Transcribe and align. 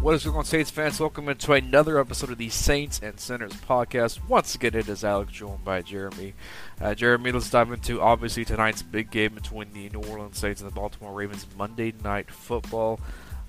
What 0.00 0.14
is 0.14 0.24
going 0.24 0.38
on, 0.38 0.44
Saints 0.46 0.70
fans? 0.70 0.98
Welcome 0.98 1.28
into 1.28 1.52
another 1.52 1.98
episode 2.00 2.30
of 2.30 2.38
the 2.38 2.48
Saints 2.48 3.00
and 3.02 3.20
Sinners 3.20 3.52
podcast. 3.52 4.26
Once 4.26 4.54
again, 4.54 4.74
it 4.74 4.88
is 4.88 5.04
Alec 5.04 5.28
joined 5.28 5.62
by 5.62 5.82
Jeremy. 5.82 6.32
Uh, 6.80 6.94
Jeremy, 6.94 7.32
let's 7.32 7.50
dive 7.50 7.70
into 7.70 8.00
obviously 8.00 8.46
tonight's 8.46 8.80
big 8.80 9.10
game 9.10 9.34
between 9.34 9.74
the 9.74 9.90
New 9.90 10.00
Orleans 10.00 10.38
Saints 10.38 10.62
and 10.62 10.70
the 10.70 10.74
Baltimore 10.74 11.12
Ravens 11.12 11.46
Monday 11.54 11.92
Night 12.02 12.30
Football. 12.30 12.98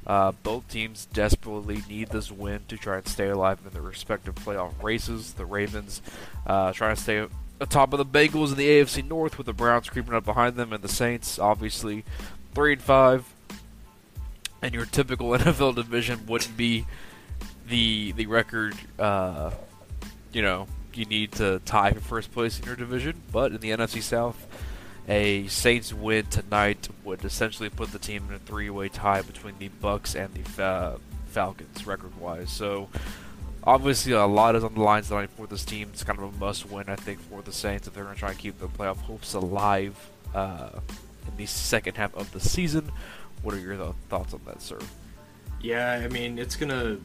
Uh, 0.06 0.34
both 0.44 0.68
teams 0.68 1.06
desperately 1.06 1.84
need 1.88 2.10
this 2.10 2.30
win 2.30 2.64
to 2.68 2.76
try 2.76 2.98
and 2.98 3.08
stay 3.08 3.30
alive 3.30 3.60
in 3.66 3.72
their 3.72 3.82
respective 3.82 4.36
playoff 4.36 4.74
races. 4.84 5.32
The 5.32 5.46
Ravens 5.46 6.02
uh, 6.46 6.74
trying 6.74 6.98
to 6.98 7.02
stay 7.02 7.28
atop 7.62 7.94
of 7.94 7.98
the 7.98 8.06
Bengals 8.06 8.52
in 8.52 8.58
the 8.58 8.68
AFC 8.68 9.08
North, 9.08 9.38
with 9.38 9.48
the 9.48 9.54
Browns 9.54 9.90
creeping 9.90 10.14
up 10.14 10.26
behind 10.26 10.58
them, 10.58 10.74
and 10.74 10.84
the 10.84 10.90
Saints 10.90 11.40
obviously 11.40 12.04
three 12.54 12.74
and 12.74 12.82
five 12.82 13.31
and 14.62 14.74
your 14.74 14.86
typical 14.86 15.30
NFL 15.32 15.76
division 15.76 16.26
wouldn't 16.28 16.56
be 16.56 16.86
the 17.68 18.12
the 18.14 18.28
record. 18.28 18.76
Uh, 19.00 19.52
you 20.32 20.42
know, 20.42 20.68
you 20.94 21.06
need 21.06 21.32
to 21.34 21.60
tie 21.66 21.92
for 21.92 22.00
first 22.00 22.32
place 22.32 22.60
in 22.60 22.66
your 22.66 22.76
division, 22.76 23.22
but 23.32 23.52
in 23.52 23.60
the 23.60 23.72
NFC 23.72 24.02
South, 24.02 24.48
a 25.08 25.48
Saints 25.48 25.94
win 25.94 26.26
tonight 26.28 26.88
would 27.04 27.26
essentially 27.26 27.70
put 27.70 27.92
the 27.92 28.00
team 28.00 28.26
in 28.30 28.36
a 28.36 28.40
three-way 28.40 28.90
tie 28.90 29.22
between 29.22 29.56
the 29.60 29.68
Bucks 29.68 30.16
and 30.16 30.34
the 30.34 30.64
uh, 30.64 30.98
Falcons 31.28 31.86
record-wise. 31.86 32.50
So. 32.50 32.90
Obviously, 33.64 34.12
a 34.14 34.26
lot 34.26 34.56
is 34.56 34.64
on 34.64 34.74
the 34.74 34.82
lines 34.82 35.10
tonight 35.10 35.30
for 35.38 35.46
this 35.46 35.64
team. 35.64 35.90
It's 35.94 36.04
kind 36.04 36.18
of 36.18 36.34
a 36.34 36.38
must-win, 36.40 36.86
I 36.88 36.96
think, 36.96 37.20
for 37.20 37.44
the 37.44 37.52
Saints 37.52 37.86
if 37.86 37.94
they're 37.94 38.06
going 38.06 38.16
to 38.16 38.20
try 38.20 38.32
and 38.32 38.40
keep 38.40 38.58
their 38.58 38.68
playoff 38.68 38.98
hopes 38.98 39.36
alive 39.36 39.96
uh, 40.34 40.80
in 41.28 41.38
the 41.38 41.46
second 41.46 41.96
half 41.96 42.16
of 42.16 42.32
the 42.32 42.40
season. 42.40 42.92
What 43.44 43.56
are 43.56 43.60
your 43.60 43.76
th- 43.76 43.96
thoughts 44.10 44.34
on 44.34 44.42
that, 44.46 44.62
sir? 44.62 44.80
Yeah, 45.62 46.02
I 46.04 46.08
mean, 46.08 46.38
it's 46.40 46.56
gonna 46.56 46.98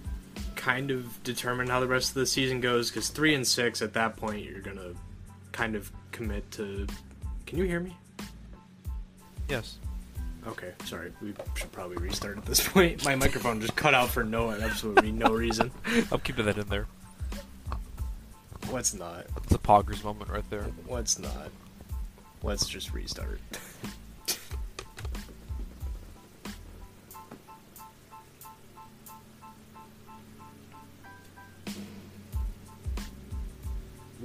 kind 0.55 0.91
of 0.91 1.23
determine 1.23 1.69
how 1.69 1.81
the 1.81 1.87
rest 1.87 2.11
of 2.11 2.15
the 2.15 2.27
season 2.27 2.61
goes 2.61 2.91
because 2.91 3.09
three 3.09 3.35
and 3.35 3.47
six 3.47 3.83
at 3.83 3.93
that 3.95 4.17
point 4.17 4.45
you're 4.45 4.61
gonna 4.61 4.93
kind 5.53 5.75
of 5.75 5.91
commit 6.13 6.51
to. 6.53 6.87
Can 7.47 7.59
you 7.59 7.65
hear 7.65 7.81
me? 7.81 7.97
Yes. 9.49 9.79
Okay, 10.47 10.73
sorry. 10.85 11.13
We 11.21 11.35
should 11.55 11.73
probably 11.73 11.97
restart 11.97 12.39
at 12.39 12.47
this 12.47 12.67
point. 12.69 13.05
My 13.05 13.17
microphone 13.17 13.61
just 13.61 13.77
cut 13.77 13.95
out 13.95 14.09
for 14.09 14.23
no 14.25 14.51
absolutely 14.51 15.13
no 15.13 15.33
reason. 15.33 15.71
I'm 16.13 16.21
keeping 16.21 16.47
that 16.47 16.59
in 16.59 16.69
there. 16.69 16.87
What's 18.71 18.95
not? 18.95 19.27
It's 19.45 19.55
a 19.55 19.59
poggers 19.59 20.03
moment 20.03 20.31
right 20.31 20.49
there. 20.51 20.65
What's 20.87 21.19
not? 21.19 21.51
Let's 22.43 22.69
just 22.69 22.93
restart. 22.93 23.41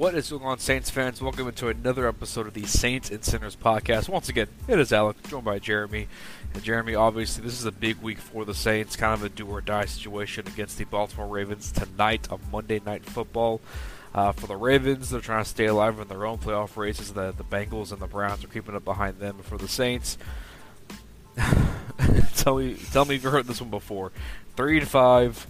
What 0.02 0.16
is 0.16 0.32
going 0.32 0.42
on, 0.42 0.58
Saints 0.58 0.90
fans? 0.90 1.22
Welcome 1.22 1.48
into 1.48 1.68
another 1.68 2.08
episode 2.08 2.48
of 2.48 2.56
the 2.56 2.66
Saints 2.66 3.12
and 3.12 3.24
Sinners 3.24 3.56
podcast. 3.56 4.10
Once 4.10 4.30
again, 4.30 4.48
it 4.68 4.80
is 4.80 4.92
Alec, 4.92 5.22
joined 5.28 5.46
by 5.46 5.60
Jeremy. 5.60 6.08
And 6.56 6.64
Jeremy, 6.64 6.96
obviously, 6.96 7.44
this 7.44 7.60
is 7.60 7.66
a 7.66 7.72
big 7.72 7.98
week 8.02 8.18
for 8.18 8.44
the 8.44 8.56
Saints, 8.56 8.96
kind 8.96 9.14
of 9.14 9.24
a 9.24 9.30
do 9.30 9.46
or 9.46 9.62
die 9.62 9.86
situation 9.86 10.48
against 10.48 10.80
the 10.80 10.86
Baltimore 10.86 11.28
Ravens 11.28 11.72
tonight 11.72 12.32
on 12.32 12.40
Monday 12.52 12.82
Night 12.84 13.06
Football. 13.06 13.62
Uh, 14.16 14.32
for 14.32 14.48
the 14.48 14.56
Ravens, 14.56 15.12
they're 15.12 15.22
trying 15.22 15.44
to 15.44 15.50
stay 15.50 15.68
alive 15.68 16.00
in 16.00 16.08
their 16.08 16.26
own 16.26 16.40
playoff 16.40 16.78
races. 16.78 17.14
The, 17.14 17.32
the 17.32 17.44
Bengals 17.44 17.92
and 17.92 18.02
the 18.02 18.08
Browns 18.08 18.44
are 18.44 18.48
keeping 18.48 18.76
up 18.76 18.84
behind 18.84 19.20
them. 19.20 19.38
For 19.44 19.60
the 19.60 19.68
Saints, 19.68 20.18
tell 22.38 22.58
me, 22.58 22.76
tell 22.92 23.06
me 23.06 23.18
if 23.18 23.24
you've 23.24 23.32
heard 23.32 23.46
this 23.46 23.62
one 23.62 23.70
before. 23.70 24.12
Three 24.56 24.80
and 24.80 24.88
five 24.88 25.46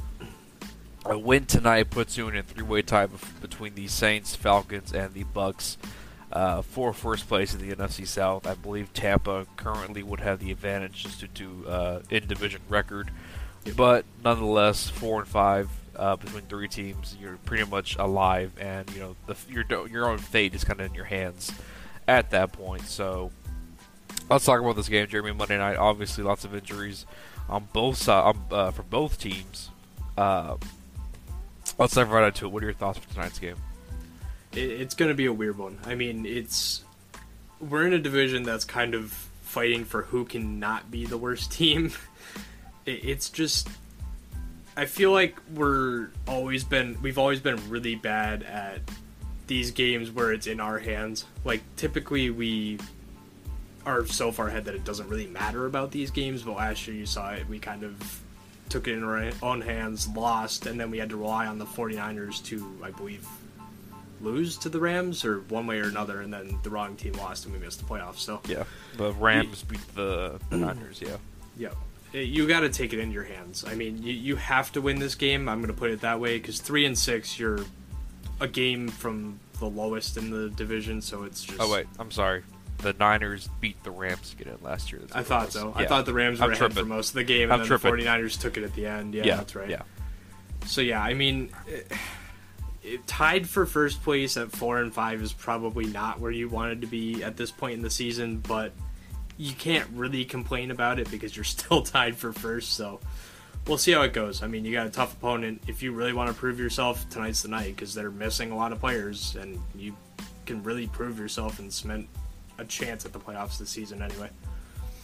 a 1.06 1.18
win 1.18 1.46
tonight 1.46 1.90
puts 1.90 2.18
you 2.18 2.28
in 2.28 2.36
a 2.36 2.44
three-way 2.44 2.82
tie 2.82 3.08
between 3.42 3.76
the 3.76 3.88
Saints, 3.88 4.36
Falcons, 4.36 4.94
and 4.94 5.14
the 5.14 5.24
Bucks 5.24 5.78
uh, 6.32 6.62
for 6.62 6.94
first 6.94 7.28
place 7.28 7.54
in 7.54 7.68
the 7.68 7.76
NFC 7.76 8.06
South. 8.06 8.46
I 8.46 8.54
believe 8.54 8.94
Tampa 8.94 9.48
currently 9.58 10.04
would 10.04 10.20
have 10.20 10.40
the 10.40 10.52
advantage 10.52 11.04
just 11.04 11.20
due 11.20 11.28
to 11.28 11.70
uh, 11.70 12.02
in-division 12.10 12.62
record, 12.70 13.12
but 13.76 14.06
nonetheless, 14.24 14.90
four 14.90 15.20
and 15.20 15.28
five 15.28 15.70
uh, 15.96 16.16
between 16.16 16.44
three 16.44 16.68
teams, 16.68 17.18
you're 17.20 17.38
pretty 17.46 17.70
much 17.70 17.96
alive, 17.98 18.52
and 18.60 18.90
you 18.92 19.00
know 19.00 19.16
the, 19.28 19.36
your 19.50 19.66
your 19.88 20.10
own 20.10 20.18
fate 20.18 20.54
is 20.56 20.64
kind 20.64 20.80
of 20.80 20.88
in 20.88 20.94
your 20.94 21.06
hands 21.06 21.52
at 22.08 22.32
that 22.32 22.54
point. 22.54 22.84
So 22.84 23.32
let's 24.30 24.46
talk 24.46 24.60
about 24.60 24.76
this 24.76 24.90
game, 24.90 25.08
Jeremy. 25.08 25.34
Monday 25.34 25.58
night, 25.58 25.78
obviously, 25.78 26.24
lots 26.24 26.46
of 26.46 26.56
injuries 26.56 27.06
on 27.50 27.68
both 27.74 27.98
sides 27.98 28.38
uh, 28.52 28.72
for 28.72 28.84
both 28.84 29.20
teams. 29.20 29.70
Uh, 30.18 30.58
Let's 31.82 31.96
dive 31.96 32.12
right 32.12 32.28
into 32.28 32.46
it. 32.46 32.52
What 32.52 32.62
are 32.62 32.68
your 32.68 32.76
thoughts 32.76 33.00
for 33.00 33.12
tonight's 33.12 33.40
game? 33.40 33.56
it's 34.54 34.94
going 34.94 35.10
to 35.10 35.16
be 35.16 35.26
a 35.26 35.34
weird 35.34 35.58
one. 35.58 35.80
I 35.84 35.96
mean, 35.96 36.28
it's 36.28 36.84
we're 37.60 37.88
in 37.88 37.94
a 37.94 37.98
division 37.98 38.44
that's 38.44 38.66
kind 38.66 38.94
of 38.94 39.12
fighting 39.42 39.86
for 39.86 40.04
who 40.04 40.26
can 40.26 40.60
not 40.60 40.92
be 40.92 41.08
the 41.08 41.18
worst 41.18 41.52
team. 41.58 41.92
it's 42.86 43.30
just 43.30 43.68
I 44.78 44.86
feel 44.86 45.12
like 45.12 45.38
we're 45.56 46.10
always 46.28 46.64
been 46.64 47.02
we've 47.02 47.18
always 47.18 47.40
been 47.40 47.58
really 47.68 47.96
bad 47.96 48.44
at 48.44 48.82
these 49.48 49.72
games 49.72 50.12
where 50.12 50.32
it's 50.32 50.46
in 50.46 50.60
our 50.60 50.78
hands. 50.78 51.26
Like 51.44 51.64
typically 51.78 52.30
we 52.30 52.78
are 53.88 54.06
so 54.06 54.32
far 54.32 54.50
ahead 54.50 54.66
that 54.66 54.76
it 54.76 54.84
doesn't 54.84 55.10
really 55.10 55.26
matter 55.26 55.66
about 55.66 55.90
these 55.90 56.12
games, 56.12 56.44
but 56.44 56.58
last 56.58 56.86
year 56.86 56.96
you 56.96 57.08
saw 57.08 57.32
it 57.32 57.50
we 57.50 57.58
kind 57.58 57.82
of 57.82 58.22
took 58.72 58.88
it 58.88 58.94
in 58.94 59.04
our 59.04 59.30
own 59.44 59.62
hands, 59.62 60.08
lost, 60.08 60.66
and 60.66 60.80
then 60.80 60.90
we 60.90 60.98
had 60.98 61.10
to 61.10 61.18
rely 61.18 61.46
on 61.46 61.60
the 61.60 61.66
49ers 61.66 62.44
to, 62.46 62.80
I 62.82 62.90
believe, 62.90 63.28
lose 64.22 64.58
to 64.60 64.70
the 64.70 64.80
Rams 64.80 65.26
or 65.26 65.42
one 65.42 65.68
way 65.68 65.80
or 65.80 65.90
another, 65.90 66.22
and 66.22 66.34
then 66.34 66.58
the 66.64 66.70
wrong 66.70 66.96
team 66.96 67.14
lost 67.14 67.46
and 67.46 67.54
we 67.54 67.60
missed 67.60 67.80
the 67.80 67.86
playoffs. 67.86 68.20
So 68.20 68.40
yeah, 68.48 68.64
the 68.98 69.12
Rams 69.14 69.64
beat 69.64 69.96
the, 69.96 70.40
the 70.50 70.58
Niners. 70.58 71.02
Yeah, 71.02 71.18
yeah. 71.58 71.70
You 72.14 72.48
got 72.48 72.62
to 72.62 72.70
take 72.70 72.92
it 72.94 73.00
in 73.00 73.12
your 73.12 73.24
hands. 73.24 73.64
I 73.66 73.76
mean, 73.76 74.04
you, 74.04 74.14
you 74.14 74.36
have 74.36 74.72
to 74.74 74.82
win 74.82 75.00
this 75.00 75.16
game. 75.16 75.48
I'm 75.48 75.60
going 75.60 75.74
to 75.74 75.80
put 75.80 75.92
it 75.92 76.02
that 76.02 76.20
way 76.20 76.38
because 76.38 76.60
three 76.60 76.86
and 76.86 76.98
six, 76.98 77.40
you're 77.40 77.60
a 78.42 78.50
game 78.50 78.90
from 78.90 79.40
the 79.60 79.68
lowest 79.68 80.18
in 80.18 80.30
the 80.30 80.50
division. 80.50 81.02
So 81.02 81.24
it's 81.24 81.44
just. 81.44 81.60
Oh 81.60 81.72
wait, 81.72 81.88
I'm 82.00 82.12
sorry 82.12 82.44
the 82.82 82.94
Niners 82.94 83.50
beat 83.60 83.82
the 83.84 83.92
Rams 83.92 84.32
to 84.32 84.36
get 84.36 84.48
in 84.48 84.58
last 84.62 84.92
year. 84.92 85.02
I 85.14 85.24
thought 85.24 85.52
so. 85.52 85.74
Yeah. 85.76 85.84
I 85.84 85.88
thought 85.88 86.06
the 86.06 86.14
Rams 86.14 86.40
were 86.40 86.46
I'm 86.46 86.52
ahead 86.52 86.60
tripping. 86.60 86.84
for 86.84 86.86
most 86.86 87.10
of 87.10 87.16
the 87.16 87.24
game, 87.24 87.44
and 87.44 87.54
I'm 87.54 87.60
then 87.60 87.68
tripping. 87.68 87.96
the 87.98 88.04
49ers 88.04 88.40
took 88.40 88.58
it 88.58 88.64
at 88.64 88.74
the 88.74 88.86
end. 88.86 89.14
Yeah, 89.14 89.24
yeah, 89.24 89.36
that's 89.38 89.56
right. 89.56 89.70
Yeah. 89.70 89.84
So 90.66 90.82
yeah, 90.82 91.02
I 91.02 91.14
mean, 91.14 91.50
it, 91.68 91.92
it, 92.84 93.08
tied 93.08 93.48
for 93.48 93.66
first 93.66 94.04
place 94.04 94.38
at 94.38 94.52
four 94.52 94.80
and 94.80 94.94
five 94.94 95.22
is 95.22 95.34
probably 95.34 95.86
not 95.86 96.20
where 96.20 96.32
you 96.32 96.50
wanted 96.50 96.82
to 96.82 96.88
be 96.88 97.24
at 97.24 97.38
this 97.38 97.52
point 97.52 97.74
in 97.74 97.82
the 97.82 97.90
season, 97.90 98.38
but 98.40 98.74
you 99.38 99.54
can't 99.54 99.88
really 99.94 100.24
complain 100.26 100.72
about 100.72 101.00
it 101.00 101.10
because 101.10 101.36
you're 101.36 101.44
still 101.46 101.82
tied 101.82 102.16
for 102.16 102.34
first. 102.34 102.74
So 102.74 103.00
we'll 103.68 103.78
see 103.78 103.92
how 103.92 104.02
it 104.04 104.14
goes. 104.14 104.44
I 104.44 104.48
mean, 104.48 104.66
you 104.66 104.72
got 104.72 104.88
a 104.88 104.92
tough 104.92 105.14
opponent. 105.14 105.64
If 105.68 105.84
you 105.84 105.92
really 105.92 106.14
want 106.14 106.30
to 106.30 106.36
prove 106.36 106.60
yourself, 106.60 107.10
tonight's 107.10 107.42
the 107.42 107.50
night 107.50 107.76
because 107.76 107.94
they're 107.94 108.12
missing 108.12 108.52
a 108.52 108.56
lot 108.56 108.72
of 108.72 108.80
players, 108.80 109.36
and 109.36 109.60
you 109.76 109.96
can 110.46 110.64
really 110.64 110.88
prove 110.88 111.20
yourself 111.20 111.60
and 111.60 111.72
cement 111.72 112.08
a 112.62 112.66
chance 112.66 113.06
at 113.06 113.14
the 113.14 113.20
playoffs 113.20 113.58
this 113.58 113.70
season 113.70 114.02
anyway. 114.02 114.30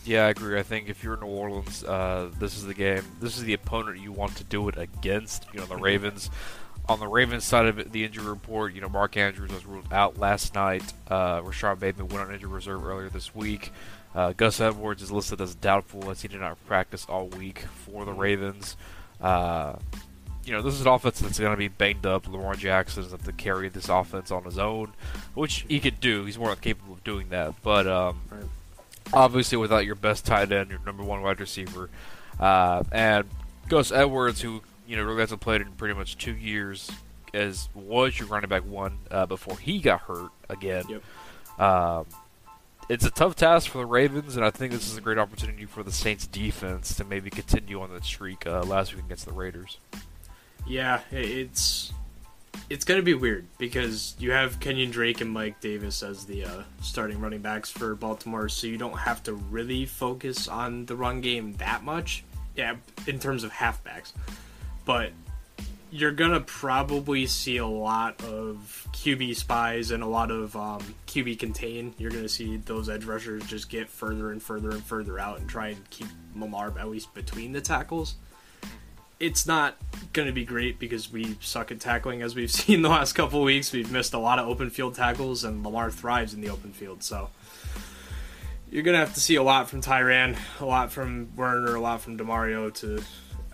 Yeah, 0.06 0.26
I 0.26 0.30
agree. 0.30 0.58
I 0.58 0.64
think 0.64 0.88
if 0.88 1.04
you're 1.04 1.16
in 1.16 1.20
New 1.20 1.28
Orleans, 1.28 1.84
uh, 1.84 2.30
this 2.40 2.56
is 2.56 2.66
the 2.66 2.74
game. 2.74 3.04
This 3.20 3.38
is 3.38 3.44
the 3.44 3.54
opponent 3.54 4.00
you 4.00 4.14
want 4.14 4.38
to 4.38 4.46
do 4.46 4.70
it 4.70 4.78
against. 4.78 5.46
You 5.54 5.60
know, 5.60 5.66
the 5.66 5.76
Ravens. 5.76 6.30
On 6.88 7.02
the 7.02 7.08
Ravens 7.08 7.44
side 7.44 7.66
of 7.66 7.80
it, 7.80 7.92
the 7.92 8.06
injury 8.06 8.26
report, 8.26 8.74
you 8.74 8.80
know, 8.80 8.88
Mark 8.88 9.18
Andrews 9.18 9.52
was 9.52 9.66
ruled 9.66 9.92
out 9.92 10.18
last 10.18 10.56
night. 10.56 10.94
Uh, 11.10 11.42
Rashod 11.44 11.82
Bateman 11.82 12.08
went 12.08 12.22
on 12.26 12.34
injury 12.34 12.50
reserve 12.50 12.86
earlier 12.86 13.10
this 13.10 13.36
week. 13.36 13.74
Uh, 14.16 14.32
Gus 14.32 14.62
Edwards 14.62 15.02
is 15.02 15.12
listed 15.12 15.42
as 15.42 15.54
doubtful 15.54 16.10
as 16.10 16.22
he 16.22 16.30
did 16.30 16.40
not 16.40 16.58
practice 16.66 17.06
all 17.10 17.28
week 17.28 17.66
for 17.86 18.06
the 18.06 18.14
Ravens. 18.14 18.78
Uh, 19.20 19.74
you 20.48 20.54
know, 20.54 20.62
this 20.62 20.76
is 20.76 20.82
an 20.82 20.88
offense 20.88 21.20
that's 21.20 21.40
going 21.40 21.52
to 21.52 21.58
be 21.58 21.68
banged 21.68 22.06
up. 22.06 22.26
Lamar 22.26 22.56
Jackson 22.56 23.04
is 23.04 23.12
to 23.12 23.34
carry 23.34 23.68
this 23.68 23.90
offense 23.90 24.32
on 24.32 24.46
his 24.46 24.58
own, 24.58 24.94
which 25.34 25.66
he 25.68 25.82
could 25.82 26.00
do. 26.00 26.24
He's 26.24 26.38
more 26.38 26.50
than 26.50 26.60
capable 26.60 26.94
of 26.94 27.04
doing 27.04 27.28
that. 27.30 27.62
But 27.62 27.86
um, 27.86 28.22
obviously, 29.14 29.58
without 29.58 29.86
your 29.86 29.96
best 29.96 30.26
tight 30.26 30.54
end, 30.54 30.70
your 30.70 30.80
number 30.86 31.04
one 31.04 31.22
wide 31.22 31.42
receiver, 31.42 31.90
uh, 32.40 32.84
and 32.94 33.28
Gus 33.68 33.92
Edwards, 33.92 34.40
who 34.40 34.62
you 34.88 34.96
know 34.96 35.04
really 35.04 35.20
hasn't 35.20 35.42
played 35.42 35.60
in 35.60 35.74
pretty 35.74 35.94
much 35.94 36.18
two 36.18 36.34
years, 36.34 36.90
as 37.34 37.68
was 37.76 38.18
your 38.18 38.30
running 38.30 38.50
back 38.50 38.64
one 38.64 39.00
uh, 39.12 39.26
before 39.26 39.58
he 39.58 39.80
got 39.80 40.00
hurt 40.02 40.32
again. 40.48 40.86
Yep. 40.88 41.62
Um, 41.62 42.06
it's 42.88 43.04
a 43.04 43.12
tough 43.12 43.36
task 43.36 43.70
for 43.70 43.80
the 43.80 43.86
Ravens, 43.86 44.38
and 44.38 44.46
I 44.46 44.50
think 44.50 44.72
this 44.72 44.90
is 44.90 44.96
a 44.96 45.02
great 45.02 45.18
opportunity 45.18 45.66
for 45.66 45.84
the 45.84 45.92
Saints 45.92 46.26
defense 46.26 46.96
to 46.96 47.04
maybe 47.04 47.30
continue 47.30 47.82
on 47.82 47.92
that 47.92 48.06
streak 48.06 48.48
uh, 48.48 48.64
last 48.64 48.96
week 48.96 49.04
against 49.04 49.26
the 49.26 49.34
Raiders. 49.34 49.78
Yeah, 50.68 51.02
it's 51.12 51.94
it's 52.70 52.84
to 52.84 53.02
be 53.02 53.14
weird 53.14 53.46
because 53.58 54.16
you 54.20 54.32
have 54.32 54.60
Kenyan 54.60 54.92
Drake 54.92 55.22
and 55.22 55.32
Mike 55.32 55.62
Davis 55.62 56.04
as 56.04 56.26
the 56.26 56.44
uh, 56.44 56.64
starting 56.82 57.22
running 57.22 57.42
backs 57.42 57.70
for 57.70 57.96
Baltimore, 57.96 58.50
so 58.50 58.68
you 58.68 58.78
don't 58.78 58.98
have 58.98 59.24
to 59.24 59.34
really 59.34 59.86
focus 59.86 60.48
on 60.48 60.86
the 60.86 60.96
run 60.96 61.22
game 61.22 61.54
that 61.54 61.84
much. 61.84 62.26
Yeah, 62.56 62.76
in 63.06 63.20
terms 63.20 63.44
of 63.44 63.52
halfbacks. 63.52 64.12
but 64.84 65.12
you're 65.90 66.12
gonna 66.12 66.42
probably 66.42 67.26
see 67.28 67.58
a 67.58 67.66
lot 67.66 68.22
of 68.26 68.88
QB 68.92 69.36
spies 69.38 69.92
and 69.92 70.04
a 70.04 70.08
lot 70.08 70.32
of 70.32 70.54
um, 70.58 70.82
QB 71.08 71.40
contain. 71.40 71.94
You're 71.98 72.12
gonna 72.12 72.28
see 72.28 72.58
those 72.58 72.90
edge 72.90 73.06
rushers 73.06 73.46
just 73.46 73.70
get 73.70 73.88
further 73.88 74.32
and 74.32 74.44
further 74.44 74.72
and 74.72 74.84
further 74.84 75.18
out 75.18 75.40
and 75.40 75.48
try 75.48 75.70
and 75.70 75.90
keep 75.90 76.08
Lamar 76.36 76.74
at 76.78 76.90
least 76.90 77.14
between 77.14 77.54
the 77.54 77.62
tackles. 77.62 78.16
It's 79.20 79.48
not 79.48 79.76
gonna 80.14 80.32
be 80.32 80.46
great 80.46 80.80
because 80.80 81.12
we 81.12 81.38
suck 81.42 81.72
at 81.72 81.80
tackling, 81.80 82.22
as 82.22 82.36
we've 82.36 82.52
seen 82.64 82.82
the 82.82 82.90
last 82.90 83.14
couple 83.14 83.42
weeks. 83.42 83.72
We've 83.72 83.92
missed 83.92 84.14
a 84.14 84.20
lot 84.20 84.40
of 84.40 84.48
open 84.48 84.70
field 84.70 84.96
tackles, 84.96 85.44
and 85.44 85.64
Lamar 85.64 85.92
thrives 85.92 86.34
in 86.34 86.42
the 86.42 86.50
open 86.50 86.72
field. 86.72 87.04
So 87.04 87.30
you're 88.70 88.84
gonna 88.84 88.98
have 88.98 89.14
to 89.14 89.20
see 89.20 89.36
a 89.36 89.44
lot 89.44 89.70
from 89.70 89.82
Tyrann, 89.82 90.38
a 90.60 90.66
lot 90.66 90.92
from 90.92 91.36
Werner, 91.36 91.76
a 91.76 91.82
lot 91.82 92.02
from 92.02 92.18
Demario 92.18 92.74
to 92.76 93.02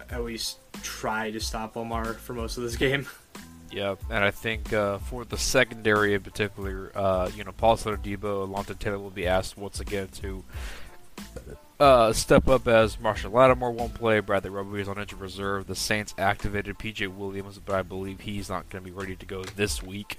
at 0.09 0.23
least 0.23 0.57
try 0.81 1.31
to 1.31 1.39
stop 1.39 1.75
Lamar 1.75 2.13
for 2.13 2.33
most 2.33 2.57
of 2.57 2.63
this 2.63 2.75
game. 2.77 3.05
Yeah, 3.71 3.95
and 4.11 4.23
I 4.23 4.29
think 4.29 4.71
uh, 4.71 4.99
for 4.99 5.25
the 5.25 5.37
secondary 5.37 6.13
in 6.13 6.21
particular, 6.21 6.91
uh, 6.93 7.31
you 7.35 7.43
know, 7.43 7.51
Paul 7.51 7.75
Debo, 7.75 8.47
Alontae 8.47 8.77
Taylor 8.77 8.99
will 8.99 9.09
be 9.09 9.25
asked 9.25 9.57
once 9.57 9.79
again 9.79 10.09
to 10.21 10.43
uh, 11.79 12.13
step 12.13 12.47
up 12.47 12.67
as 12.67 12.97
Marshon 12.97 13.31
Lattimore 13.31 13.71
won't 13.71 13.93
play. 13.93 14.19
Bradley 14.19 14.49
Roby 14.49 14.81
is 14.81 14.87
on 14.87 14.97
injured 14.97 15.19
reserve. 15.19 15.67
The 15.67 15.75
Saints 15.75 16.13
activated 16.17 16.77
PJ 16.77 17.07
Williams, 17.07 17.59
but 17.59 17.75
I 17.75 17.81
believe 17.81 18.21
he's 18.21 18.49
not 18.49 18.69
going 18.69 18.83
to 18.83 18.89
be 18.89 18.95
ready 18.95 19.15
to 19.15 19.25
go 19.25 19.43
this 19.43 19.81
week. 19.81 20.17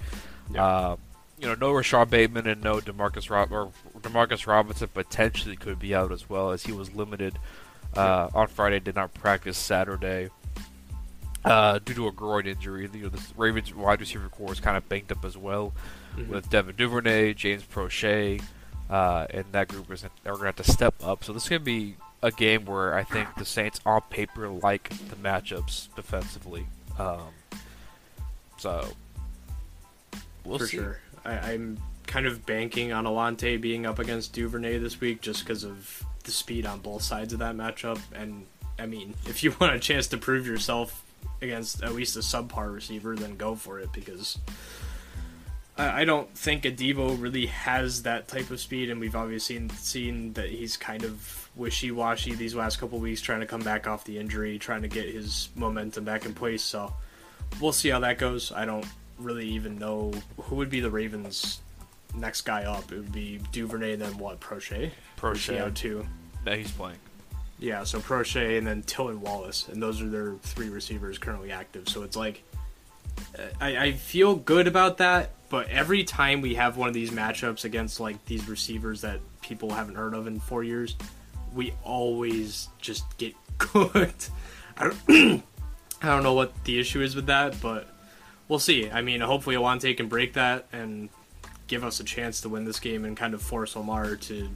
Yeah. 0.51 0.65
Uh, 0.65 0.95
you 1.39 1.47
know, 1.47 1.55
no 1.55 1.73
Rashod 1.73 2.09
Bateman 2.09 2.47
and 2.47 2.63
no 2.63 2.79
Demarcus 2.79 3.29
Rob- 3.29 3.51
or 3.51 3.71
Demarcus 3.99 4.47
Robinson 4.47 4.87
potentially 4.93 5.55
could 5.55 5.79
be 5.79 5.93
out 5.93 6.11
as 6.11 6.29
well 6.29 6.51
as 6.51 6.63
he 6.63 6.71
was 6.71 6.93
limited 6.93 7.37
uh, 7.95 8.29
on 8.33 8.47
Friday, 8.47 8.79
did 8.79 8.95
not 8.95 9.13
practice 9.13 9.57
Saturday 9.57 10.29
uh, 11.43 11.79
due 11.79 11.93
to 11.93 12.07
a 12.07 12.11
groin 12.11 12.47
injury. 12.47 12.89
You 12.93 13.03
know, 13.03 13.09
the 13.09 13.21
Ravens 13.37 13.73
wide 13.73 13.99
receiver 13.99 14.29
core 14.29 14.51
is 14.51 14.59
kind 14.59 14.77
of 14.77 14.87
banked 14.89 15.11
up 15.11 15.25
as 15.25 15.37
well 15.37 15.73
mm-hmm. 16.15 16.31
with 16.31 16.49
Devin 16.49 16.75
Duvernay, 16.75 17.33
James 17.33 17.63
Proche, 17.63 18.41
uh, 18.89 19.27
and 19.29 19.45
that 19.51 19.67
group 19.67 19.91
is, 19.91 20.03
are 20.03 20.09
going 20.25 20.39
to 20.39 20.45
have 20.45 20.55
to 20.57 20.71
step 20.71 20.95
up. 21.03 21.23
So 21.23 21.33
this 21.33 21.43
is 21.43 21.49
going 21.49 21.61
to 21.61 21.65
be 21.65 21.95
a 22.21 22.31
game 22.31 22.65
where 22.65 22.95
I 22.95 23.03
think 23.03 23.29
the 23.37 23.45
Saints 23.45 23.79
on 23.85 24.01
paper 24.09 24.47
like 24.49 24.89
the 24.89 25.15
matchups 25.15 25.93
defensively. 25.95 26.65
Um, 26.97 27.29
so 28.57 28.87
we'll 30.43 30.59
For 30.59 30.67
see. 30.67 30.77
sure. 30.77 30.99
I, 31.23 31.53
am 31.53 31.79
kind 32.07 32.25
of 32.27 32.45
banking 32.45 32.93
on 32.93 33.05
Alontae 33.05 33.59
being 33.59 33.85
up 33.85 33.99
against 33.99 34.33
Duvernay 34.33 34.77
this 34.77 35.01
week 35.01 35.21
just 35.21 35.43
because 35.43 35.63
of 35.63 36.03
the 36.23 36.31
speed 36.31 36.65
on 36.65 36.79
both 36.79 37.01
sides 37.01 37.33
of 37.33 37.39
that 37.39 37.55
matchup. 37.55 37.99
And 38.13 38.45
I 38.77 38.85
mean, 38.85 39.15
if 39.25 39.43
you 39.43 39.55
want 39.59 39.73
a 39.73 39.79
chance 39.79 40.07
to 40.07 40.17
prove 40.17 40.45
yourself 40.45 41.03
against 41.41 41.83
at 41.83 41.93
least 41.93 42.15
a 42.15 42.19
subpar 42.19 42.73
receiver, 42.73 43.15
then 43.15 43.37
go 43.37 43.55
for 43.55 43.79
it 43.79 43.91
because 43.91 44.37
I, 45.77 46.05
don't 46.05 46.29
think 46.37 46.63
Adebo 46.63 47.21
really 47.21 47.47
has 47.47 48.03
that 48.03 48.27
type 48.29 48.49
of 48.49 48.61
speed, 48.61 48.89
and 48.89 48.99
we've 48.99 49.15
obviously 49.15 49.57
seen, 49.57 49.69
seen 49.71 50.33
that 50.33 50.49
he's 50.49 50.77
kind 50.77 51.03
of 51.03 51.49
wishy 51.55 51.91
washy 51.91 52.33
these 52.33 52.55
last 52.55 52.79
couple 52.79 52.99
weeks, 52.99 53.21
trying 53.21 53.41
to 53.41 53.45
come 53.45 53.61
back 53.61 53.85
off 53.85 54.05
the 54.05 54.17
injury, 54.17 54.57
trying 54.57 54.83
to 54.83 54.87
get 54.87 55.09
his 55.09 55.49
momentum 55.55 56.05
back 56.05 56.25
in 56.25 56.33
place. 56.33 56.63
So 56.63 56.93
we'll 57.59 57.73
see 57.73 57.89
how 57.89 57.99
that 57.99 58.17
goes. 58.17 58.51
I 58.53 58.65
don't 58.65 58.85
really 59.19 59.47
even 59.49 59.77
know 59.77 60.13
who 60.39 60.55
would 60.55 60.69
be 60.69 60.79
the 60.79 60.91
Ravens' 60.91 61.59
next 62.15 62.41
guy 62.41 62.63
up. 62.63 62.91
It 62.91 62.97
would 62.97 63.11
be 63.11 63.39
Duvernay, 63.51 63.97
then 63.97 64.17
what? 64.17 64.39
Proche. 64.39 64.91
Proche 65.17 65.59
out 65.59 65.75
too. 65.75 66.05
That 66.45 66.57
he's 66.57 66.71
playing. 66.71 66.99
Yeah, 67.59 67.83
so 67.83 67.99
Proche 67.99 68.57
and 68.57 68.67
then 68.67 68.83
Tylan 68.83 69.17
Wallace, 69.17 69.67
and 69.69 69.81
those 69.81 70.01
are 70.01 70.09
their 70.09 70.35
three 70.41 70.69
receivers 70.69 71.17
currently 71.17 71.51
active. 71.51 71.87
So 71.87 72.03
it's 72.03 72.15
like 72.15 72.43
uh, 73.37 73.43
I, 73.61 73.77
I 73.77 73.91
feel 73.93 74.35
good 74.35 74.67
about 74.67 74.97
that, 74.97 75.31
but 75.55 75.69
every 75.69 76.03
time 76.03 76.41
we 76.41 76.55
have 76.55 76.75
one 76.75 76.89
of 76.89 76.93
these 76.93 77.11
matchups 77.11 77.63
against 77.63 78.01
like 78.01 78.25
these 78.25 78.49
receivers 78.49 78.99
that 78.99 79.21
people 79.41 79.71
haven't 79.71 79.95
heard 79.95 80.13
of 80.13 80.27
in 80.27 80.37
four 80.37 80.65
years, 80.65 80.97
we 81.53 81.73
always 81.81 82.67
just 82.81 83.05
get 83.17 83.33
cooked. 83.57 84.31
I 84.77 84.83
don't, 84.83 84.97
I 86.01 86.07
don't 86.07 86.23
know 86.23 86.33
what 86.33 86.65
the 86.65 86.77
issue 86.77 86.99
is 86.99 87.15
with 87.15 87.27
that, 87.27 87.61
but 87.61 87.87
we'll 88.49 88.59
see. 88.59 88.91
I 88.91 89.01
mean, 89.01 89.21
hopefully 89.21 89.55
Alontae 89.55 89.95
can 89.95 90.09
break 90.09 90.33
that 90.33 90.67
and 90.73 91.07
give 91.67 91.85
us 91.85 92.01
a 92.01 92.03
chance 92.03 92.41
to 92.41 92.49
win 92.49 92.65
this 92.65 92.81
game 92.81 93.05
and 93.05 93.15
kind 93.15 93.33
of 93.33 93.41
force 93.41 93.77
Lamar 93.77 94.17
to 94.17 94.49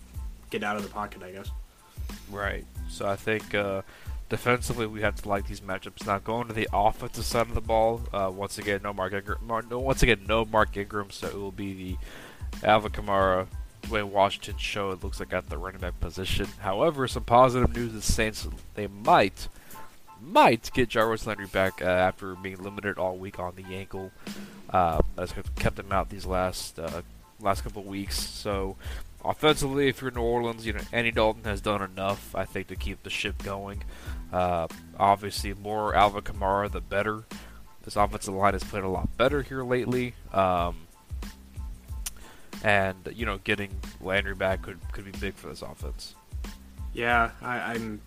get 0.49 0.65
out 0.65 0.75
of 0.75 0.83
the 0.83 0.89
pocket, 0.89 1.23
I 1.23 1.31
guess. 1.31 1.49
Right. 2.29 2.65
So 2.89 3.07
I 3.07 3.15
think 3.15 3.55
uh, 3.55 3.83
defensively 4.29 4.85
we 4.85 5.01
have 5.01 5.15
to 5.21 5.27
like 5.27 5.47
these 5.47 5.61
matchups. 5.61 6.05
Now 6.05 6.19
going 6.19 6.47
to 6.47 6.53
the 6.53 6.69
offensive 6.71 7.25
side 7.25 7.47
of 7.47 7.55
the 7.55 7.61
ball, 7.61 8.01
uh, 8.13 8.31
once 8.33 8.57
again 8.57 8.81
no 8.83 8.93
Mark 8.93 9.13
Ingram. 9.13 9.39
No, 9.69 9.79
once 9.79 10.03
again 10.03 10.25
no 10.27 10.45
Mark 10.45 10.77
Ingram, 10.77 11.09
so 11.11 11.27
it 11.27 11.35
will 11.35 11.51
be 11.51 11.73
the 11.73 12.67
Alvin 12.67 12.91
Kamara, 12.91 13.47
Dwayne 13.83 14.09
Washington 14.09 14.57
show. 14.57 14.91
It 14.91 15.03
looks 15.03 15.19
like 15.19 15.33
at 15.33 15.49
the 15.49 15.57
running 15.57 15.81
back 15.81 15.99
position. 15.99 16.47
However, 16.59 17.07
some 17.07 17.23
positive 17.23 17.75
news: 17.75 17.93
the 17.93 18.01
Saints 18.01 18.47
they 18.75 18.87
might 18.87 19.47
might 20.21 20.69
get 20.73 20.89
Jarvis 20.89 21.25
Landry 21.25 21.47
back 21.47 21.81
uh, 21.81 21.85
after 21.85 22.35
being 22.35 22.61
limited 22.61 22.97
all 22.97 23.17
week 23.17 23.39
on 23.39 23.55
the 23.55 23.75
ankle. 23.75 24.11
Uh, 24.69 25.01
that's 25.15 25.33
kept 25.55 25.79
him 25.79 25.91
out 25.91 26.09
these 26.09 26.25
last 26.25 26.77
uh, 26.77 27.01
last 27.39 27.63
couple 27.63 27.83
weeks. 27.83 28.19
So 28.19 28.75
offensively, 29.23 29.87
if 29.87 30.01
you're 30.01 30.11
New 30.11 30.21
Orleans, 30.21 30.65
you 30.65 30.73
know 30.73 30.81
Andy 30.91 31.11
Dalton 31.11 31.43
has 31.43 31.61
done 31.61 31.81
enough, 31.81 32.35
I 32.35 32.45
think, 32.45 32.67
to 32.67 32.75
keep 32.75 33.03
the 33.03 33.09
ship 33.09 33.43
going. 33.43 33.83
Uh, 34.31 34.67
obviously, 34.97 35.53
more 35.53 35.95
Alvin 35.95 36.21
Kamara, 36.21 36.71
the 36.71 36.81
better. 36.81 37.23
This 37.83 37.95
offensive 37.95 38.33
line 38.33 38.53
has 38.53 38.63
played 38.63 38.83
a 38.83 38.89
lot 38.89 39.15
better 39.17 39.41
here 39.41 39.63
lately, 39.63 40.13
um, 40.33 40.75
and 42.63 42.95
you 43.13 43.25
know, 43.25 43.39
getting 43.43 43.71
Landry 44.01 44.35
back 44.35 44.61
could 44.61 44.79
could 44.91 45.05
be 45.05 45.11
big 45.11 45.35
for 45.35 45.47
this 45.47 45.61
offense. 45.61 46.15
Yeah, 46.93 47.31
I, 47.41 47.73
I'm 47.73 48.01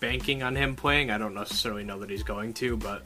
banking 0.00 0.42
on 0.42 0.54
him 0.54 0.76
playing. 0.76 1.10
I 1.10 1.18
don't 1.18 1.34
necessarily 1.34 1.84
know 1.84 1.98
that 2.00 2.10
he's 2.10 2.22
going 2.22 2.54
to, 2.54 2.76
but 2.76 3.04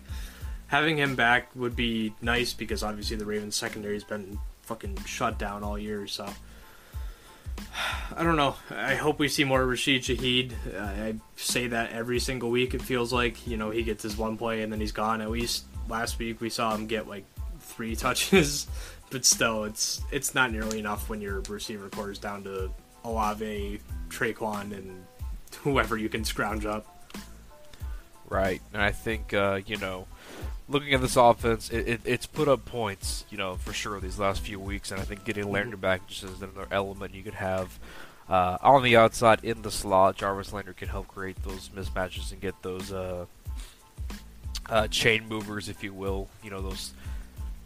having 0.66 0.96
him 0.96 1.16
back 1.16 1.48
would 1.54 1.76
be 1.76 2.12
nice 2.20 2.52
because 2.52 2.82
obviously 2.82 3.16
the 3.16 3.24
Ravens 3.24 3.56
secondary 3.56 3.94
has 3.94 4.04
been 4.04 4.38
fucking 4.62 4.98
shut 5.04 5.38
down 5.38 5.64
all 5.64 5.78
year. 5.78 6.06
So 6.06 6.28
I 8.16 8.22
don't 8.24 8.36
know. 8.36 8.56
I 8.70 8.94
hope 8.94 9.18
we 9.18 9.28
see 9.28 9.44
more 9.44 9.64
Rashid 9.64 10.02
Shaheed. 10.02 10.52
I 10.76 11.14
say 11.36 11.68
that 11.68 11.92
every 11.92 12.18
single 12.18 12.50
week. 12.50 12.74
It 12.74 12.82
feels 12.82 13.12
like 13.12 13.46
you 13.46 13.56
know 13.56 13.70
he 13.70 13.82
gets 13.82 14.02
his 14.02 14.16
one 14.16 14.36
play 14.36 14.62
and 14.62 14.72
then 14.72 14.80
he's 14.80 14.92
gone. 14.92 15.20
At 15.20 15.30
least 15.30 15.64
last 15.88 16.18
week 16.18 16.40
we 16.40 16.50
saw 16.50 16.74
him 16.74 16.86
get 16.86 17.08
like 17.08 17.24
three 17.60 17.94
touches, 17.96 18.66
but 19.10 19.24
still, 19.24 19.64
it's 19.64 20.02
it's 20.10 20.34
not 20.34 20.52
nearly 20.52 20.78
enough 20.78 21.08
when 21.08 21.20
your 21.20 21.40
receiver 21.48 21.88
core 21.88 22.10
is 22.10 22.18
down 22.18 22.44
to 22.44 22.70
Olave, 23.04 23.80
Tre'Quan, 24.08 24.72
and 24.72 25.04
whoever 25.60 25.96
you 25.96 26.08
can 26.08 26.24
scrounge 26.24 26.66
up. 26.66 26.97
Right, 28.28 28.60
and 28.72 28.82
I 28.82 28.92
think 28.92 29.32
uh, 29.32 29.60
you 29.66 29.76
know 29.76 30.06
looking 30.68 30.94
at 30.94 31.00
this 31.00 31.16
offense, 31.16 31.70
it, 31.70 31.88
it, 31.88 32.00
it's 32.04 32.26
put 32.26 32.48
up 32.48 32.64
points, 32.66 33.24
you 33.30 33.38
know, 33.38 33.56
for 33.56 33.72
sure 33.72 34.00
these 34.00 34.18
last 34.18 34.42
few 34.42 34.60
weeks, 34.60 34.90
and 34.90 35.00
I 35.00 35.04
think 35.04 35.24
getting 35.24 35.50
Landry 35.50 35.72
mm-hmm. 35.72 35.80
back 35.80 36.06
just 36.06 36.24
is 36.24 36.42
another 36.42 36.68
element 36.70 37.14
you 37.14 37.22
could 37.22 37.34
have 37.34 37.78
uh, 38.28 38.58
on 38.60 38.82
the 38.82 38.96
outside 38.96 39.44
in 39.44 39.62
the 39.62 39.70
slot. 39.70 40.16
Jarvis 40.16 40.52
Landry 40.52 40.74
can 40.74 40.88
help 40.88 41.08
create 41.08 41.42
those 41.42 41.70
mismatches 41.70 42.32
and 42.32 42.40
get 42.40 42.60
those 42.62 42.92
uh, 42.92 43.26
uh, 44.68 44.88
chain 44.88 45.26
movers, 45.28 45.68
if 45.68 45.82
you 45.82 45.94
will. 45.94 46.28
You 46.42 46.50
know, 46.50 46.60
those 46.60 46.92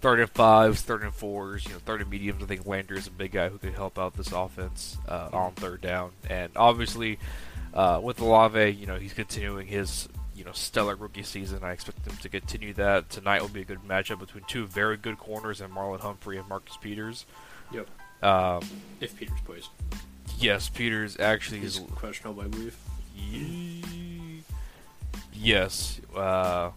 third 0.01 0.21
and 0.21 0.31
fives, 0.31 0.83
third 0.83 1.03
and 1.03 1.13
fours, 1.15 1.65
you 1.65 1.73
know, 1.73 1.79
third 1.85 2.01
and 2.01 2.11
mediums. 2.11 2.43
I 2.43 2.47
think 2.47 2.67
Landry 2.67 2.99
is 2.99 3.09
a 3.09 3.11
big 3.11 3.33
guy 3.33 3.49
who 3.49 3.59
could 3.59 3.75
help 3.75 3.99
out 3.99 4.17
this 4.17 4.33
offense 4.33 4.97
uh, 5.09 5.29
on 5.33 5.53
third 5.53 5.81
down, 5.81 6.13
and 6.29 6.51
obviously. 6.57 7.19
Uh, 7.75 7.99
with 8.03 8.21
Olave, 8.21 8.73
you 8.73 8.87
know, 8.87 8.99
he's 8.99 9.15
continuing 9.15 9.67
his 9.67 10.07
you 10.35 10.45
know 10.45 10.53
stellar 10.53 10.97
rookie 10.97 11.23
season. 11.23 11.63
I 11.63 11.73
expect 11.73 12.05
them 12.05 12.17
to 12.19 12.29
continue 12.29 12.73
that. 12.75 13.11
Tonight 13.11 13.43
will 13.43 13.49
be 13.49 13.63
a 13.63 13.65
good 13.65 13.83
matchup 13.87 14.21
between 14.21 14.45
two 14.45 14.67
very 14.67 14.97
good 14.97 15.19
corners 15.19 15.61
and 15.61 15.75
Marlon 15.75 16.01
Humphrey 16.01 16.39
and 16.39 16.49
Marcus 16.49 16.77
Peters. 16.77 17.27
Yep. 17.73 17.89
Um, 18.23 18.63
if 19.01 19.17
Peters 19.17 19.41
plays. 19.45 19.69
Yes, 20.39 20.69
Peters 20.69 21.19
actually 21.19 21.61
He's 21.61 21.79
is 21.79 21.87
questionable, 21.95 22.43
I 22.43 22.49
believe. 22.49 22.77
yes, 25.33 26.01
uh, 26.17 26.71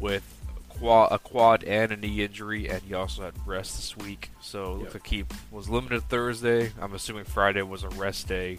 with 0.00 0.24
quad, 0.68 1.12
a 1.12 1.18
quad 1.18 1.64
and 1.64 1.92
a 1.92 1.96
knee 1.96 2.22
injury, 2.22 2.68
and 2.68 2.82
he 2.82 2.94
also 2.94 3.22
had 3.22 3.34
rest 3.46 3.76
this 3.76 3.96
week. 3.96 4.30
So 4.40 4.72
yep. 4.72 4.80
looks 4.80 4.94
like 4.94 5.06
he 5.06 5.24
was 5.50 5.68
limited 5.68 6.02
Thursday. 6.08 6.72
I'm 6.80 6.94
assuming 6.94 7.24
Friday 7.24 7.62
was 7.62 7.82
a 7.82 7.88
rest 7.90 8.28
day, 8.28 8.58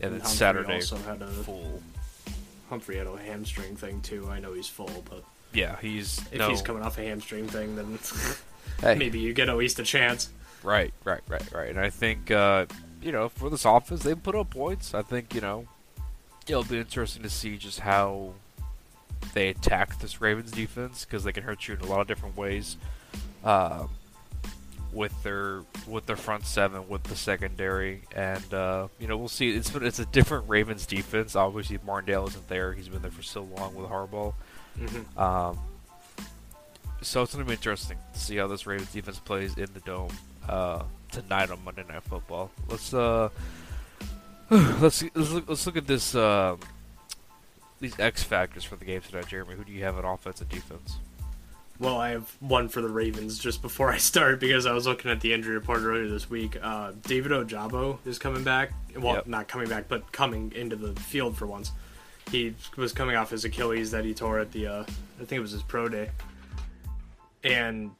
and, 0.00 0.12
and 0.12 0.20
then 0.20 0.26
Saturday 0.26 0.74
also 0.74 0.96
had 0.96 1.22
a 1.22 1.28
full 1.28 1.82
Humphrey 2.70 2.96
had 2.96 3.06
a 3.06 3.16
hamstring 3.18 3.76
thing 3.76 4.00
too. 4.00 4.28
I 4.30 4.38
know 4.38 4.54
he's 4.54 4.68
full, 4.68 5.04
but 5.10 5.24
yeah, 5.52 5.76
he's 5.80 6.18
if 6.32 6.38
no. 6.38 6.48
he's 6.48 6.62
coming 6.62 6.82
off 6.82 6.96
a 6.98 7.02
hamstring 7.02 7.48
thing, 7.48 7.76
then 7.76 7.98
hey. 8.80 8.94
maybe 8.94 9.18
you 9.18 9.34
get 9.34 9.48
at 9.48 9.56
least 9.56 9.78
a 9.80 9.82
chance. 9.82 10.30
Right, 10.62 10.94
right, 11.04 11.20
right, 11.28 11.52
right. 11.52 11.70
And 11.70 11.80
I 11.80 11.90
think 11.90 12.30
uh, 12.30 12.66
you 13.02 13.12
know 13.12 13.28
for 13.28 13.50
this 13.50 13.64
offense, 13.64 14.04
they 14.04 14.14
put 14.14 14.34
up 14.34 14.50
points. 14.50 14.94
I 14.94 15.02
think 15.02 15.34
you 15.34 15.40
know 15.40 15.66
it'll 16.46 16.64
be 16.64 16.78
interesting 16.78 17.22
to 17.24 17.30
see 17.30 17.56
just 17.56 17.80
how 17.80 18.34
they 19.34 19.48
attack 19.48 19.98
this 19.98 20.20
Ravens 20.20 20.52
defense 20.52 21.04
because 21.04 21.24
they 21.24 21.32
can 21.32 21.42
hurt 21.42 21.66
you 21.68 21.74
in 21.74 21.80
a 21.80 21.86
lot 21.86 22.00
of 22.00 22.06
different 22.06 22.36
ways. 22.36 22.76
Um, 23.44 23.90
with 24.92 25.22
their 25.22 25.62
with 25.86 26.06
their 26.06 26.16
front 26.16 26.44
seven, 26.44 26.88
with 26.88 27.04
the 27.04 27.16
secondary, 27.16 28.02
and 28.14 28.52
uh, 28.52 28.88
you 28.98 29.06
know 29.06 29.16
we'll 29.16 29.28
see. 29.28 29.50
It's 29.50 29.74
it's 29.74 29.98
a 29.98 30.06
different 30.06 30.48
Ravens 30.48 30.86
defense. 30.86 31.36
Obviously, 31.36 31.78
Martindale 31.84 32.28
isn't 32.28 32.48
there. 32.48 32.72
He's 32.72 32.88
been 32.88 33.02
there 33.02 33.10
for 33.10 33.22
so 33.22 33.42
long 33.42 33.74
with 33.74 33.88
Harbaugh. 33.88 34.34
Mm-hmm. 34.78 35.18
Um, 35.18 35.58
so 37.02 37.22
it's 37.22 37.34
going 37.34 37.44
to 37.44 37.48
be 37.48 37.54
interesting 37.54 37.98
to 38.12 38.18
see 38.18 38.36
how 38.36 38.46
this 38.46 38.66
Ravens 38.66 38.92
defense 38.92 39.18
plays 39.18 39.56
in 39.56 39.68
the 39.72 39.80
dome 39.80 40.12
uh, 40.48 40.82
tonight 41.10 41.50
on 41.50 41.64
Monday 41.64 41.84
Night 41.88 42.02
Football. 42.02 42.50
Let's 42.68 42.92
uh, 42.92 43.30
let's 44.50 45.02
let's 45.14 45.30
look, 45.30 45.48
let's 45.48 45.66
look 45.66 45.76
at 45.76 45.86
this 45.86 46.14
uh, 46.14 46.56
these 47.80 47.98
X 47.98 48.22
factors 48.22 48.64
for 48.64 48.76
the 48.76 48.84
game 48.84 49.00
tonight, 49.00 49.28
Jeremy. 49.28 49.54
Who 49.54 49.64
do 49.64 49.72
you 49.72 49.84
have 49.84 49.96
on 49.96 50.04
offense 50.04 50.40
and 50.40 50.50
defense? 50.50 50.98
Well, 51.80 51.96
I 51.98 52.10
have 52.10 52.30
one 52.40 52.68
for 52.68 52.82
the 52.82 52.90
Ravens 52.90 53.38
just 53.38 53.62
before 53.62 53.90
I 53.90 53.96
start 53.96 54.38
because 54.38 54.66
I 54.66 54.72
was 54.72 54.86
looking 54.86 55.10
at 55.10 55.20
the 55.20 55.32
injury 55.32 55.54
report 55.54 55.80
earlier 55.82 56.08
this 56.08 56.28
week. 56.28 56.56
Uh, 56.62 56.92
David 57.02 57.32
Ojabo 57.32 57.98
is 58.06 58.18
coming 58.18 58.44
back. 58.44 58.72
Well, 58.96 59.14
Yep. 59.14 59.26
not 59.26 59.48
coming 59.48 59.68
back, 59.68 59.88
but 59.88 60.12
coming 60.12 60.52
into 60.54 60.76
the 60.76 60.92
field 61.00 61.36
for 61.36 61.46
once. 61.46 61.72
He 62.30 62.54
was 62.76 62.92
coming 62.92 63.16
off 63.16 63.30
his 63.30 63.44
Achilles 63.46 63.90
that 63.92 64.04
he 64.04 64.12
tore 64.14 64.38
at 64.38 64.52
the, 64.52 64.66
uh, 64.66 64.82
I 64.82 65.24
think 65.24 65.32
it 65.32 65.40
was 65.40 65.52
his 65.52 65.62
pro 65.62 65.88
day. 65.88 66.10
And 67.42 67.92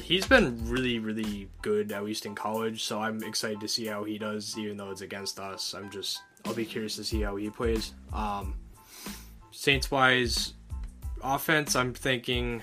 he's 0.00 0.24
been 0.26 0.56
really, 0.70 1.00
really 1.00 1.48
good, 1.62 1.90
at 1.90 2.04
least 2.04 2.26
in 2.26 2.34
college. 2.36 2.84
So 2.84 3.00
I'm 3.00 3.22
excited 3.24 3.60
to 3.60 3.68
see 3.68 3.86
how 3.86 4.04
he 4.04 4.18
does, 4.18 4.56
even 4.56 4.76
though 4.76 4.90
it's 4.92 5.00
against 5.00 5.40
us. 5.40 5.74
I'm 5.74 5.90
just, 5.90 6.20
I'll 6.46 6.54
be 6.54 6.64
curious 6.64 6.94
to 6.96 7.04
see 7.04 7.22
how 7.22 7.34
he 7.36 7.50
plays. 7.50 7.92
Um, 8.12 8.54
Saints 9.50 9.90
wise, 9.90 10.54
offense, 11.24 11.74
I'm 11.74 11.94
thinking. 11.94 12.62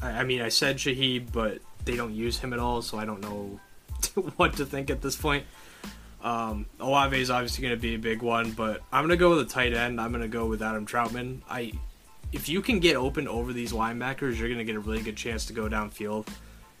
I, 0.00 0.22
mean, 0.22 0.40
I 0.40 0.48
said 0.48 0.76
Shaheed, 0.76 1.32
but 1.32 1.58
they 1.84 1.96
don't 1.96 2.14
use 2.14 2.38
him 2.38 2.52
at 2.52 2.58
all, 2.58 2.82
so 2.82 2.98
I 2.98 3.04
don't 3.04 3.20
know 3.20 3.60
what 4.36 4.56
to 4.58 4.64
think 4.64 4.90
at 4.90 5.02
this 5.02 5.16
point. 5.16 5.44
Um, 6.22 6.66
Olave 6.80 7.20
is 7.20 7.30
obviously 7.30 7.62
going 7.62 7.74
to 7.74 7.80
be 7.80 7.94
a 7.94 7.98
big 7.98 8.22
one, 8.22 8.52
but 8.52 8.82
I'm 8.92 9.02
going 9.02 9.10
to 9.10 9.16
go 9.16 9.30
with 9.30 9.40
a 9.40 9.44
tight 9.44 9.72
end. 9.72 10.00
I'm 10.00 10.10
going 10.10 10.22
to 10.22 10.28
go 10.28 10.46
with 10.46 10.62
Adam 10.62 10.86
Trautman. 10.86 11.40
I, 11.48 11.72
if 12.32 12.48
you 12.48 12.60
can 12.60 12.80
get 12.80 12.96
open 12.96 13.28
over 13.28 13.52
these 13.52 13.72
linebackers, 13.72 14.38
you're 14.38 14.48
going 14.48 14.58
to 14.58 14.64
get 14.64 14.76
a 14.76 14.80
really 14.80 15.02
good 15.02 15.16
chance 15.16 15.46
to 15.46 15.52
go 15.52 15.68
downfield. 15.68 16.28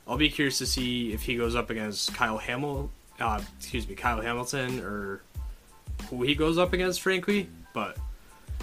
I'll 0.06 0.16
be 0.16 0.30
curious 0.30 0.58
to 0.58 0.66
see 0.66 1.12
if 1.12 1.22
he 1.22 1.36
goes 1.36 1.54
up 1.54 1.70
against 1.70 2.14
Kyle 2.14 2.38
Hamil, 2.38 2.88
uh, 3.20 3.40
excuse 3.58 3.88
me, 3.88 3.94
Kyle 3.94 4.20
Hamilton, 4.20 4.80
or 4.80 5.22
who 6.08 6.22
he 6.22 6.34
goes 6.34 6.58
up 6.58 6.72
against, 6.72 7.00
frankly. 7.00 7.48
But 7.74 7.96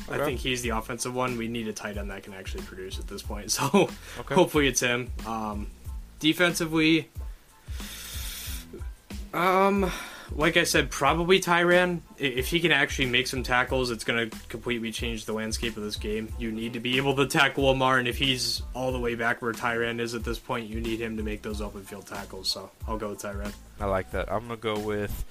I 0.10 0.18
think 0.24 0.40
he's 0.40 0.62
the 0.62 0.70
offensive 0.70 1.14
one. 1.16 1.38
We 1.38 1.48
need 1.48 1.68
a 1.68 1.74
tight 1.74 1.98
end 1.98 2.12
that 2.12 2.24
can 2.24 2.34
actually 2.34 2.64
produce 2.64 3.00
at 3.00 3.08
this 3.08 3.22
point. 3.22 3.52
So 3.52 3.90
Okay. 4.20 4.36
hopefully 4.36 4.68
it's 4.68 4.80
him. 4.82 5.12
Um, 5.26 5.68
defensively, 6.20 7.10
um, 9.34 9.92
like 10.32 10.58
I 10.58 10.64
said, 10.64 10.90
probably 10.90 11.40
Tyrann. 11.40 12.02
If 12.18 12.48
he 12.48 12.60
can 12.60 12.72
actually 12.72 13.08
make 13.08 13.28
some 13.28 13.44
tackles, 13.44 13.92
it's 13.92 14.04
going 14.04 14.30
to 14.30 14.38
completely 14.48 14.92
change 14.92 15.26
the 15.26 15.34
landscape 15.34 15.78
of 15.78 15.84
this 15.84 15.96
game. 15.98 16.30
You 16.40 16.52
need 16.52 16.74
to 16.74 16.80
be 16.80 16.98
able 16.98 17.16
to 17.18 17.28
tackle 17.28 17.66
Lamar, 17.66 18.00
and 18.00 18.08
if 18.08 18.18
he's 18.18 18.62
all 18.74 18.92
the 18.92 19.00
way 19.00 19.16
back 19.16 19.42
where 19.42 19.54
Tyrann 19.54 20.00
is 20.00 20.14
at 20.16 20.24
this 20.24 20.40
point, 20.40 20.68
you 20.70 20.80
need 20.82 21.00
him 21.00 21.18
to 21.18 21.24
make 21.24 21.42
those 21.42 21.62
open 21.62 21.84
field 21.84 22.08
tackles. 22.08 22.50
So 22.50 22.72
I'll 22.88 22.98
go 22.98 23.10
with 23.10 23.22
Tyrann. 23.22 23.54
I 23.80 23.86
like 23.86 24.12
that. 24.12 24.32
I'm 24.32 24.42
gonna 24.48 24.58
go 24.58 24.80
with 24.80 25.26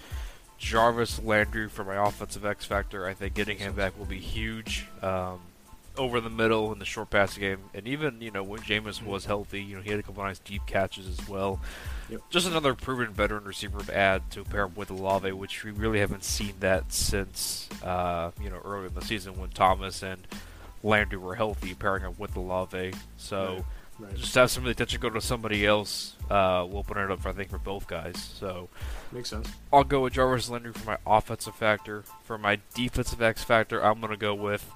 Jarvis 0.58 1.22
Landry 1.22 1.68
for 1.68 1.84
my 1.84 1.96
offensive 2.06 2.44
X 2.44 2.64
factor. 2.64 3.06
I 3.06 3.14
think 3.14 3.34
getting 3.34 3.58
him 3.58 3.74
back 3.74 3.98
will 3.98 4.06
be 4.06 4.18
huge. 4.18 4.86
Um, 5.02 5.40
over 5.96 6.20
the 6.20 6.30
middle 6.30 6.72
in 6.72 6.78
the 6.78 6.84
short 6.84 7.10
passing 7.10 7.40
game, 7.40 7.58
and 7.72 7.86
even 7.86 8.20
you 8.20 8.30
know 8.30 8.42
when 8.42 8.60
Jameis 8.60 9.04
was 9.04 9.26
healthy, 9.26 9.62
you 9.62 9.76
know 9.76 9.82
he 9.82 9.90
had 9.90 10.00
a 10.00 10.02
couple 10.02 10.24
nice 10.24 10.38
deep 10.40 10.66
catches 10.66 11.06
as 11.06 11.28
well. 11.28 11.60
Yep. 12.08 12.20
Just 12.30 12.46
another 12.46 12.74
proven 12.74 13.12
veteran 13.12 13.44
receiver 13.44 13.82
to 13.82 13.96
add 13.96 14.28
to 14.32 14.44
pair 14.44 14.64
up 14.64 14.76
with 14.76 14.90
Olave, 14.90 15.30
which 15.32 15.64
we 15.64 15.70
really 15.70 16.00
haven't 16.00 16.24
seen 16.24 16.54
that 16.60 16.92
since 16.92 17.68
uh, 17.82 18.30
you 18.42 18.50
know 18.50 18.60
earlier 18.64 18.88
in 18.88 18.94
the 18.94 19.02
season 19.02 19.38
when 19.38 19.50
Thomas 19.50 20.02
and 20.02 20.26
Landry 20.82 21.18
were 21.18 21.36
healthy, 21.36 21.74
pairing 21.74 22.04
up 22.04 22.18
with 22.18 22.36
Olave. 22.36 22.92
So 23.16 23.54
Right. 23.54 23.64
Just 24.16 24.34
have 24.34 24.50
some 24.50 24.62
of 24.62 24.66
the 24.66 24.70
attention 24.72 25.00
go 25.00 25.10
to 25.10 25.20
somebody 25.20 25.64
else. 25.64 26.16
Uh, 26.30 26.66
will 26.68 26.78
open 26.78 26.98
it 26.98 27.10
up, 27.10 27.24
I 27.26 27.32
think, 27.32 27.50
for 27.50 27.58
both 27.58 27.86
guys. 27.86 28.16
So 28.38 28.68
Makes 29.12 29.30
sense. 29.30 29.48
I'll 29.72 29.84
go 29.84 30.00
with 30.02 30.14
Jarvis 30.14 30.48
Landry 30.50 30.72
for 30.72 30.84
my 30.86 30.98
offensive 31.06 31.54
factor. 31.54 32.02
For 32.24 32.36
my 32.38 32.58
defensive 32.74 33.22
X 33.22 33.44
factor, 33.44 33.84
I'm 33.84 34.00
gonna 34.00 34.16
go 34.16 34.34
with 34.34 34.68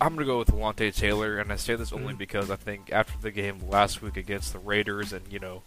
I'm 0.00 0.14
gonna 0.14 0.26
go 0.26 0.38
with 0.40 0.52
Lante 0.52 0.90
Taylor, 0.90 1.38
and 1.38 1.52
I 1.52 1.56
say 1.56 1.76
this 1.76 1.92
only 1.92 2.14
Mhm. 2.14 2.18
because 2.18 2.50
I 2.50 2.56
think 2.56 2.90
after 2.92 3.16
the 3.20 3.30
game 3.30 3.60
last 3.68 4.02
week 4.02 4.16
against 4.16 4.52
the 4.52 4.58
Raiders, 4.58 5.12
and 5.12 5.32
you 5.32 5.38
know 5.38 5.62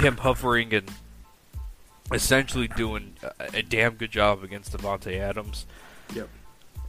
him 0.00 0.18
hovering 0.18 0.72
and 0.72 0.88
essentially 2.12 2.68
doing 2.68 3.16
a, 3.22 3.58
a 3.58 3.62
damn 3.62 3.94
good 3.94 4.10
job 4.10 4.42
against 4.44 4.72
Davante 4.72 5.18
Adams. 5.18 5.66
Yep. 6.14 6.28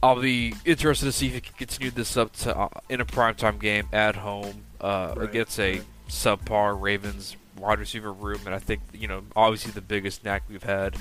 I'll 0.04 0.20
be 0.20 0.54
interested 0.66 1.06
to 1.06 1.12
see 1.12 1.28
if 1.28 1.32
he 1.32 1.40
can 1.40 1.54
continue 1.56 1.90
this 1.90 2.14
up 2.18 2.34
to 2.40 2.54
uh, 2.54 2.68
in 2.90 3.00
a 3.00 3.06
primetime 3.06 3.58
game 3.58 3.88
at 3.90 4.16
home 4.16 4.64
uh, 4.78 5.14
Right, 5.16 5.30
against 5.30 5.58
a 5.58 5.78
right. 5.78 5.82
subpar 6.10 6.78
Ravens 6.78 7.36
wide 7.56 7.78
receiver 7.78 8.12
room, 8.12 8.40
and 8.44 8.54
I 8.54 8.58
think 8.58 8.82
you 8.92 9.08
know 9.08 9.22
obviously 9.34 9.72
the 9.72 9.80
biggest 9.80 10.22
knack 10.22 10.42
we've 10.50 10.62
had, 10.62 10.96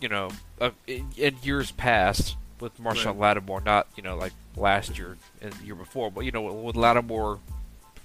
you 0.00 0.08
know, 0.08 0.30
uh, 0.58 0.70
in, 0.86 1.08
in 1.18 1.36
years 1.42 1.70
past 1.70 2.36
with 2.60 2.80
Marshon 2.80 3.06
Right. 3.06 3.18
Lattimore, 3.18 3.60
not 3.60 3.88
you 3.94 4.02
know 4.02 4.16
like 4.16 4.32
last 4.56 4.96
year 4.96 5.18
and 5.42 5.52
the 5.52 5.66
year 5.66 5.74
before, 5.74 6.10
but 6.10 6.24
you 6.24 6.30
know 6.30 6.40
when 6.40 6.74
Lattimore 6.76 7.40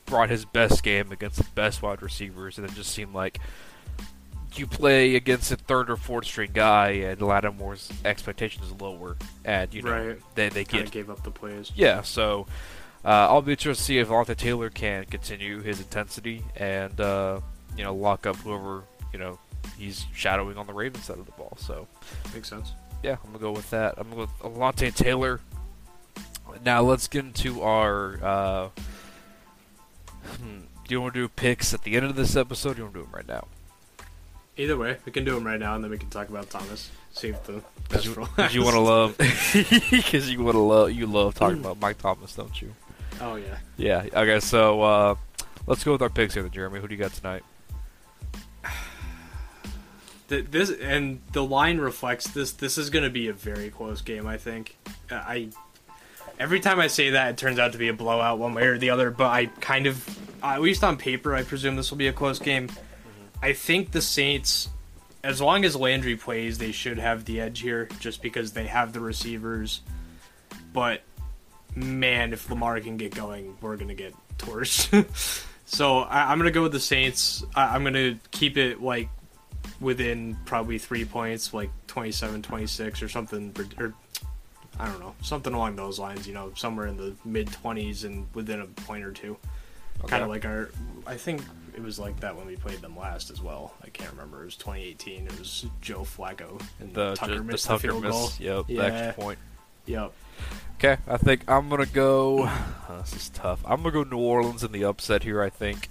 brought 0.05 0.29
his 0.29 0.43
best 0.43 0.83
game 0.83 1.13
against 1.13 1.37
the 1.37 1.49
best 1.55 1.81
wide 1.81 2.01
receivers, 2.01 2.57
and 2.57 2.67
it 2.67 2.73
just 2.75 2.91
seemed 2.91 3.13
like 3.13 3.39
you 4.59 4.67
play 4.67 5.15
against 5.15 5.51
a 5.51 5.55
third 5.55 5.89
or 5.89 5.97
fourth 5.97 6.25
string 6.25 6.51
guy, 6.53 6.89
and 6.89 7.19
Lattimore's 7.21 7.91
expectations 8.05 8.65
is 8.67 8.81
lower, 8.81 9.17
and 9.45 9.73
you 9.73 9.81
know 9.81 9.91
Right. 9.91 10.21
they 10.35 10.49
they 10.49 10.63
Kind 10.65 10.83
get 10.83 10.85
of 10.87 10.91
gave 10.91 11.09
up 11.09 11.23
the 11.23 11.31
plays. 11.31 11.71
yeah, 11.75 12.01
so 12.01 12.47
uh, 13.05 13.07
I'll 13.29 13.41
be 13.41 13.51
interested 13.53 13.81
to 13.81 13.85
see 13.85 13.97
if 13.99 14.09
Alontae 14.09 14.35
Taylor 14.37 14.69
can 14.69 15.05
continue 15.05 15.61
his 15.61 15.79
intensity 15.79 16.43
and 16.55 16.99
uh, 17.01 17.39
you 17.77 17.83
know 17.83 17.93
lock 17.95 18.25
up 18.25 18.35
whoever 18.37 18.83
you 19.11 19.19
know 19.19 19.39
he's 19.77 20.05
shadowing 20.13 20.57
on 20.57 20.67
the 20.67 20.73
Ravens 20.73 21.05
side 21.05 21.17
of 21.19 21.25
the 21.25 21.31
ball. 21.33 21.57
So 21.59 21.87
Makes 22.33 22.49
sense. 22.49 22.73
yeah, 23.03 23.17
I'm 23.23 23.31
gonna 23.31 23.39
go 23.39 23.51
with 23.51 23.69
that. 23.71 23.95
I'm 23.97 24.09
gonna 24.09 24.25
go 24.27 24.31
with 24.43 24.53
Alontae 24.55 24.93
Taylor. 24.95 25.39
Now 26.63 26.81
let's 26.81 27.07
get 27.07 27.25
into 27.25 27.61
our. 27.63 28.19
Uh, 28.23 28.69
hmm, 30.37 30.59
do 30.87 30.93
you 30.95 31.01
want 31.01 31.13
to 31.13 31.21
do 31.21 31.27
picks 31.27 31.73
at 31.73 31.83
the 31.83 31.95
end 31.95 32.05
of 32.05 32.15
this 32.15 32.35
episode? 32.35 32.71
Or 32.71 32.73
do 32.73 32.77
you 32.79 32.83
want 32.85 32.93
to 32.95 32.99
do 32.99 33.05
them 33.05 33.13
right 33.15 33.27
now? 33.27 33.47
Either 34.55 34.77
way, 34.77 34.97
we 35.05 35.11
can 35.11 35.25
do 35.25 35.33
them 35.33 35.45
right 35.45 35.59
now, 35.59 35.73
and 35.75 35.83
then 35.83 35.89
we 35.89 35.97
can 35.97 36.09
talk 36.09 36.29
about 36.29 36.49
Thomas. 36.49 36.91
Save 37.11 37.41
the 37.45 37.53
Because 37.53 37.89
best 37.89 38.05
you, 38.05 38.13
for 38.13 38.21
'cause 38.25 38.37
last. 38.37 38.53
you 38.53 38.63
want 38.63 38.75
to 38.75 38.79
love, 38.81 39.17
because 39.17 40.29
you 40.31 40.43
want 40.43 40.55
to 40.55 40.59
love, 40.59 40.91
you 40.91 41.05
love 41.07 41.33
talking 41.35 41.59
about 41.59 41.79
Mike 41.79 41.97
Thomas, 41.97 42.35
don't 42.35 42.61
you? 42.61 42.73
Oh 43.21 43.35
yeah. 43.35 43.57
Yeah. 43.77 44.05
Okay. 44.21 44.39
So 44.39 44.81
uh, 44.81 45.15
let's 45.67 45.83
go 45.83 45.91
with 45.93 46.01
our 46.01 46.09
picks 46.09 46.33
here, 46.35 46.43
then, 46.43 46.51
Jeremy. 46.51 46.79
Who 46.79 46.87
do 46.87 46.93
you 46.95 46.99
got 47.01 47.13
tonight? 47.13 47.43
Th- 50.29 50.45
this 50.49 50.71
and 50.71 51.19
the 51.33 51.43
line 51.43 51.77
reflects 51.79 52.27
this. 52.29 52.51
This 52.51 52.77
is 52.77 52.89
going 52.89 53.03
to 53.03 53.09
be 53.09 53.27
a 53.27 53.33
very 53.33 53.69
close 53.69 54.01
game. 54.01 54.25
I 54.27 54.37
think. 54.37 54.77
Uh, 55.11 55.15
I 55.15 55.49
every 56.39 56.59
time 56.59 56.79
I 56.79 56.87
say 56.87 57.11
that, 57.11 57.29
it 57.31 57.37
turns 57.37 57.59
out 57.59 57.73
to 57.73 57.77
be 57.77 57.89
a 57.89 57.93
blowout 57.93 58.39
one 58.39 58.53
way 58.53 58.63
or 58.63 58.77
the 58.77 58.89
other. 58.89 59.11
But 59.11 59.27
I 59.27 59.45
kind 59.61 59.85
of, 59.85 60.03
at 60.41 60.61
least 60.61 60.83
on 60.83 60.97
paper, 60.97 61.35
I 61.35 61.43
presume 61.43 61.75
this 61.75 61.91
will 61.91 61.97
be 61.97 62.07
a 62.07 62.13
close 62.13 62.39
game. 62.39 62.69
I 63.43 63.51
think 63.51 63.91
the 63.91 64.01
Saints, 64.01 64.69
as 65.21 65.41
long 65.41 65.65
as 65.65 65.75
Landry 65.75 66.15
plays, 66.15 66.59
they 66.59 66.71
should 66.71 66.97
have 66.97 67.25
the 67.25 67.41
edge 67.41 67.59
here, 67.59 67.89
just 67.99 68.21
because 68.21 68.53
they 68.53 68.67
have 68.67 68.93
the 68.93 69.01
receivers. 69.01 69.81
But 70.71 71.01
man, 71.75 72.31
if 72.31 72.49
Lamar 72.49 72.79
can 72.79 72.95
get 72.95 73.13
going, 73.13 73.57
we're 73.59 73.75
gonna 73.75 73.95
get 73.95 74.15
torched. 74.37 75.45
so 75.65 75.99
I, 75.99 76.31
I'm 76.31 76.37
gonna 76.37 76.51
go 76.51 76.63
with 76.63 76.71
the 76.71 76.79
Saints. 76.79 77.43
I, 77.53 77.75
I'm 77.75 77.83
gonna 77.83 78.17
keep 78.31 78.55
it 78.55 78.81
like 78.81 79.09
within 79.81 80.37
probably 80.45 80.77
three 80.77 81.03
points, 81.03 81.53
like 81.53 81.69
27, 81.87 82.43
26 82.43 83.03
or 83.03 83.09
something, 83.09 83.53
or, 83.57 83.87
or 83.87 83.93
I 84.79 84.85
don't 84.85 85.01
know, 85.01 85.15
something 85.21 85.53
along 85.53 85.75
those 85.75 85.99
lines. 85.99 86.25
You 86.25 86.33
know, 86.33 86.53
somewhere 86.55 86.87
in 86.87 86.95
the 86.95 87.13
mid 87.25 87.47
20s 87.47 88.05
and 88.05 88.25
within 88.33 88.61
a 88.61 88.67
point 88.67 89.03
or 89.03 89.11
two. 89.11 89.35
Kind 90.07 90.23
of 90.23 90.29
like 90.29 90.45
our, 90.45 90.69
I 91.05 91.17
think 91.17 91.41
it 91.75 91.81
was 91.81 91.99
like 91.99 92.19
that 92.21 92.35
when 92.35 92.45
we 92.45 92.55
played 92.55 92.81
them 92.81 92.97
last 92.97 93.29
as 93.31 93.41
well. 93.41 93.73
I 93.83 93.89
can't 93.89 94.11
remember. 94.11 94.41
It 94.41 94.45
was 94.45 94.55
2018. 94.57 95.27
It 95.27 95.39
was 95.39 95.65
Joe 95.81 96.01
Flacco 96.01 96.61
and 96.79 96.93
the 96.93 97.15
Tucker 97.15 97.37
the 97.37 97.43
missed 97.43 97.65
Tucker 97.65 97.87
the 97.87 97.93
field 97.93 98.03
goal. 98.03 98.21
miss. 98.23 98.39
Yep. 98.39 98.67
The 98.67 98.73
Yeah. 98.73 98.83
extra 98.83 99.13
point. 99.23 99.39
Yep. 99.85 100.13
Okay. 100.77 100.97
I 101.07 101.17
think 101.17 101.49
I'm 101.49 101.69
gonna 101.69 101.85
go. 101.85 102.49
this 103.01 103.13
is 103.13 103.29
tough. 103.29 103.61
I'm 103.65 103.83
gonna 103.83 103.91
go 103.91 104.03
New 104.03 104.17
Orleans 104.17 104.63
in 104.63 104.71
the 104.71 104.83
upset 104.85 105.23
here. 105.23 105.41
I 105.41 105.49
think. 105.49 105.89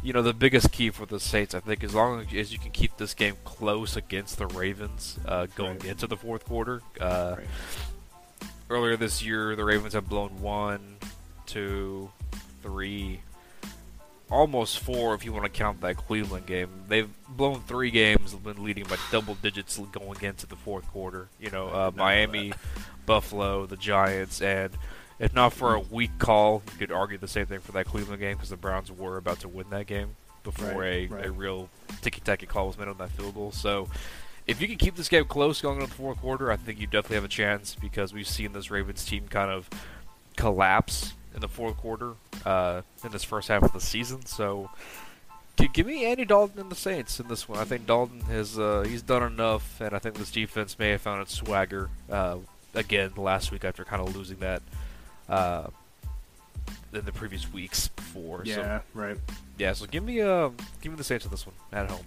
You 0.00 0.12
know 0.12 0.22
the 0.22 0.32
biggest 0.32 0.70
key 0.70 0.90
for 0.90 1.06
the 1.06 1.18
Saints, 1.18 1.56
I 1.56 1.60
think, 1.60 1.82
as 1.82 1.92
long 1.92 2.24
as 2.32 2.52
you 2.52 2.58
can 2.60 2.70
keep 2.70 2.96
this 2.98 3.14
game 3.14 3.34
close 3.44 3.96
against 3.96 4.38
the 4.38 4.46
Ravens 4.46 5.18
uh, 5.26 5.46
going 5.56 5.80
Right. 5.80 5.86
into 5.86 6.06
the 6.06 6.16
fourth 6.16 6.44
quarter, 6.44 6.82
uh, 7.00 7.34
Right. 7.38 7.46
earlier 8.70 8.96
this 8.96 9.24
year, 9.24 9.56
the 9.56 9.64
Ravens 9.64 9.94
have 9.94 10.08
blown 10.08 10.40
one, 10.40 10.98
two, 11.46 12.12
three, 12.62 13.22
almost 14.30 14.80
four 14.80 15.14
if 15.14 15.24
you 15.24 15.32
want 15.32 15.44
to 15.44 15.50
count 15.50 15.80
that 15.80 15.96
Cleveland 15.96 16.46
game. 16.46 16.68
They've 16.88 17.08
blown 17.28 17.60
three 17.60 17.90
games, 17.90 18.34
been 18.34 18.62
leading 18.62 18.84
by 18.84 18.96
double 19.10 19.34
digits 19.34 19.78
going 19.78 20.20
into 20.22 20.46
the 20.46 20.56
fourth 20.56 20.86
quarter. 20.88 21.28
You 21.40 21.50
know, 21.50 21.68
uh, 21.68 21.90
Miami, 21.94 22.52
Buffalo, 23.06 23.66
the 23.66 23.76
Giants, 23.76 24.42
and 24.42 24.70
if 25.18 25.34
not 25.34 25.52
for 25.52 25.74
a 25.74 25.80
weak 25.80 26.18
call, 26.18 26.62
you 26.72 26.78
could 26.78 26.92
argue 26.92 27.18
the 27.18 27.28
same 27.28 27.46
thing 27.46 27.60
for 27.60 27.72
that 27.72 27.86
Cleveland 27.86 28.20
game 28.20 28.36
because 28.36 28.50
the 28.50 28.56
Browns 28.56 28.92
were 28.92 29.16
about 29.16 29.40
to 29.40 29.48
win 29.48 29.70
that 29.70 29.86
game 29.86 30.16
before 30.44 30.80
Right, 30.80 31.10
a, 31.10 31.14
right. 31.14 31.26
a 31.26 31.32
real 31.32 31.68
ticky-tacky 32.02 32.46
call 32.46 32.68
was 32.68 32.78
made 32.78 32.88
on 32.88 32.98
that 32.98 33.10
field 33.10 33.34
goal. 33.34 33.50
So 33.50 33.88
if 34.46 34.60
you 34.62 34.68
can 34.68 34.76
keep 34.76 34.94
this 34.94 35.08
game 35.08 35.24
close 35.24 35.60
going 35.60 35.76
into 35.80 35.88
the 35.88 35.94
fourth 35.96 36.18
quarter, 36.20 36.52
I 36.52 36.56
think 36.56 36.80
you 36.80 36.86
definitely 36.86 37.16
have 37.16 37.24
a 37.24 37.28
chance 37.28 37.74
because 37.74 38.12
we've 38.12 38.28
seen 38.28 38.52
this 38.52 38.70
Ravens 38.70 39.04
team 39.04 39.26
kind 39.28 39.50
of 39.50 39.68
collapse 40.36 41.14
in 41.34 41.40
the 41.40 41.48
fourth 41.48 41.76
quarter 41.76 42.12
uh, 42.44 42.82
in 43.04 43.12
this 43.12 43.24
first 43.24 43.48
half 43.48 43.62
of 43.62 43.72
the 43.72 43.80
season. 43.80 44.24
So 44.26 44.70
give 45.72 45.86
me 45.86 46.04
Andy 46.04 46.24
Dalton 46.24 46.60
and 46.60 46.70
the 46.70 46.76
Saints 46.76 47.20
in 47.20 47.28
this 47.28 47.48
one. 47.48 47.58
I 47.58 47.64
think 47.64 47.86
Dalton 47.86 48.20
has 48.22 48.58
uh, 48.58 48.84
he's 48.86 49.02
done 49.02 49.22
enough, 49.22 49.80
and 49.80 49.94
I 49.94 49.98
think 49.98 50.16
this 50.16 50.30
defense 50.30 50.78
may 50.78 50.90
have 50.90 51.00
found 51.00 51.22
its 51.22 51.34
swagger 51.34 51.90
uh, 52.10 52.38
again 52.74 53.12
last 53.16 53.50
week 53.50 53.64
after 53.64 53.84
kind 53.84 54.06
of 54.06 54.14
losing 54.16 54.38
that. 54.38 54.62
Uh, 55.28 55.68
in 56.92 57.04
the 57.04 57.12
previous 57.12 57.52
weeks 57.52 57.88
before, 57.88 58.44
so 58.46 58.50
Yeah, 58.50 58.80
right. 58.94 59.16
yeah. 59.58 59.74
So 59.74 59.84
give 59.86 60.02
me, 60.02 60.22
uh, 60.22 60.48
give 60.80 60.90
me 60.90 60.96
the 60.96 61.04
Saints 61.04 61.24
in 61.24 61.30
this 61.30 61.46
one 61.46 61.54
at 61.70 61.90
home. 61.90 62.04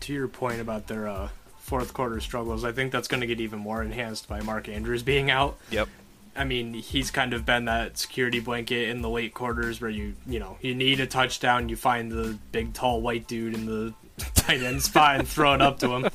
To 0.00 0.12
your 0.12 0.26
point 0.26 0.60
about 0.60 0.88
their 0.88 1.06
uh, 1.06 1.28
fourth 1.58 1.94
quarter 1.94 2.18
struggles, 2.20 2.64
I 2.64 2.72
think 2.72 2.90
that's 2.90 3.06
going 3.06 3.20
to 3.20 3.26
get 3.28 3.40
even 3.40 3.60
more 3.60 3.82
enhanced 3.82 4.28
by 4.28 4.40
Mark 4.40 4.68
Andrews 4.68 5.02
being 5.04 5.30
out. 5.30 5.56
Yep. 5.70 5.88
I 6.36 6.44
mean, 6.44 6.74
he's 6.74 7.10
kind 7.10 7.32
of 7.32 7.44
been 7.44 7.66
that 7.66 7.98
security 7.98 8.40
blanket 8.40 8.88
in 8.88 9.02
the 9.02 9.08
late 9.08 9.34
quarters 9.34 9.80
where 9.80 9.90
you, 9.90 10.14
you 10.26 10.38
know, 10.38 10.56
you 10.60 10.74
need 10.74 11.00
a 11.00 11.06
touchdown, 11.06 11.68
you 11.68 11.76
find 11.76 12.10
the 12.10 12.38
big 12.52 12.72
tall 12.74 13.00
white 13.00 13.26
dude 13.26 13.54
in 13.54 13.66
the 13.66 13.94
tight 14.34 14.62
end 14.62 14.82
spot 14.82 15.18
and 15.18 15.28
throw 15.28 15.54
it 15.54 15.62
up 15.62 15.78
to 15.80 15.90
him. 15.92 16.08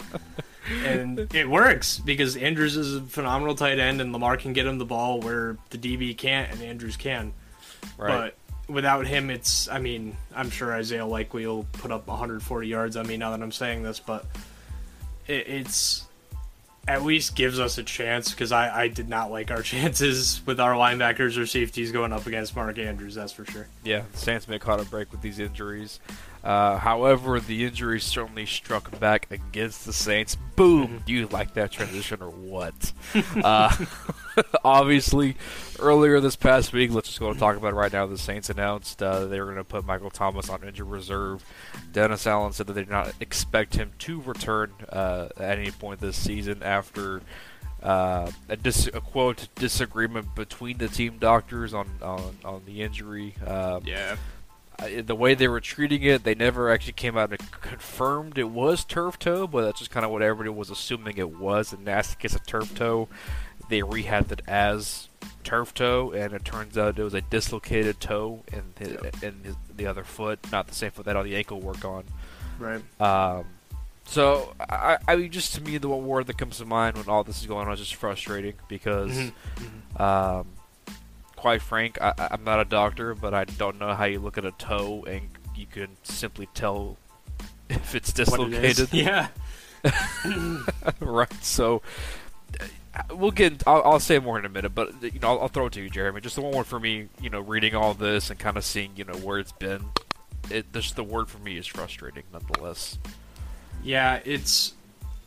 And 0.86 1.34
it 1.36 1.50
works 1.50 2.00
because 2.00 2.38
Andrews 2.38 2.78
is 2.78 2.96
a 2.96 3.02
phenomenal 3.02 3.56
tight 3.56 3.80
end 3.80 4.00
and 4.00 4.14
Lamar 4.14 4.38
can 4.38 4.54
get 4.54 4.66
him 4.66 4.78
the 4.78 4.86
ball 4.86 5.20
where 5.20 5.58
the 5.72 5.78
DB 5.78 6.18
can't 6.18 6.52
and 6.52 6.62
Andrews 6.62 6.96
can. 6.96 7.34
Right. 7.98 8.34
But 8.68 8.74
without 8.74 9.06
him, 9.06 9.30
it's. 9.30 9.68
I 9.68 9.80
mean, 9.80 10.16
I'm 10.34 10.50
sure 10.50 10.74
Isaiah 10.74 11.06
Likely 11.06 11.46
will 11.46 11.66
put 11.74 11.92
up 11.92 12.08
140 12.08 12.68
yards 12.68 12.96
on 12.96 13.08
me 13.08 13.18
now 13.18 13.32
that 13.32 13.42
I'm 13.42 13.52
saying 13.52 13.84
this, 13.84 14.00
but 14.00 14.26
it, 15.28 15.48
it's 15.48 16.06
at 16.88 17.04
least 17.04 17.36
gives 17.36 17.60
us 17.60 17.78
a 17.78 17.84
chance 17.84 18.32
because 18.32 18.52
I, 18.52 18.84
I 18.84 18.88
did 18.88 19.08
not 19.08 19.32
like 19.32 19.52
our 19.52 19.62
chances 19.64 20.42
with 20.46 20.60
our 20.60 20.74
linebackers 20.74 21.38
or 21.38 21.46
safeties 21.46 21.92
going 21.92 22.12
up 22.12 22.28
against 22.28 22.56
Mark 22.56 22.78
Andrews. 22.78 23.16
That's 23.16 23.32
for 23.32 23.46
sure. 23.46 23.68
Yeah, 23.84 24.04
Saints 24.14 24.48
may 24.48 24.60
caught 24.60 24.80
a 24.80 24.86
break 24.86 25.12
with 25.12 25.22
these 25.22 25.40
injuries. 25.40 26.00
Uh, 26.44 26.78
however, 26.78 27.40
the 27.40 27.64
injury 27.64 28.02
certainly 28.02 28.46
struck 28.46 29.00
back 29.00 29.28
against 29.32 29.86
the 29.86 29.94
Saints. 29.94 30.36
Boom! 30.58 31.02
Do 31.06 31.14
you 31.14 31.28
like 31.28 31.54
that 31.54 31.72
transition 31.72 32.22
or 32.22 32.30
what? 32.30 32.92
uh, 33.42 33.74
obviously, 34.66 35.38
earlier 35.80 36.20
this 36.20 36.36
past 36.36 36.74
week, 36.74 36.92
let's 36.92 37.08
just 37.08 37.20
go 37.20 37.30
and 37.30 37.40
talk 37.40 37.56
about 37.56 37.72
it 37.74 37.76
right 37.78 37.94
now. 37.94 38.06
The 38.08 38.18
Saints 38.18 38.50
announced 38.50 39.02
uh, 39.02 39.26
they 39.26 39.40
were 39.40 39.46
going 39.46 39.58
to 39.58 39.64
put 39.64 39.86
Michael 39.86 40.10
Thomas 40.10 40.50
on 40.50 40.64
injured 40.64 40.88
reserve. 40.88 41.46
Dennis 41.94 42.28
Allen 42.28 42.52
said 42.52 42.68
that 42.68 42.74
they 42.74 42.82
did 42.82 42.90
not 42.90 43.14
expect 43.22 43.76
him 43.76 43.92
to 44.00 44.20
return 44.22 44.72
uh, 44.90 45.30
at 45.38 45.58
any 45.60 45.72
point 45.72 46.02
this 46.02 46.18
season 46.18 46.62
after 46.62 47.22
uh, 47.82 48.30
a, 48.50 48.56
dis- 48.58 48.88
a 48.94 49.00
quote 49.02 49.48
disagreement 49.56 50.36
between 50.36 50.78
the 50.78 50.88
team 50.90 51.18
doctors 51.20 51.74
on 51.74 51.88
on, 52.02 52.36
on 52.44 52.62
the 52.66 52.82
injury. 52.82 53.36
Uh, 53.46 53.80
Yeah. 53.86 54.18
The 55.06 55.16
way 55.16 55.34
they 55.34 55.48
were 55.48 55.60
treating 55.62 56.04
it, 56.04 56.24
they 56.24 56.36
never 56.36 56.72
actually 56.72 56.94
came 56.94 57.18
out 57.18 57.32
and 57.32 57.52
confirmed 57.62 58.38
it 58.38 58.50
was 58.50 58.84
turf 58.84 59.18
toe, 59.20 59.48
but 59.48 59.64
that's 59.64 59.80
just 59.80 59.92
kind 59.92 60.06
of 60.06 60.12
what 60.12 60.22
everybody 60.22 60.50
was 60.50 60.70
assuming 60.70 61.18
it 61.18 61.38
was. 61.38 61.74
And 61.74 61.86
nasty 61.86 62.16
case 62.20 62.36
of 62.36 62.46
turf 62.46 62.74
toe, 62.76 63.08
they 63.70 63.80
rehabbed 63.82 64.32
it 64.32 64.42
as 64.48 65.08
turf 65.44 65.74
toe, 65.74 66.12
and 66.12 66.34
it 66.34 66.46
turns 66.46 66.78
out 66.78 66.98
it 67.00 67.04
was 67.04 67.14
a 67.14 67.22
dislocated 67.22 68.00
toe 68.00 68.44
in 68.52 68.64
his, 68.80 68.92
in 69.22 69.36
his, 69.44 69.56
the 69.76 69.86
other 69.88 70.04
foot, 70.04 70.40
not 70.52 70.68
the 70.68 70.76
same 70.76 70.92
foot 70.92 71.06
that 71.06 71.16
all 71.16 71.24
the 71.24 71.36
ankle 71.36 71.60
work 71.60 71.84
on. 71.86 72.04
Right. 72.60 72.82
Um, 73.02 73.46
so 74.06 74.54
I, 74.60 74.98
I 75.08 75.16
mean, 75.16 75.32
just 75.32 75.56
to 75.56 75.62
me, 75.62 75.78
the 75.78 75.88
one 75.90 76.06
word 76.06 76.28
that 76.28 76.38
comes 76.38 76.58
to 76.58 76.66
mind 76.66 76.98
when 76.98 77.08
all 77.08 77.24
this 77.24 77.40
is 77.42 77.48
going 77.48 77.68
on 77.68 77.74
is 77.74 77.80
just 77.80 77.96
frustrating 77.96 78.54
because, 78.68 79.32
Mhm. 79.98 80.00
um, 80.00 80.48
quite 81.44 81.62
frank, 81.62 82.02
I, 82.02 82.14
I'm 82.32 82.46
not 82.46 82.62
a 82.62 82.66
doctor, 82.66 83.14
but 83.14 83.34
I 83.34 83.44
don't 83.44 83.78
know 83.78 83.94
how 83.94 84.06
you 84.06 84.20
look 84.20 84.38
at 84.38 84.46
a 84.46 84.54
toe 84.54 85.04
and 85.06 85.28
you 85.54 85.66
can 85.66 85.90
simply 86.04 86.48
tell 86.54 86.98
if 87.70 87.96
it's 87.96 88.18
What 88.18 88.40
it 88.40 88.50
dislocated, 88.50 88.94
Yeah. 88.94 89.28
right? 91.02 91.44
So. 91.44 91.82
uh, 92.62 92.66
We'll 93.12 93.32
get. 93.32 93.62
I'll, 93.68 93.82
I'll 93.84 94.00
say 94.00 94.20
more 94.20 94.40
in 94.40 94.46
a 94.46 94.50
minute, 94.50 94.74
but 94.74 94.94
you 95.04 95.20
know, 95.20 95.32
I'll, 95.32 95.42
I'll 95.42 95.48
throw 95.50 95.66
it 95.66 95.74
to 95.74 95.82
you, 95.82 95.90
Jeremy. 95.90 96.22
Just 96.22 96.36
the 96.38 96.42
one 96.42 96.54
word 96.56 96.66
for 96.68 96.80
me. 96.80 97.10
You 97.20 97.30
know, 97.30 97.42
reading 97.42 97.76
all 97.76 97.94
this 97.94 98.30
and 98.30 98.40
kind 98.40 98.56
of 98.56 98.64
seeing, 98.64 98.92
you 98.96 99.04
know, 99.04 99.16
where 99.16 99.38
it's 99.40 99.52
been. 99.52 99.84
It 100.50 100.72
just 100.72 100.96
the 100.96 101.04
word 101.04 101.28
for 101.28 101.40
me 101.40 101.58
is 101.58 101.68
frustrating, 101.68 102.24
nonetheless. 102.32 102.98
Yeah, 103.84 104.22
it's. 104.24 104.76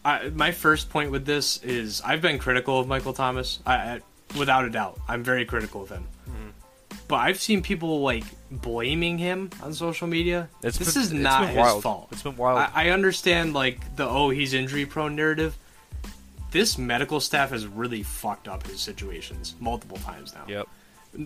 I, 0.03 0.29
my 0.31 0.53
first 0.53 0.89
point 0.89 1.11
with 1.11 1.27
this 1.27 1.61
is 1.63 2.01
I've 2.01 2.23
been 2.23 2.39
critical 2.39 2.79
of 2.81 2.87
Michael 2.87 3.13
Thomas. 3.13 3.59
I, 3.67 3.75
I 3.75 4.01
without 4.39 4.65
a 4.65 4.71
doubt, 4.71 4.99
I'm 5.09 5.23
very 5.23 5.45
critical 5.45 5.83
of 5.83 5.91
him. 5.91 6.07
Mm-hmm. 6.29 6.49
But 7.09 7.17
I've 7.17 7.41
seen 7.41 7.63
people 7.63 8.01
like 8.01 8.25
blaming 8.51 9.19
him 9.19 9.51
on 9.63 9.73
social 9.75 10.07
media. 10.09 10.49
It's 10.63 10.79
this 10.79 10.95
been- 10.95 11.03
is 11.03 11.13
not 11.13 11.41
been 11.43 11.49
his 11.51 11.57
wild. 11.59 11.83
fault. 11.83 12.09
It's 12.13 12.23
been 12.23 12.37
wild. 12.37 12.59
I, 12.59 12.71
I 12.87 12.89
understand 12.91 13.55
like 13.55 13.97
the 13.97 14.09
oh 14.09 14.31
he's 14.31 14.55
injury 14.55 14.87
prone 14.87 15.15
narrative. 15.15 15.57
This 16.51 16.79
medical 16.79 17.21
staff 17.21 17.51
has 17.51 17.67
really 17.67 18.03
fucked 18.03 18.49
up 18.49 18.67
his 18.67 18.81
situations 18.81 19.55
multiple 19.61 19.99
times 19.99 20.35
now. 20.35 20.45
Yep. 20.49 20.69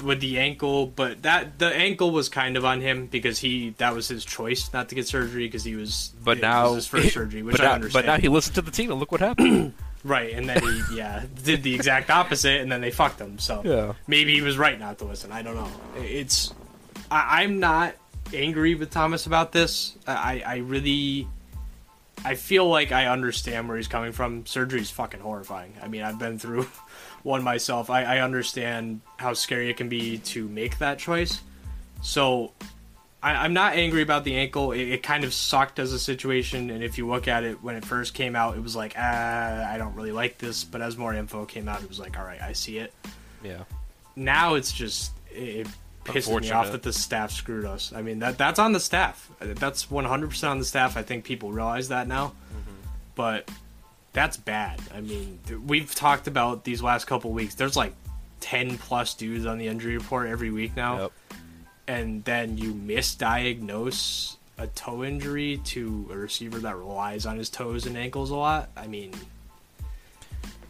With 0.04 0.20
the 0.20 0.38
ankle, 0.38 0.86
but 0.86 1.22
that 1.22 1.58
the 1.58 1.66
ankle 1.74 2.10
was 2.10 2.28
kind 2.28 2.56
of 2.56 2.64
on 2.64 2.80
him 2.80 3.06
because 3.06 3.38
he 3.38 3.70
that 3.78 3.94
was 3.94 4.06
his 4.08 4.24
choice 4.24 4.72
not 4.72 4.88
to 4.90 4.94
get 4.94 5.08
surgery 5.08 5.46
because 5.46 5.64
he 5.64 5.74
was 5.76 6.12
But 6.22 6.38
it 6.38 6.42
now 6.42 6.66
was 6.66 6.74
his 6.76 6.86
first 6.86 7.12
surgery, 7.14 7.42
which 7.42 7.56
but 7.56 7.62
I 7.62 7.68
now, 7.68 7.74
understand. 7.74 8.06
But 8.06 8.12
now 8.12 8.18
he 8.20 8.28
listened 8.28 8.54
to 8.56 8.62
the 8.62 8.70
team 8.70 8.90
and 8.90 9.00
look 9.00 9.10
what 9.12 9.20
happened. 9.20 9.74
Right, 10.02 10.32
and 10.32 10.48
then 10.48 10.62
he 10.62 10.82
yeah 10.96 11.24
did 11.44 11.62
the 11.62 11.74
exact 11.74 12.10
opposite, 12.10 12.60
and 12.60 12.70
then 12.72 12.80
they 12.80 12.90
fucked 12.90 13.20
him. 13.20 13.38
So 13.38 13.62
Yeah. 13.64 13.92
maybe 14.06 14.34
he 14.34 14.40
was 14.42 14.56
right 14.58 14.78
not 14.78 14.98
to 14.98 15.04
listen. 15.04 15.30
I 15.32 15.42
don't 15.42 15.54
know. 15.56 15.70
It's 15.98 16.52
I, 17.10 17.42
I'm 17.42 17.60
not 17.60 17.94
angry 18.32 18.74
with 18.74 18.90
Thomas 18.90 19.26
about 19.26 19.52
this. 19.52 19.96
I 20.06 20.42
I 20.46 20.56
really 20.58 21.28
I 22.24 22.34
feel 22.34 22.66
like 22.68 22.92
I 22.92 23.06
understand 23.06 23.68
where 23.68 23.76
he's 23.76 23.88
coming 23.88 24.12
from. 24.12 24.44
Surgery's 24.46 24.90
fucking 24.90 25.20
horrifying. 25.20 25.74
I 25.82 25.88
mean, 25.88 26.02
I've 26.02 26.18
been 26.18 26.38
through 26.38 26.66
one 27.22 27.42
myself. 27.42 27.88
I, 27.90 28.04
I 28.04 28.18
understand 28.20 29.00
how 29.16 29.32
scary 29.34 29.70
it 29.70 29.76
can 29.76 29.88
be 29.88 30.18
to 30.18 30.46
make 30.48 30.78
that 30.78 30.98
choice. 30.98 31.40
So 32.02 32.52
I, 33.22 33.32
I'm 33.44 33.52
not 33.52 33.74
angry 33.74 34.02
about 34.02 34.24
the 34.24 34.36
ankle. 34.36 34.72
It, 34.72 34.80
it 34.88 35.02
kind 35.02 35.24
of 35.24 35.34
sucked 35.34 35.78
as 35.78 35.92
a 35.92 35.98
situation, 35.98 36.70
and 36.70 36.82
if 36.82 36.96
you 36.98 37.06
look 37.06 37.28
at 37.28 37.44
it 37.44 37.62
when 37.62 37.76
it 37.76 37.84
first 37.84 38.14
came 38.14 38.34
out, 38.34 38.56
it 38.56 38.62
was 38.62 38.74
like, 38.74 38.94
ah, 38.96 39.70
I 39.70 39.76
don't 39.78 39.94
really 39.94 40.12
like 40.12 40.38
this. 40.38 40.64
But 40.64 40.80
as 40.80 40.96
more 40.96 41.12
info 41.14 41.44
came 41.44 41.68
out, 41.68 41.82
it 41.82 41.88
was 41.88 41.98
like, 42.00 42.18
all 42.18 42.24
right, 42.24 42.40
I 42.40 42.52
see 42.54 42.78
it. 42.78 42.92
yeah. 43.44 43.64
Now 44.16 44.54
it's 44.54 44.72
just 44.72 45.12
it, 45.30 45.66
it 45.66 45.66
pisses 46.04 46.40
me 46.40 46.50
off 46.50 46.72
that 46.72 46.82
the 46.82 46.92
staff 46.92 47.30
screwed 47.30 47.64
us. 47.64 47.92
I 47.94 48.02
mean 48.02 48.18
that 48.20 48.36
that's 48.38 48.58
on 48.58 48.72
the 48.72 48.80
staff. 48.80 49.30
That's 49.38 49.90
100 49.90 50.30
percent 50.30 50.50
on 50.50 50.58
the 50.58 50.64
staff. 50.64 50.96
I 50.96 51.02
think 51.02 51.24
people 51.24 51.52
realize 51.52 51.88
that 51.88 52.08
now, 52.08 52.28
Mm-hmm. 52.28 52.74
but 53.14 53.50
that's 54.12 54.36
bad. 54.36 54.80
I 54.92 55.00
mean, 55.00 55.38
th- 55.46 55.60
we've 55.60 55.94
talked 55.94 56.26
about 56.26 56.64
these 56.64 56.82
last 56.82 57.06
couple 57.06 57.30
weeks. 57.30 57.54
There's 57.54 57.76
like 57.76 57.94
10 58.40 58.78
plus 58.78 59.14
dudes 59.14 59.46
on 59.46 59.58
the 59.58 59.68
injury 59.68 59.96
report 59.96 60.28
every 60.28 60.50
week 60.50 60.74
now 60.74 60.98
Yep. 61.02 61.12
And 61.90 62.22
then 62.24 62.56
you 62.56 62.72
misdiagnose 62.72 64.36
a 64.58 64.68
toe 64.68 65.02
injury 65.02 65.60
to 65.64 66.08
a 66.12 66.16
receiver 66.16 66.60
that 66.60 66.76
relies 66.76 67.26
on 67.26 67.36
his 67.36 67.50
toes 67.50 67.84
and 67.84 67.96
ankles 67.96 68.30
a 68.30 68.36
lot. 68.36 68.68
I 68.76 68.86
mean, 68.86 69.12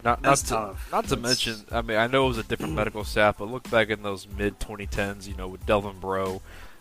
Not, 0.03 0.23
That's 0.23 0.51
not 0.51 0.69
to, 0.69 0.69
tough. 0.73 0.89
Not 0.91 1.09
to 1.09 1.17
mention, 1.17 1.57
I 1.71 1.83
mean, 1.83 1.99
I 1.99 2.07
know 2.07 2.25
it 2.25 2.29
was 2.29 2.39
a 2.39 2.43
different 2.45 2.73
medical 2.81 3.05
staff, 3.05 3.37
but 3.37 3.51
look 3.51 3.69
back 3.71 3.91
in 3.91 4.03
those 4.03 4.27
mid 4.39 4.59
2010s, 4.61 5.29
you 5.29 5.37
know, 5.37 5.47
with 5.47 5.67
Delvin 5.67 5.99
Breaux 6.01 6.41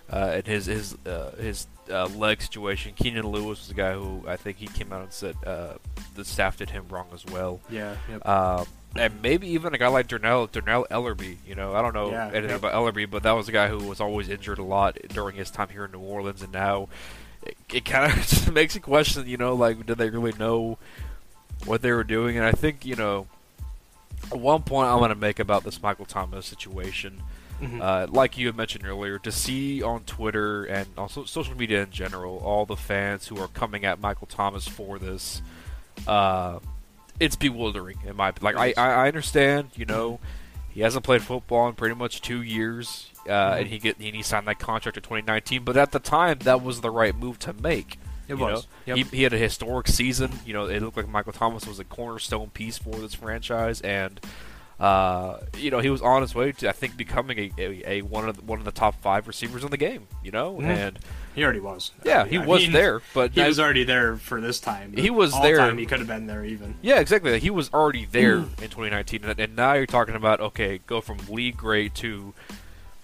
uh, 0.10 0.32
and 0.36 0.48
his 0.48 0.68
his 0.68 0.96
uh, 1.06 1.32
his 1.38 1.68
uh, 1.92 2.06
leg 2.06 2.42
situation. 2.42 2.94
Keenan 2.96 3.28
Lewis 3.28 3.60
was 3.60 3.68
the 3.68 3.74
guy 3.74 3.94
who 3.94 4.24
I 4.26 4.38
think 4.38 4.56
he 4.56 4.68
came 4.68 4.94
out 4.94 5.02
and 5.02 5.12
said 5.12 5.36
uh, 5.46 5.74
the 6.16 6.24
staff 6.24 6.56
did 6.56 6.70
him 6.70 6.86
wrong 6.90 7.08
as 7.14 7.26
well. 7.26 7.60
yeah, 7.70 7.98
yep. 8.10 8.26
Um, 8.26 8.66
and 8.96 9.22
maybe 9.22 9.48
even 9.50 9.74
a 9.74 9.78
guy 9.78 9.88
like 9.88 10.08
Dannell 10.08 10.50
Dannell 10.50 10.88
Ellerbe. 10.90 11.38
You 11.48 11.56
know, 11.56 11.76
I 11.76 11.82
don't 11.82 11.94
know 11.94 12.12
Yeah, 12.12 12.28
anything 12.28 12.50
yep. 12.50 12.60
about 12.60 12.74
Ellerbe, 12.74 13.10
but 13.10 13.24
that 13.24 13.32
was 13.34 13.48
a 13.48 13.52
guy 13.52 13.68
who 13.68 13.78
was 13.88 14.00
always 14.02 14.30
injured 14.30 14.58
a 14.60 14.64
lot 14.64 14.98
during 15.10 15.36
his 15.36 15.52
time 15.52 15.70
here 15.70 15.86
in 15.86 15.92
New 15.92 16.00
Orleans, 16.00 16.42
and 16.42 16.52
now 16.52 16.90
it, 17.44 17.56
it 17.74 17.86
kind 17.86 18.12
of 18.12 18.18
just 18.28 18.52
makes 18.52 18.76
you 18.76 18.82
question. 18.82 19.28
You 19.28 19.38
know, 19.38 19.54
like 19.54 19.86
did 19.86 19.98
they 19.98 20.10
really 20.10 20.34
know 20.40 20.78
what 21.66 21.82
they 21.82 21.92
were 21.92 22.04
doing? 22.04 22.38
And 22.38 22.46
I 22.46 22.52
think 22.52 22.86
you 22.86 22.96
know, 22.96 23.28
one 24.32 24.64
point 24.64 24.90
I 24.90 24.96
want 24.96 25.12
to 25.12 25.16
make 25.16 25.40
about 25.40 25.64
this 25.64 25.82
Michael 25.82 26.06
Thomas 26.06 26.46
situation, 26.46 27.22
Mhm. 27.62 27.82
uh, 27.82 28.08
like 28.12 28.38
you 28.38 28.48
had 28.48 28.56
mentioned 28.56 28.86
earlier, 28.88 29.20
to 29.20 29.32
see 29.32 29.84
on 29.84 30.02
Twitter 30.06 30.64
and 30.66 30.88
also 30.98 31.26
social 31.26 31.56
media 31.56 31.84
in 31.84 31.92
general, 31.92 32.38
all 32.40 32.66
the 32.66 32.76
fans 32.78 33.28
who 33.28 33.38
are 33.38 33.50
coming 33.50 33.84
at 33.86 34.00
Michael 34.00 34.28
Thomas 34.28 34.66
for 34.68 34.98
this, 34.98 35.42
uh, 36.08 36.60
it's 37.20 37.36
bewildering 37.36 38.00
in 38.06 38.16
my 38.16 38.34
like. 38.42 38.56
I, 38.56 38.74
I 38.78 39.08
understand, 39.08 39.70
you 39.76 39.86
know, 39.86 40.20
he 40.70 40.82
hasn't 40.82 41.04
played 41.04 41.22
football 41.22 41.68
in 41.68 41.76
pretty 41.76 41.96
much 41.96 42.22
two 42.22 42.42
years, 42.42 43.12
uh, 43.28 43.30
Mhm. 43.30 43.60
and 43.60 43.68
he 43.68 43.80
get 43.80 43.98
and 44.00 44.16
he 44.16 44.22
signed 44.22 44.48
that 44.48 44.60
contract 44.60 44.98
in 44.98 45.04
2019. 45.04 45.64
But 45.64 45.78
at 45.78 45.92
the 45.92 46.00
time, 46.00 46.40
that 46.44 46.62
was 46.64 46.82
the 46.82 46.90
right 46.92 47.16
move 47.16 47.40
to 47.40 47.54
make. 47.54 47.98
It 48.28 48.34
you 48.38 48.38
was. 48.38 48.68
know? 48.86 48.96
Yep. 48.96 48.98
He, 49.12 49.18
he 49.18 49.24
had 49.24 49.34
a 49.34 49.38
historic 49.38 49.88
season. 49.88 50.32
You 50.46 50.54
know, 50.54 50.66
it 50.66 50.82
looked 50.82 50.98
like 50.98 51.10
Michael 51.10 51.34
Thomas 51.34 51.66
was 51.66 51.80
a 51.80 51.84
cornerstone 51.84 52.50
piece 52.52 52.78
for 52.78 52.92
this 52.96 53.16
franchise, 53.16 53.82
and 53.82 54.20
uh, 54.80 55.40
you 55.58 55.72
know 55.72 55.80
he 55.80 55.90
was 55.90 56.02
on 56.02 56.22
his 56.22 56.34
way 56.34 56.52
to 56.54 56.70
I 56.70 56.72
think 56.72 56.96
becoming 56.96 57.38
a, 57.40 57.52
a, 57.62 57.84
a 57.98 58.02
one 58.04 58.30
of 58.30 58.38
the, 58.38 58.44
one 58.44 58.60
of 58.60 58.66
the 58.66 58.72
top 58.72 59.02
five 59.02 59.28
receivers 59.28 59.64
in 59.64 59.72
the 59.72 59.78
game. 59.78 60.08
You 60.24 60.32
know, 60.32 60.56
Mhm. 60.58 60.64
and 60.66 61.00
He 61.40 61.44
already 61.46 61.60
was. 61.62 61.92
yeah, 62.04 62.26
he 62.26 62.38
I 62.38 62.46
was 62.46 62.62
mean, 62.64 62.74
there, 62.74 63.02
but 63.14 63.32
He 63.32 63.42
I- 63.42 63.48
was 63.48 63.60
already 63.60 63.86
there 63.86 64.18
for 64.18 64.42
this 64.42 64.60
time. 64.60 64.94
He 64.96 65.10
was 65.10 65.34
All 65.34 65.42
there. 65.42 65.58
Time 65.58 65.78
he 65.78 65.86
could 65.86 66.00
have 66.00 66.08
been 66.08 66.28
there 66.28 66.44
even. 66.44 66.76
Yeah, 66.82 67.00
exactly. 67.00 67.40
He 67.40 67.50
was 67.50 67.72
already 67.74 68.06
there 68.06 68.38
Mm. 68.40 68.62
in 68.62 68.70
2019, 68.70 69.24
and, 69.24 69.40
and 69.40 69.56
now 69.56 69.74
you're 69.74 69.86
talking 69.86 70.16
about 70.16 70.42
okay, 70.42 70.80
go 70.86 71.00
from 71.02 71.18
league 71.30 71.56
grade 71.58 71.96
to 71.96 72.34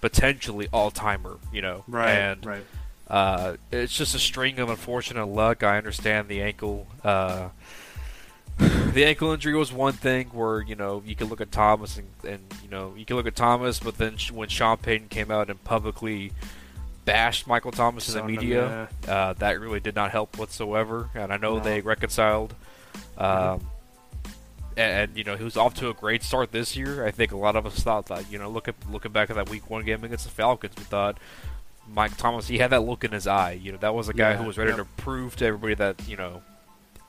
potentially 0.00 0.68
all 0.72 0.90
timer. 0.90 1.38
You 1.52 1.62
know, 1.62 1.84
Right. 1.88 2.10
And 2.10 2.44
right. 2.44 2.64
uh, 3.08 3.56
it's 3.72 3.96
just 3.96 4.14
a 4.14 4.18
string 4.18 4.58
of 4.58 4.68
unfortunate 4.68 5.26
luck. 5.26 5.62
I 5.62 5.78
understand 5.78 6.28
the 6.28 6.42
ankle. 6.42 6.86
Uh, 7.02 7.48
the 8.58 9.04
ankle 9.04 9.32
injury 9.32 9.54
was 9.54 9.72
one 9.72 9.92
thing 9.92 10.28
where 10.32 10.62
you 10.62 10.74
know 10.74 11.02
you 11.06 11.14
can 11.14 11.28
look 11.28 11.40
at 11.40 11.52
Thomas 11.52 11.98
and, 11.98 12.08
and 12.26 12.40
you 12.62 12.70
know 12.70 12.94
you 12.96 13.04
can 13.04 13.16
look 13.16 13.26
at 13.26 13.36
Thomas, 13.36 13.78
but 13.80 13.98
then 13.98 14.16
when 14.32 14.48
Sean 14.48 14.76
Payton 14.78 15.08
came 15.08 15.30
out 15.30 15.50
and 15.50 15.62
publicly 15.64 16.32
bashed 17.06 17.46
Michael 17.46 17.70
Thomas 17.72 18.14
in 18.14 18.20
the 18.20 18.22
media, 18.30 18.88
uh, 19.08 19.32
that 19.34 19.58
really 19.60 19.80
did 19.80 19.94
not 19.94 20.10
help 20.10 20.36
whatsoever. 20.38 21.08
And 21.14 21.32
I 21.32 21.38
know 21.38 21.56
No. 21.56 21.60
they 21.64 21.80
reconciled. 21.80 22.54
Um, 23.16 23.66
and, 24.76 25.08
and, 25.10 25.16
you 25.16 25.24
know 25.24 25.36
he 25.36 25.44
was 25.44 25.56
off 25.56 25.72
to 25.76 25.88
a 25.88 25.94
great 25.94 26.22
start 26.22 26.52
this 26.52 26.76
year. 26.76 27.06
I 27.06 27.10
think 27.10 27.32
a 27.32 27.36
lot 27.38 27.56
of 27.56 27.64
us 27.64 27.78
thought 27.78 28.06
that 28.06 28.30
you 28.30 28.38
know 28.38 28.50
look 28.50 28.68
at 28.68 28.74
looking 28.90 29.12
back 29.12 29.30
at 29.30 29.36
that 29.36 29.48
Week 29.48 29.70
One 29.70 29.84
game 29.84 30.04
against 30.04 30.24
the 30.24 30.30
Falcons, 30.30 30.74
we 30.76 30.82
thought 30.84 31.16
Mike 31.88 32.16
Thomas 32.18 32.46
he 32.48 32.58
had 32.58 32.70
that 32.72 32.80
look 32.82 33.02
in 33.04 33.12
his 33.12 33.26
eye. 33.26 33.52
You 33.52 33.72
know 33.72 33.78
that 33.78 33.94
was 33.94 34.10
a 34.10 34.12
guy 34.14 34.32
Yeah, 34.32 34.36
who 34.36 34.44
was 34.44 34.58
ready 34.58 34.70
yep. 34.72 34.78
to 34.80 34.84
prove 35.02 35.36
to 35.36 35.46
everybody 35.46 35.74
that 35.76 36.06
you 36.06 36.16
know 36.18 36.42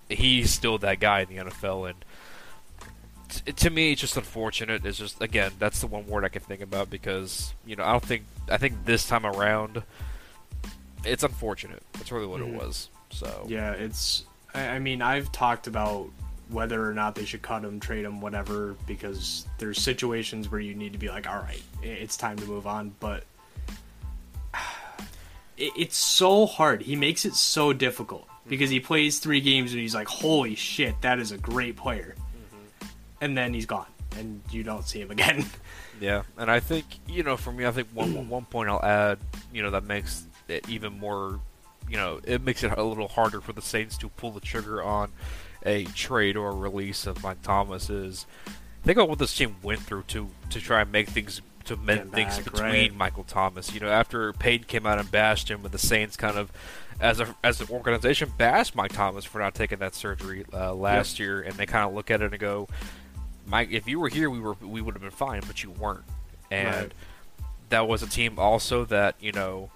he's 0.08 0.50
still 0.52 0.78
that 0.78 1.02
guy 1.02 1.22
in 1.22 1.28
the 1.30 1.36
NFL. 1.52 1.90
And 1.90 2.06
to 3.58 3.70
me, 3.70 3.92
it's 3.92 4.02
just 4.02 4.18
unfortunate. 4.18 4.86
It's 4.86 4.98
just 4.98 5.22
again 5.22 5.52
that's 5.60 5.82
the 5.82 5.88
one 5.88 6.08
word 6.08 6.24
I 6.26 6.30
can 6.30 6.42
think 6.42 6.62
about 6.62 6.90
because 6.90 7.54
you 7.66 7.76
know 7.76 7.84
I 7.84 7.92
don't 7.92 8.04
think 8.06 8.24
I 8.50 8.58
think 8.58 8.86
this 8.86 9.08
time 9.08 9.26
around 9.26 9.84
it's 11.06 11.24
unfortunate. 11.24 11.84
That's 11.94 12.12
really 12.12 12.26
what 12.28 12.42
Mhm. 12.42 12.54
it 12.54 12.56
was. 12.56 12.90
So 13.12 13.46
Yeah, 13.48 13.72
it's. 13.72 14.24
I, 14.54 14.68
I 14.70 14.80
mean, 14.80 15.02
I've 15.02 15.32
talked 15.32 15.68
about 15.68 16.10
whether 16.50 16.84
or 16.90 16.94
not 16.94 17.16
they 17.16 17.26
should 17.26 17.42
cut 17.42 17.64
him, 17.64 17.80
trade 17.80 18.06
him, 18.06 18.22
whatever, 18.22 18.76
because 18.88 19.46
there's 19.58 19.82
situations 19.82 20.50
where 20.50 20.62
you 20.62 20.74
need 20.74 20.94
to 20.94 20.98
be 20.98 21.10
like, 21.10 21.28
all 21.30 21.38
right, 21.40 21.62
it's 21.84 22.16
time 22.18 22.38
to 22.38 22.46
move 22.46 22.66
on. 22.66 22.96
But 23.00 23.24
it's 25.58 25.98
so 25.98 26.46
hard. 26.46 26.82
He 26.82 26.96
makes 26.96 27.26
it 27.26 27.34
so 27.36 27.74
difficult 27.74 28.28
because 28.48 28.70
he 28.70 28.80
plays 28.80 29.20
three 29.20 29.42
games 29.42 29.72
and 29.74 29.82
he's 29.82 29.96
like, 29.96 30.08
holy 30.08 30.56
shit, 30.56 31.00
that 31.02 31.20
is 31.20 31.32
a 31.32 31.38
great 31.38 31.76
player. 31.76 32.16
And 33.22 33.38
then 33.38 33.54
he's 33.54 33.66
gone, 33.66 33.88
and 34.18 34.42
you 34.52 34.64
don't 34.64 34.88
see 34.88 35.02
him 35.02 35.12
again. 35.12 35.46
Yeah, 36.00 36.22
and 36.38 36.52
I 36.52 36.60
think 36.60 36.86
you 37.08 37.24
know, 37.24 37.38
for 37.38 37.52
me, 37.52 37.66
I 37.66 37.72
think 37.72 37.88
one 37.92 38.30
one 38.30 38.46
point 38.46 38.70
I'll 38.70 38.86
add, 38.86 39.18
you 39.52 39.64
know, 39.64 39.72
that 39.72 39.84
makes 39.84 40.28
it 40.48 40.70
even 40.70 41.00
more, 41.00 41.40
you 41.90 41.98
know, 41.98 42.20
it 42.24 42.44
makes 42.44 42.64
it 42.64 42.72
a 42.78 42.84
little 42.84 43.08
harder 43.08 43.42
for 43.42 43.52
the 43.52 43.64
Saints 43.64 43.98
to 43.98 44.10
pull 44.10 44.30
the 44.30 44.40
trigger 44.40 44.84
on 44.84 45.12
a 45.66 45.86
trade 45.86 46.38
or 46.38 46.50
a 46.50 46.56
release 46.56 47.08
of 47.08 47.24
Mike 47.24 47.42
Thomas 47.42 47.90
is 47.90 48.28
think 48.84 48.96
about 48.96 49.10
what 49.10 49.18
this 49.18 49.36
team 49.36 49.56
went 49.64 49.80
through 49.82 50.04
to 50.10 50.30
to 50.52 50.62
try 50.62 50.82
and 50.82 50.92
make 50.92 51.10
things 51.10 51.42
to 51.66 51.76
mend 51.76 52.12
Get 52.12 52.14
things 52.14 52.40
between 52.40 52.62
right. 52.62 52.96
Michael 52.96 53.24
Thomas. 53.24 53.74
You 53.74 53.80
know, 53.80 53.90
after 53.90 54.34
Payton 54.34 54.68
came 54.68 54.86
out 54.86 55.00
and 55.00 55.10
bashed 55.12 55.50
him, 55.50 55.62
with 55.62 55.72
the 55.72 55.78
Saints 55.78 56.16
kind 56.16 56.38
of 56.38 56.52
as 57.00 57.20
a 57.20 57.36
as 57.44 57.62
an 57.62 57.68
organization 57.70 58.32
bashed 58.38 58.76
Mike 58.76 58.94
Thomas 58.94 59.26
for 59.26 59.40
not 59.40 59.54
taking 59.54 59.80
that 59.80 59.94
surgery 59.94 60.46
uh, 60.54 60.74
last 60.74 61.20
year, 61.20 61.42
and 61.42 61.56
they 61.56 61.66
kind 61.66 61.88
of 61.88 61.94
look 61.94 62.10
at 62.10 62.22
it 62.22 62.32
and 62.32 62.40
go, 62.40 62.68
Mike, 63.48 63.70
if 63.72 63.88
you 63.88 64.00
were 64.00 64.10
here, 64.10 64.30
we 64.30 64.40
were 64.40 64.54
we 64.62 64.82
would 64.82 64.94
have 64.94 65.02
been 65.02 65.10
fine, 65.12 65.42
but 65.48 65.64
you 65.64 65.72
weren't, 65.72 66.04
and 66.52 66.76
Right. 66.76 66.92
that 67.70 67.88
was 67.88 68.04
a 68.04 68.08
team 68.08 68.38
also 68.38 68.86
that 68.86 69.16
you 69.20 69.32
know. 69.32 69.72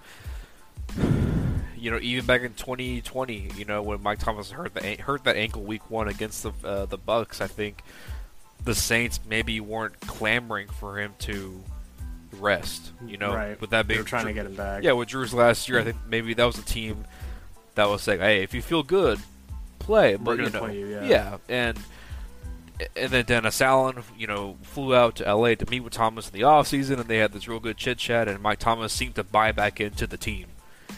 You 1.76 1.90
know, 1.90 1.98
even 2.00 2.26
back 2.26 2.42
in 2.42 2.54
2020, 2.54 3.50
you 3.56 3.64
know, 3.64 3.82
when 3.82 4.00
Mike 4.04 4.20
Thomas 4.20 4.52
hurt 4.52 4.72
the 4.74 4.94
hurt 5.02 5.24
that 5.24 5.34
ankle 5.36 5.62
week 5.62 5.90
one 5.90 6.06
against 6.06 6.44
the 6.44 6.52
uh, 6.62 6.84
the 6.86 6.96
Bucks, 6.98 7.40
I 7.40 7.48
think 7.48 7.82
the 8.64 8.74
Saints 8.74 9.18
maybe 9.28 9.58
weren't 9.58 9.98
clamoring 10.00 10.68
for 10.68 11.00
him 11.00 11.14
to 11.20 11.60
rest. 12.38 12.92
You 13.04 13.16
know, 13.16 13.34
right. 13.34 13.60
with 13.60 13.70
that 13.70 13.88
they 13.88 13.94
being 13.94 14.04
were 14.04 14.08
trying 14.08 14.22
Drew- 14.26 14.30
to 14.34 14.34
get 14.34 14.46
him 14.46 14.54
back. 14.54 14.84
yeah, 14.84 14.92
with 14.92 15.08
Drew's 15.08 15.34
last 15.34 15.68
year, 15.68 15.80
I 15.80 15.84
think 15.84 15.96
maybe 16.06 16.34
that 16.34 16.44
was 16.44 16.56
a 16.56 16.62
team 16.62 17.04
that 17.74 17.88
was 17.88 18.00
saying, 18.02 18.20
"Hey, 18.20 18.44
if 18.44 18.54
you 18.54 18.62
feel 18.62 18.84
good, 18.84 19.18
play." 19.80 20.14
But 20.14 20.38
you 20.38 20.50
know, 20.50 20.66
you, 20.66 20.86
yeah. 21.02 21.38
and 21.48 21.76
and 22.96 23.10
then 23.10 23.24
Dennis 23.24 23.60
Allen, 23.60 24.02
you 24.16 24.26
know, 24.26 24.56
flew 24.62 24.94
out 24.94 25.16
to 25.16 25.26
L.A. 25.26 25.56
to 25.56 25.70
meet 25.70 25.80
with 25.80 25.92
Thomas 25.92 26.28
in 26.28 26.32
the 26.32 26.44
offseason, 26.44 26.98
and 27.00 27.08
they 27.08 27.18
had 27.18 27.32
this 27.32 27.48
real 27.48 27.60
good 27.60 27.76
chit 27.76 27.98
chat. 27.98 28.28
And 28.28 28.40
Mike 28.40 28.58
Thomas 28.58 28.92
seemed 28.92 29.14
to 29.16 29.24
buy 29.24 29.52
back 29.52 29.80
into 29.80 30.06
the 30.06 30.16
team 30.16 30.46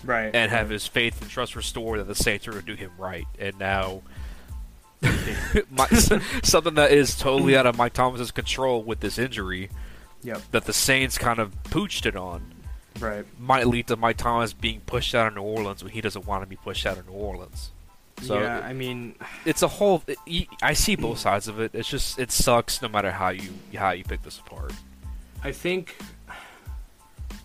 right. 0.04 0.34
and 0.34 0.50
have 0.50 0.70
his 0.70 0.86
faith 0.86 1.20
and 1.20 1.30
trust 1.30 1.56
restored 1.56 2.00
that 2.00 2.08
the 2.08 2.14
Saints 2.14 2.46
are 2.46 2.52
going 2.52 2.64
to 2.64 2.76
do 2.76 2.80
him 2.80 2.92
right. 2.98 3.26
And 3.38 3.58
now, 3.58 4.02
my, 5.70 5.86
something 6.42 6.74
that 6.74 6.92
is 6.92 7.16
totally 7.16 7.56
out 7.56 7.66
of 7.66 7.76
Mike 7.76 7.92
Thomas's 7.92 8.30
control 8.30 8.82
with 8.82 9.00
this 9.00 9.18
injury 9.18 9.70
Yep. 10.22 10.40
that 10.52 10.64
the 10.64 10.72
Saints 10.72 11.18
kind 11.18 11.38
of 11.38 11.52
pooched 11.64 12.06
it 12.06 12.16
on 12.16 12.52
Right. 12.98 13.26
might 13.38 13.66
lead 13.66 13.88
to 13.88 13.96
Mike 13.96 14.16
Thomas 14.16 14.52
being 14.54 14.80
pushed 14.80 15.14
out 15.14 15.26
of 15.26 15.34
New 15.34 15.42
Orleans 15.42 15.82
when 15.82 15.92
he 15.92 16.00
doesn't 16.00 16.26
want 16.26 16.42
to 16.42 16.46
be 16.46 16.56
pushed 16.56 16.86
out 16.86 16.96
of 16.96 17.06
New 17.06 17.12
Orleans. 17.12 17.72
So 18.26 18.40
yeah, 18.40 18.58
it- 18.58 18.64
I 18.64 18.72
mean, 18.72 19.14
it's 19.44 19.62
a 19.62 19.68
whole. 19.68 20.02
It, 20.06 20.48
I 20.62 20.72
see 20.74 20.96
both 20.96 21.18
sides 21.18 21.48
of 21.48 21.60
it. 21.60 21.72
It's 21.74 21.88
just 21.88 22.18
it 22.18 22.30
sucks 22.32 22.80
no 22.82 22.88
matter 22.88 23.10
how 23.10 23.28
you 23.30 23.50
how 23.76 23.90
you 23.90 24.04
pick 24.04 24.22
this 24.22 24.38
apart. 24.38 24.72
I 25.42 25.52
think 25.52 25.96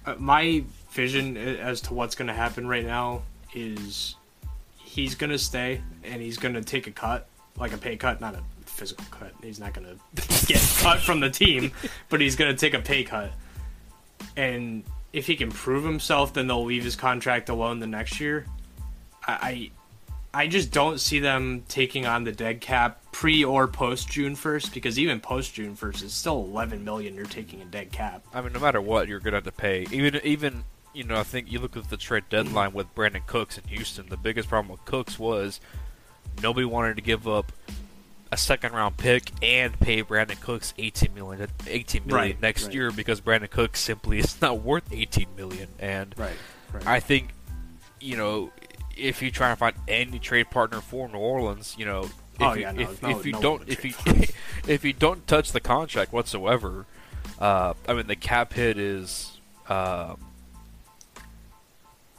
uh, 0.06 0.16
my 0.18 0.64
vision 0.92 1.38
as 1.38 1.82
to 1.82 1.94
what's 1.94 2.16
going 2.16 2.28
to 2.28 2.34
happen 2.34 2.68
right 2.68 2.86
now 2.86 3.24
is 3.54 4.16
he's 4.78 5.16
going 5.16 5.30
to 5.32 5.38
stay 5.38 5.82
and 6.04 6.22
he's 6.22 6.38
going 6.38 6.54
to 6.56 6.62
take 6.64 6.88
a 6.88 6.92
cut, 6.92 7.28
like 7.58 7.74
a 7.74 7.78
pay 7.78 7.96
cut, 7.98 8.22
not 8.22 8.36
a 8.36 8.42
physical 8.66 9.06
cut. 9.12 9.34
He's 9.44 9.60
not 9.60 9.74
going 9.74 9.88
to 10.16 10.46
get 10.46 10.62
cut 10.80 11.00
from 11.00 11.20
the 11.20 11.30
team, 11.30 11.72
but 12.10 12.22
he's 12.22 12.36
going 12.36 12.56
to 12.56 12.58
take 12.60 12.74
a 12.74 12.80
pay 12.82 13.04
cut. 13.04 13.32
And 14.38 14.84
if 15.14 15.28
he 15.28 15.36
can 15.36 15.52
prove 15.52 15.84
himself, 15.84 16.34
then 16.34 16.48
they'll 16.48 16.64
leave 16.64 16.84
his 16.84 16.96
contract 16.96 17.50
alone 17.50 17.80
the 17.80 17.88
next 17.88 18.20
year. 18.20 18.46
I, 19.28 19.72
I, 20.34 20.48
just 20.48 20.72
don't 20.72 21.00
see 21.00 21.20
them 21.20 21.64
taking 21.68 22.06
on 22.06 22.24
the 22.24 22.32
dead 22.32 22.62
cap 22.62 23.02
pre 23.12 23.44
or 23.44 23.68
post 23.68 24.10
June 24.10 24.36
first 24.36 24.74
because 24.74 25.00
even 25.00 25.20
post 25.20 25.54
June 25.54 25.76
first 25.76 26.04
is 26.04 26.14
still 26.14 26.40
eleven 26.40 26.84
million 26.84 27.16
you're 27.16 27.26
taking 27.26 27.62
a 27.62 27.66
dead 27.66 27.92
cap. 27.92 28.26
I 28.34 28.42
mean, 28.42 28.54
no 28.54 28.60
matter 28.60 28.82
what, 28.82 29.08
you're 29.08 29.20
gonna 29.20 29.38
have 29.38 29.44
to 29.46 29.52
pay. 29.52 29.88
Even 29.92 30.20
even 30.24 30.64
you 30.94 31.04
know, 31.04 31.18
I 31.20 31.24
think 31.24 31.52
you 31.52 31.60
look 31.60 31.78
at 31.78 31.90
the 31.90 31.98
trade 31.98 32.24
deadline 32.30 32.74
with 32.74 32.94
Brandin 32.96 33.26
Cooks 33.26 33.58
in 33.58 33.64
Houston. 33.66 34.10
The 34.10 34.18
biggest 34.18 34.50
problem 34.50 34.72
with 34.72 34.84
Cooks 34.86 35.20
was 35.20 35.60
nobody 36.42 36.66
wanted 36.66 36.96
to 36.96 37.02
give 37.02 37.28
up 37.28 37.52
a 38.32 38.38
second 38.38 38.74
round 38.74 38.98
pick 38.98 39.32
and 39.42 39.80
pay 39.80 40.04
Brandin 40.04 40.40
Cooks 40.42 40.74
18 40.78 41.14
million 41.14 41.48
18 41.68 42.06
million 42.06 42.16
Right, 42.34 42.42
next 42.42 42.66
right. 42.66 42.74
year 42.74 42.92
because 42.92 43.22
Brandin 43.22 43.50
Cooks 43.50 43.80
simply 43.80 44.20
is 44.20 44.40
not 44.42 44.62
worth 44.62 44.92
18 44.92 45.28
million 45.36 45.68
and 45.80 46.14
Right. 46.18 46.36
Right. 46.72 46.86
I 46.88 47.00
think, 47.00 47.30
you 48.00 48.16
know, 48.16 48.52
if 49.00 49.22
you 49.22 49.32
try 49.32 49.50
to 49.50 49.56
find 49.56 49.76
any 49.88 50.20
trade 50.20 50.50
partner 50.50 50.82
for 50.82 51.08
New 51.08 51.18
Orleans, 51.18 51.76
you 51.78 51.86
know, 51.86 52.04
if 52.04 52.14
Oh, 52.42 52.54
you, 52.54 52.62
yeah, 52.62 52.72
no, 52.72 52.82
if, 52.82 53.02
no- 53.02 53.10
if 53.20 53.26
you 53.26 53.32
no 53.34 53.42
don't 53.42 53.70
if 53.70 53.84
you 53.84 53.94
if 54.68 54.86
you 54.86 54.94
don't 54.94 55.26
touch 55.28 55.52
the 55.52 55.60
contract 55.60 56.14
whatsoever, 56.14 56.86
uh, 57.40 57.74
I 57.88 57.94
mean 57.94 58.08
the 58.08 58.16
cap 58.16 58.54
hit 58.54 58.78
is 58.78 59.38
um, 59.68 60.18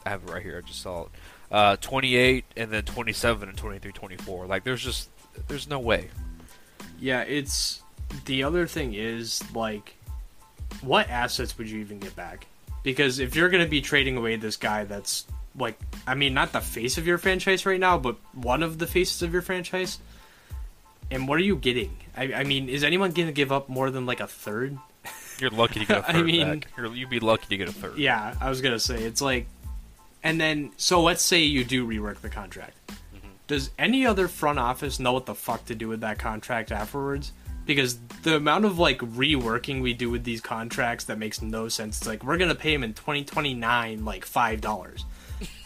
I 0.04 0.10
have 0.10 0.22
it 0.24 0.30
right 0.30 0.42
here. 0.42 0.62
I 0.62 0.66
just 0.66 0.82
saw 0.82 1.04
it. 1.04 1.08
Uh, 1.50 1.76
28 1.76 2.44
and 2.56 2.70
then 2.70 2.84
27 2.84 3.48
and 3.48 3.58
23 3.58 3.90
24 3.90 4.46
like 4.46 4.62
there's 4.62 4.84
just 4.84 5.08
there's 5.48 5.68
no 5.68 5.80
way 5.80 6.08
yeah, 7.00 7.22
it's 7.22 7.82
the 8.26 8.42
other 8.42 8.66
thing 8.66 8.94
is 8.94 9.42
like, 9.54 9.96
what 10.82 11.08
assets 11.08 11.56
would 11.58 11.68
you 11.68 11.80
even 11.80 11.98
get 11.98 12.14
back? 12.14 12.46
Because 12.82 13.18
if 13.18 13.34
you're 13.34 13.48
going 13.48 13.64
to 13.64 13.70
be 13.70 13.80
trading 13.80 14.16
away 14.16 14.36
this 14.36 14.56
guy 14.56 14.84
that's 14.84 15.26
like, 15.56 15.78
I 16.06 16.14
mean, 16.14 16.34
not 16.34 16.52
the 16.52 16.60
face 16.60 16.96
of 16.98 17.06
your 17.06 17.18
franchise 17.18 17.66
right 17.66 17.80
now, 17.80 17.98
but 17.98 18.16
one 18.34 18.62
of 18.62 18.78
the 18.78 18.86
faces 18.86 19.22
of 19.22 19.32
your 19.32 19.42
franchise, 19.42 19.98
And 21.10 21.26
what 21.26 21.36
are 21.40 21.42
you 21.44 21.56
getting? 21.56 21.96
I, 22.16 22.32
I 22.32 22.44
mean, 22.44 22.68
is 22.68 22.84
anyone 22.84 23.10
going 23.12 23.26
to 23.28 23.32
give 23.32 23.50
up 23.50 23.68
more 23.68 23.90
than 23.90 24.06
like 24.06 24.20
a 24.20 24.26
third? 24.28 24.78
You're 25.40 25.50
lucky 25.50 25.80
to 25.80 25.86
get 25.86 25.98
a 25.98 26.00
I 26.08 26.12
third 26.12 26.16
I 26.16 26.22
mean- 26.22 26.64
you'd 26.94 27.10
be 27.10 27.18
lucky 27.20 27.46
to 27.48 27.56
get 27.56 27.68
a 27.68 27.72
third. 27.72 27.96
Yeah, 27.98 28.34
I 28.40 28.48
was 28.50 28.60
gonna 28.60 28.78
say 28.78 29.02
it's 29.02 29.20
like, 29.22 29.46
and 30.22 30.38
then 30.40 30.70
so 30.76 31.00
let's 31.02 31.22
say 31.22 31.40
you 31.40 31.64
do 31.64 31.86
rework 31.86 32.20
the 32.20 32.28
contract. 32.28 32.76
Mm-hmm. 32.88 33.28
Does 33.46 33.70
any 33.78 34.04
other 34.06 34.28
front 34.28 34.58
office 34.58 35.00
know 35.00 35.14
what 35.14 35.24
the 35.24 35.34
fuck 35.34 35.64
to 35.66 35.74
do 35.74 35.88
with 35.88 36.02
that 36.02 36.18
contract 36.18 36.70
afterwards? 36.70 37.32
Because 37.64 37.98
the 38.22 38.36
amount 38.36 38.66
of 38.66 38.78
like 38.78 38.98
reworking 38.98 39.80
we 39.80 39.94
do 39.94 40.10
with 40.10 40.24
these 40.24 40.40
contracts 40.42 41.04
that 41.06 41.16
makes 41.18 41.40
no 41.40 41.68
sense. 41.68 41.98
It's 41.98 42.06
like 42.06 42.22
we're 42.22 42.36
gonna 42.38 42.54
pay 42.54 42.74
him 42.74 42.84
in 42.84 42.92
2029 42.92 44.04
like 44.04 44.26
five 44.26 44.60
dollars, 44.60 45.06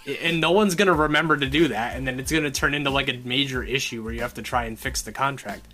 and 0.06 0.40
no 0.40 0.50
one's 0.52 0.74
gonna 0.74 0.92
remember 0.92 1.36
to 1.36 1.46
do 1.46 1.68
that, 1.68 1.96
and 1.96 2.06
then 2.06 2.18
it's 2.20 2.30
gonna 2.32 2.50
turn 2.50 2.74
into 2.74 2.90
like 2.90 3.08
a 3.08 3.14
major 3.24 3.62
issue 3.62 4.02
where 4.02 4.12
you 4.12 4.20
have 4.22 4.34
to 4.34 4.42
try 4.42 4.64
and 4.64 4.78
fix 4.78 5.02
the 5.02 5.12
contract. 5.12 5.66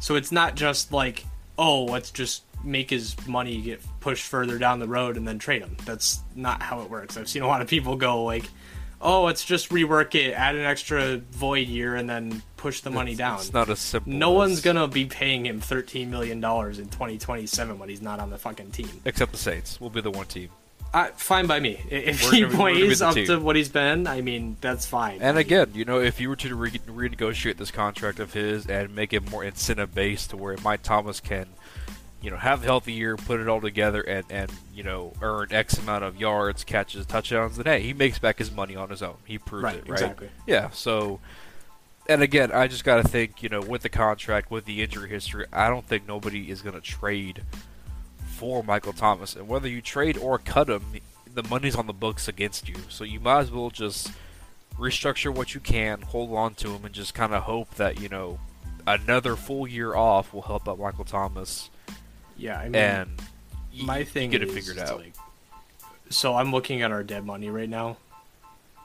So 0.00 0.14
it's 0.16 0.32
not 0.32 0.54
just 0.56 0.92
like, 0.92 1.24
oh, 1.58 1.84
let's 1.84 2.10
just 2.10 2.42
make 2.64 2.90
his 2.90 3.16
money 3.26 3.60
get 3.60 3.80
pushed 4.00 4.24
further 4.24 4.56
down 4.58 4.78
the 4.78 4.86
road 4.88 5.16
and 5.16 5.26
then 5.26 5.38
trade 5.38 5.62
him. 5.62 5.76
That's 5.84 6.20
not 6.36 6.62
how 6.62 6.80
it 6.82 6.90
works. 6.90 7.16
I've 7.16 7.28
seen 7.28 7.42
a 7.42 7.46
lot 7.46 7.60
of 7.60 7.68
people 7.68 7.96
go 7.96 8.22
like, 8.24 8.44
oh, 9.00 9.24
let's 9.24 9.44
just 9.44 9.70
rework 9.70 10.14
it, 10.14 10.32
add 10.32 10.54
an 10.54 10.64
extra 10.64 11.16
void 11.32 11.66
year, 11.66 11.96
and 11.96 12.08
then 12.08 12.40
push 12.56 12.80
the 12.82 12.90
money 12.90 13.12
It's- 13.12 13.18
down. 13.18 13.40
It's 13.40 13.52
not 13.52 13.68
as 13.68 13.80
simple. 13.80 14.12
no 14.12 14.30
as- 14.30 14.36
one's 14.48 14.60
gonna 14.60 14.86
be 14.86 15.06
paying 15.06 15.44
him 15.44 15.60
thirteen 15.60 16.08
million 16.10 16.40
dollars 16.40 16.78
in 16.78 16.88
2027 16.88 17.78
when 17.80 17.88
he's 17.88 18.00
not 18.02 18.20
on 18.20 18.30
the 18.30 18.38
fucking 18.38 18.70
team. 18.70 18.88
Except 19.04 19.32
the 19.32 19.38
Saints. 19.38 19.80
We'll 19.80 19.90
be 19.90 20.00
the 20.00 20.10
one 20.12 20.26
team. 20.26 20.50
Uh, 20.94 21.06
fine 21.16 21.46
by 21.46 21.58
me. 21.58 21.80
If 21.90 22.22
We're 22.24 22.30
he 22.32 22.40
gonna- 22.42 22.52
we're 22.52 22.58
gonna 22.58 22.74
be 22.74 22.80
plays 22.86 23.02
up 23.02 23.14
team. 23.14 23.26
to 23.26 23.38
what 23.40 23.56
he's 23.56 23.70
been, 23.70 24.06
I 24.06 24.20
mean, 24.20 24.58
that's 24.60 24.84
fine. 24.84 25.22
And 25.22 25.38
again, 25.38 25.70
you 25.74 25.86
know, 25.86 26.00
if 26.00 26.20
you 26.20 26.28
were 26.28 26.36
to 26.36 26.54
re- 26.54 26.70
renegotiate 26.70 27.56
this 27.56 27.70
contract 27.70 28.20
of 28.20 28.34
his 28.34 28.66
and 28.66 28.94
make 28.94 29.12
it 29.14 29.30
more 29.30 29.42
incentive 29.42 29.94
based 29.94 30.30
to 30.30 30.36
where 30.36 30.54
Mike 30.62 30.82
Thomas 30.82 31.18
can, 31.18 31.46
you 32.20 32.30
know, 32.30 32.36
have 32.36 32.62
a 32.62 32.66
healthy 32.66 32.92
year, 32.92 33.16
put 33.16 33.40
it 33.40 33.48
all 33.48 33.60
together, 33.62 34.02
and 34.02 34.24
and 34.28 34.52
you 34.74 34.82
know, 34.82 35.14
earn 35.22 35.48
X 35.50 35.78
amount 35.78 36.04
of 36.04 36.16
yards, 36.20 36.62
catches, 36.62 37.06
touchdowns, 37.06 37.56
then 37.56 37.64
hey, 37.64 37.80
he 37.80 37.94
makes 37.94 38.18
back 38.18 38.38
his 38.38 38.52
money 38.52 38.76
on 38.76 38.90
his 38.90 39.02
own. 39.02 39.16
He 39.24 39.38
proves 39.38 39.64
Right, 39.64 39.76
it, 39.76 39.88
right? 39.88 39.92
exactly. 39.92 40.28
Yeah. 40.46 40.68
So, 40.70 41.20
and 42.06 42.22
again, 42.22 42.52
I 42.52 42.66
just 42.68 42.84
got 42.84 42.96
to 43.02 43.08
think, 43.08 43.42
you 43.42 43.48
know, 43.48 43.60
with 43.62 43.80
the 43.80 43.88
contract, 43.88 44.50
with 44.50 44.66
the 44.66 44.82
injury 44.82 45.08
history, 45.08 45.46
I 45.54 45.68
don't 45.70 45.86
think 45.86 46.06
nobody 46.06 46.50
is 46.50 46.60
going 46.60 46.74
to 46.74 46.80
trade 46.82 47.42
for 48.42 48.64
Michael 48.64 48.92
Thomas, 48.92 49.36
and 49.36 49.46
whether 49.46 49.68
you 49.68 49.80
trade 49.80 50.18
or 50.18 50.36
cut 50.36 50.68
him, 50.68 50.82
the 51.32 51.44
money's 51.44 51.76
on 51.76 51.86
the 51.86 51.92
books 51.92 52.26
against 52.26 52.68
you. 52.68 52.74
So 52.88 53.04
you 53.04 53.20
might 53.20 53.38
as 53.42 53.50
well 53.52 53.70
just 53.70 54.10
restructure 54.76 55.32
what 55.32 55.54
you 55.54 55.60
can, 55.60 56.00
hold 56.02 56.34
on 56.34 56.54
to 56.54 56.70
him, 56.74 56.84
and 56.84 56.92
just 56.92 57.14
kind 57.14 57.32
of 57.34 57.44
hope 57.44 57.76
that 57.76 58.00
you 58.00 58.08
know 58.08 58.40
another 58.84 59.36
full 59.36 59.68
year 59.68 59.94
off 59.94 60.34
will 60.34 60.42
help 60.42 60.68
out 60.68 60.80
Michael 60.80 61.04
Thomas, 61.04 61.70
yeah, 62.36 62.58
I 62.58 62.64
mean, 62.64 62.74
and 62.74 63.22
my 63.84 63.98
you 63.98 64.04
thing 64.06 64.30
get 64.30 64.42
it 64.42 64.50
figured 64.50 64.76
out. 64.80 64.98
like- 64.98 65.14
so 66.10 66.34
I'm 66.34 66.50
looking 66.50 66.82
at 66.82 66.90
our 66.90 67.04
dead 67.04 67.24
money 67.24 67.48
right 67.48 67.68
now. 67.68 67.96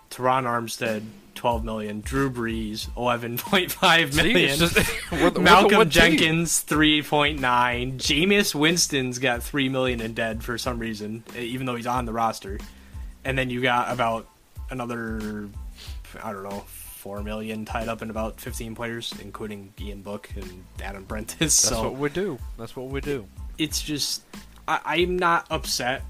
Terron 0.09 0.43
Armstead, 0.43 1.03
12 1.35 1.63
million. 1.63 2.01
Drew 2.01 2.29
Brees, 2.31 2.89
11.5 2.95 4.13
See, 4.13 4.21
million. 4.33 4.49
it's 4.49 4.57
just- 4.59 4.75
we're 5.11 5.17
the- 5.17 5.23
we're 5.25 5.29
the 5.31 5.39
Malcolm 5.41 5.77
one 5.77 5.89
team. 5.89 6.17
Jenkins, 6.17 6.63
3.9. 6.63 7.97
Jameis 7.97 8.55
Winston's 8.55 9.19
got 9.19 9.43
3 9.43 9.69
million 9.69 10.01
in 10.01 10.13
dead 10.13 10.43
for 10.43 10.57
some 10.57 10.79
reason, 10.79 11.23
e, 11.35 11.41
even 11.41 11.65
though 11.65 11.75
he's 11.75 11.87
on 11.87 12.05
the 12.05 12.13
roster. 12.13 12.59
And 13.25 13.37
then 13.37 13.49
you 13.49 13.61
got 13.61 13.91
about 13.91 14.27
another, 14.69 15.49
I 16.23 16.31
don't 16.33 16.43
know, 16.43 16.63
4 16.67 17.21
million 17.23 17.65
tied 17.65 17.87
up 17.87 18.01
in 18.01 18.09
about 18.09 18.39
15 18.39 18.73
players, 18.75 19.13
including 19.21 19.73
Ian 19.79 20.01
Book 20.01 20.29
and 20.35 20.63
Adam 20.81 21.05
Prentice. 21.05 21.37
That's 21.39 21.53
so 21.53 21.83
what 21.91 21.99
we 21.99 22.09
do. 22.09 22.37
That's 22.57 22.75
what 22.75 22.87
we 22.87 23.01
do. 23.01 23.27
it's 23.57 23.81
just 23.81 24.23
I, 24.67 24.79
I'm 24.85 25.17
not 25.17 25.45
upset 25.49 26.03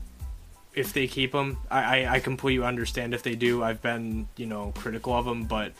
if 0.77 0.93
they 0.93 1.07
keep 1.07 1.33
him. 1.33 1.57
I, 1.71 2.05
I 2.05 2.13
I 2.15 2.19
completely 2.19 2.65
understand 2.65 3.13
if 3.13 3.23
they 3.23 3.35
do. 3.35 3.63
I've 3.63 3.81
been 3.81 4.27
you 4.37 4.45
know 4.45 4.71
critical 4.75 5.13
of 5.13 5.25
him, 5.27 5.45
but 5.45 5.73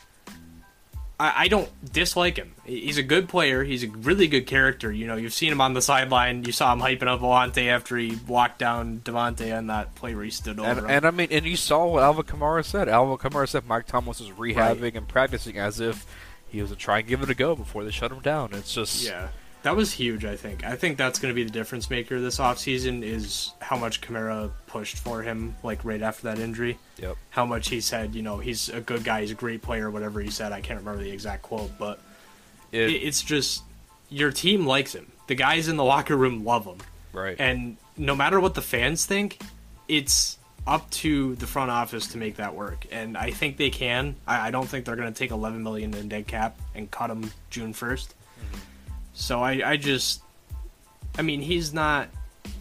I, 1.20 1.44
I 1.44 1.48
don't 1.48 1.68
dislike 1.92 2.36
him. 2.36 2.54
He's 2.64 2.96
a 2.98 3.02
good 3.02 3.28
player. 3.28 3.64
He's 3.64 3.82
a 3.84 3.88
really 3.88 4.28
good 4.28 4.46
character. 4.46 4.92
You 4.92 5.06
know, 5.06 5.16
you've 5.16 5.32
seen 5.32 5.50
him 5.50 5.60
on 5.60 5.72
the 5.74 5.82
sideline. 5.82 6.44
You 6.44 6.52
saw 6.52 6.72
him 6.72 6.80
hyping 6.80 7.08
up 7.08 7.20
Volante 7.20 7.66
after 7.66 7.96
he 7.96 8.16
walked 8.28 8.58
down 8.60 9.00
Davante 9.04 9.56
on 9.56 9.66
that 9.66 9.94
play 9.96 10.14
where 10.14 10.24
he 10.24 10.30
stood 10.30 10.60
over 10.60 10.68
And, 10.68 10.78
him. 10.80 10.86
and 10.90 11.06
I 11.06 11.10
mean, 11.10 11.28
and 11.32 11.44
you 11.44 11.56
saw 11.56 11.86
what 11.86 12.02
Alvin 12.04 12.24
Kamara 12.24 12.64
said. 12.64 12.88
Alvin 12.88 13.16
Kamara 13.18 13.48
said 13.48 13.66
Mike 13.66 13.86
Thomas 13.86 14.20
was 14.20 14.30
rehabbing 14.30 14.94
and 14.94 15.08
practicing 15.08 15.58
as 15.58 15.80
if 15.80 16.06
he 16.48 16.60
was 16.62 16.70
trying 16.70 16.78
to 16.78 16.84
try 16.84 16.98
and 17.00 17.08
give 17.08 17.22
it 17.22 17.30
a 17.30 17.34
go 17.34 17.56
before 17.56 17.82
they 17.84 17.90
shut 17.90 18.12
him 18.12 18.20
down. 18.20 18.50
It's 18.52 18.72
just 18.72 19.02
Yeah, 19.04 19.28
that 19.62 19.76
was 19.76 19.92
huge. 19.92 20.24
I 20.24 20.36
think. 20.36 20.64
I 20.64 20.76
think 20.76 20.96
that's 20.96 21.18
going 21.18 21.30
to 21.32 21.34
be 21.34 21.44
the 21.44 21.50
difference 21.50 21.90
maker 21.90 22.20
this 22.20 22.38
offseason 22.38 23.02
is 23.02 23.52
how 23.60 23.76
much 23.76 24.00
Kamara 24.00 24.50
pushed 24.66 24.98
for 24.98 25.22
him, 25.22 25.56
like 25.62 25.84
right 25.84 26.02
after 26.02 26.24
that 26.24 26.38
injury. 26.38 26.78
Yep. 26.98 27.16
How 27.30 27.46
much 27.46 27.68
he 27.68 27.80
said, 27.80 28.14
you 28.14 28.22
know, 28.22 28.38
he's 28.38 28.68
a 28.68 28.80
good 28.80 29.04
guy, 29.04 29.22
he's 29.22 29.30
a 29.30 29.34
great 29.34 29.62
player, 29.62 29.90
whatever 29.90 30.20
he 30.20 30.30
said. 30.30 30.52
I 30.52 30.60
can't 30.60 30.78
remember 30.78 31.02
the 31.02 31.10
exact 31.10 31.42
quote, 31.42 31.70
but 31.78 32.00
It, 32.72 32.90
it, 32.90 32.92
it's 32.94 33.22
just 33.22 33.62
your 34.10 34.30
team 34.30 34.66
likes 34.66 34.94
him. 34.94 35.10
The 35.26 35.34
guys 35.34 35.68
in 35.68 35.76
the 35.76 35.84
locker 35.84 36.16
room 36.16 36.44
love 36.44 36.64
him, 36.64 36.78
right. 37.12 37.36
and 37.38 37.76
no 37.98 38.14
matter 38.16 38.40
what 38.40 38.54
the 38.54 38.62
fans 38.62 39.04
think, 39.04 39.38
it's 39.88 40.38
up 40.66 40.88
to 40.90 41.34
the 41.36 41.46
front 41.46 41.70
office 41.70 42.06
to 42.08 42.18
make 42.18 42.36
that 42.36 42.54
work. 42.54 42.86
And 42.92 43.16
I 43.16 43.30
think 43.30 43.56
they 43.56 43.70
can. 43.70 44.16
I, 44.26 44.48
I 44.48 44.50
don't 44.50 44.66
think 44.66 44.84
they're 44.84 44.96
going 44.96 45.12
to 45.12 45.18
take 45.18 45.30
11 45.30 45.62
million 45.62 45.94
in 45.94 46.08
dead 46.08 46.26
cap 46.26 46.58
and 46.74 46.90
cut 46.90 47.10
him 47.10 47.30
June 47.50 47.72
1st. 47.72 48.08
So 49.20 49.40
I, 49.42 49.70
I 49.72 49.76
just, 49.76 50.22
I 51.18 51.22
mean, 51.22 51.40
he's 51.42 51.74
not 51.74 52.08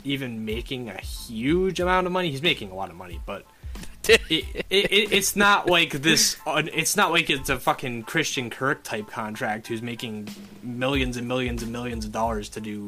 even 0.04 0.44
making 0.44 0.90
a 0.90 0.98
huge 1.00 1.80
amount 1.80 2.08
of 2.08 2.14
money. 2.14 2.32
He's 2.32 2.42
making 2.42 2.72
a 2.72 2.76
lot 2.76 2.90
of 2.90 2.96
money, 2.96 3.22
but 3.28 3.46
it, 4.10 4.22
it, 4.30 4.66
it, 4.70 5.12
it's 5.12 5.36
not 5.36 5.70
like 5.70 5.92
this. 5.92 6.36
Uh, 6.48 6.64
it's 6.74 6.96
not 6.98 7.12
like 7.12 7.30
it's 7.30 7.50
a 7.50 7.60
fucking 7.60 8.04
Christian 8.04 8.50
Kirk 8.50 8.84
type 8.84 9.08
contract 9.08 9.68
who's 9.68 9.82
making 9.84 10.30
millions 10.64 11.16
and 11.18 11.28
millions 11.28 11.62
and 11.62 11.72
millions 11.72 12.06
of 12.06 12.12
dollars 12.12 12.50
to 12.50 12.60
do 12.62 12.88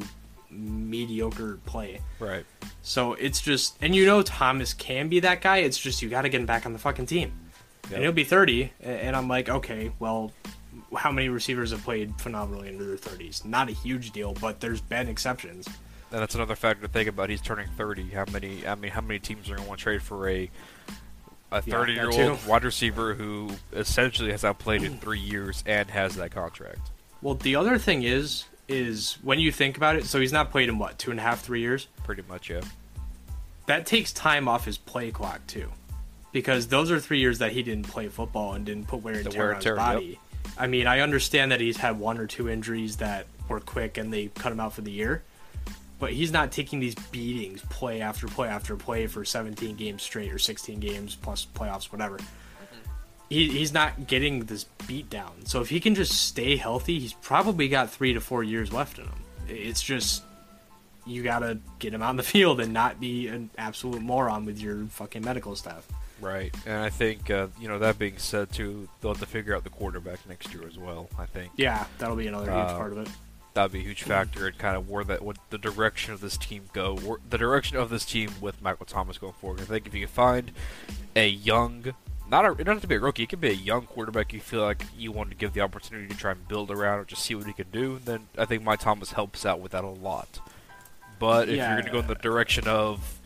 mediocre 0.50 1.58
play. 1.64 2.00
right. 2.18 2.44
So 2.82 3.12
it's 3.12 3.40
just, 3.40 3.76
and 3.80 3.94
you 3.94 4.04
know 4.06 4.22
Thomas 4.22 4.72
can 4.74 5.08
be 5.08 5.20
that 5.20 5.42
guy. 5.42 5.58
It's 5.58 5.78
just 5.78 6.02
you 6.02 6.08
got 6.08 6.22
to 6.22 6.28
get 6.28 6.40
him 6.40 6.46
back 6.46 6.66
on 6.66 6.72
the 6.72 6.78
fucking 6.78 7.06
team, 7.06 7.32
Yep. 7.84 7.92
and 7.92 8.02
he'll 8.02 8.12
be 8.12 8.24
thirty. 8.24 8.72
And 8.80 9.14
I'm 9.14 9.28
like, 9.28 9.48
okay, 9.48 9.92
well, 9.98 10.32
how 10.96 11.10
many 11.12 11.28
receivers 11.28 11.70
have 11.70 11.82
played 11.84 12.14
phenomenally 12.20 12.68
into 12.68 12.84
their 12.84 12.96
thirties? 12.96 13.44
Not 13.44 13.68
a 13.68 13.72
huge 13.72 14.10
deal, 14.10 14.34
but 14.40 14.60
there's 14.60 14.80
been 14.80 15.08
exceptions. 15.08 15.66
And 16.12 16.20
that's 16.20 16.34
another 16.34 16.56
factor 16.56 16.82
to 16.82 16.92
think 16.92 17.08
about. 17.08 17.30
He's 17.30 17.40
turning 17.40 17.68
30. 17.76 18.10
How 18.10 18.24
many? 18.32 18.66
I 18.66 18.74
mean, 18.74 18.90
how 18.90 19.00
many 19.00 19.20
teams 19.20 19.48
are 19.48 19.54
going 19.54 19.62
to 19.62 19.68
want 19.68 19.78
to 19.78 19.84
trade 19.84 20.02
for 20.02 20.28
a 20.28 20.50
a 21.52 21.62
that 21.62 21.64
30 21.64 21.92
year 21.92 22.10
old 22.10 22.46
wide 22.46 22.64
receiver 22.64 23.14
who 23.14 23.50
essentially 23.72 24.30
has 24.32 24.44
outplayed 24.44 24.82
in 24.82 24.98
three 24.98 25.20
years 25.20 25.62
and 25.66 25.88
has 25.90 26.16
that 26.16 26.30
contract? 26.32 26.90
Well, 27.22 27.34
the 27.34 27.54
other 27.56 27.76
thing 27.78 28.02
is, 28.02 28.44
is 28.68 29.18
when 29.22 29.38
you 29.38 29.52
think 29.52 29.76
about 29.76 29.96
it, 29.96 30.04
so 30.04 30.18
he's 30.20 30.32
not 30.32 30.50
played 30.50 30.68
in 30.68 30.78
what 30.78 30.98
two 30.98 31.10
and 31.12 31.20
a 31.20 31.22
half, 31.22 31.40
three 31.42 31.60
years. 31.60 31.86
Pretty 32.04 32.22
much, 32.28 32.50
yeah. 32.50 32.60
That 33.66 33.86
takes 33.86 34.12
time 34.12 34.48
off 34.48 34.64
his 34.64 34.78
play 34.78 35.10
clock 35.12 35.46
too, 35.46 35.70
because 36.32 36.66
those 36.68 36.90
are 36.90 36.98
three 36.98 37.20
years 37.20 37.38
that 37.38 37.52
he 37.52 37.62
didn't 37.62 37.88
play 37.88 38.08
football 38.08 38.54
and 38.54 38.64
didn't 38.66 38.88
put 38.88 39.02
wear 39.02 39.14
and 39.14 39.26
The 39.26 39.30
tear 39.30 39.42
wear 39.46 39.54
on 39.54 39.62
his 39.62 39.74
body. 39.76 40.06
yep. 40.06 40.18
I 40.58 40.66
mean, 40.66 40.86
I 40.86 41.00
understand 41.00 41.52
that 41.52 41.60
he's 41.60 41.76
had 41.76 41.98
one 41.98 42.18
or 42.18 42.26
two 42.26 42.48
injuries 42.48 42.96
that 42.96 43.26
were 43.48 43.60
quick 43.60 43.96
and 43.98 44.12
they 44.12 44.28
cut 44.28 44.52
him 44.52 44.60
out 44.60 44.72
for 44.72 44.82
the 44.82 44.90
year, 44.90 45.22
but 45.98 46.12
he's 46.12 46.32
not 46.32 46.52
taking 46.52 46.80
these 46.80 46.94
beatings 46.94 47.62
play 47.62 48.00
after 48.00 48.26
play 48.26 48.48
after 48.48 48.76
play 48.76 49.06
for 49.06 49.24
17 49.24 49.76
games 49.76 50.02
straight 50.02 50.32
or 50.32 50.38
16 50.38 50.78
games 50.80 51.16
plus 51.16 51.46
playoffs, 51.54 51.92
whatever. 51.92 52.18
He, 53.28 53.48
he's 53.48 53.72
not 53.72 54.08
getting 54.08 54.40
this 54.40 54.64
beat 54.88 55.08
down. 55.08 55.46
So 55.46 55.60
if 55.60 55.68
he 55.68 55.78
can 55.78 55.94
just 55.94 56.12
stay 56.12 56.56
healthy, 56.56 56.98
he's 56.98 57.12
probably 57.12 57.68
got 57.68 57.88
three 57.88 58.12
to 58.12 58.20
four 58.20 58.42
years 58.42 58.72
left 58.72 58.98
in 58.98 59.04
him. 59.04 59.22
It's 59.48 59.80
just 59.80 60.24
you 61.06 61.22
gotta 61.22 61.58
get 61.78 61.94
him 61.94 62.02
on 62.02 62.16
the 62.16 62.22
field 62.34 62.60
and 62.60 62.72
not 62.72 63.00
be 63.00 63.28
an 63.28 63.50
absolute 63.56 64.02
moron 64.02 64.44
with 64.44 64.60
your 64.60 64.84
fucking 64.86 65.24
medical 65.24 65.56
staff. 65.56 65.86
Right. 66.20 66.54
And 66.66 66.76
I 66.82 66.90
think, 66.90 67.30
uh, 67.30 67.48
you 67.58 67.68
know, 67.68 67.78
that 67.78 67.98
being 67.98 68.18
said, 68.18 68.52
too, 68.52 68.88
they'll 69.00 69.12
have 69.12 69.20
to 69.20 69.26
figure 69.26 69.54
out 69.56 69.64
the 69.64 69.70
quarterback 69.70 70.18
next 70.28 70.52
year 70.52 70.66
as 70.66 70.76
well, 70.78 71.08
I 71.18 71.26
think. 71.26 71.52
Yeah, 71.56 71.84
that'll 71.98 72.16
be 72.16 72.26
another 72.26 72.50
huge 72.50 72.54
Uh, 72.70 72.76
part 72.76 72.92
of 72.92 72.98
it. 72.98 73.08
That'd 73.54 73.72
be 73.72 73.80
a 73.80 73.82
huge 73.82 74.04
factor 74.04 74.46
in 74.46 74.54
kind 74.54 74.76
of 74.76 74.88
where 74.88 75.02
that, 75.04 75.22
what 75.22 75.36
the 75.50 75.58
direction 75.58 76.12
of 76.12 76.20
this 76.20 76.36
team 76.36 76.64
go, 76.72 76.96
where, 76.96 77.18
the 77.28 77.38
direction 77.38 77.76
of 77.78 77.90
this 77.90 78.04
team 78.04 78.30
with 78.40 78.62
Michael 78.62 78.86
Thomas 78.86 79.18
going 79.18 79.32
forward. 79.32 79.60
I 79.60 79.64
think 79.64 79.86
if 79.86 79.94
you 79.94 80.00
can 80.06 80.08
find 80.14 80.52
a 81.16 81.28
young, 81.28 81.92
not 82.30 82.44
a, 82.44 82.52
it 82.52 82.58
doesn't 82.58 82.74
have 82.74 82.80
to 82.82 82.86
be 82.86 82.94
a 82.94 83.00
rookie, 83.00 83.24
it 83.24 83.28
can 83.30 83.40
be 83.40 83.48
a 83.48 83.52
young 83.54 83.82
quarterback 83.86 84.32
you 84.32 84.40
feel 84.40 84.60
like 84.62 84.84
you 84.96 85.10
want 85.10 85.30
to 85.30 85.36
give 85.36 85.52
the 85.52 85.62
opportunity 85.62 86.06
to 86.06 86.16
try 86.16 86.30
and 86.30 86.46
build 86.46 86.70
around 86.70 87.00
or 87.00 87.04
just 87.04 87.24
see 87.24 87.34
what 87.34 87.46
he 87.46 87.52
can 87.52 87.66
do, 87.72 87.98
then 88.04 88.28
I 88.38 88.44
think 88.44 88.62
Mike 88.62 88.80
Thomas 88.80 89.10
helps 89.12 89.44
out 89.44 89.58
with 89.58 89.72
that 89.72 89.82
a 89.82 89.88
lot. 89.88 90.38
But 91.18 91.48
if 91.48 91.56
Yeah. 91.56 91.74
you're 91.74 91.82
going 91.82 91.86
to 91.86 91.92
go 91.92 91.98
in 91.98 92.06
the 92.06 92.14
direction 92.14 92.68
of, 92.68 93.19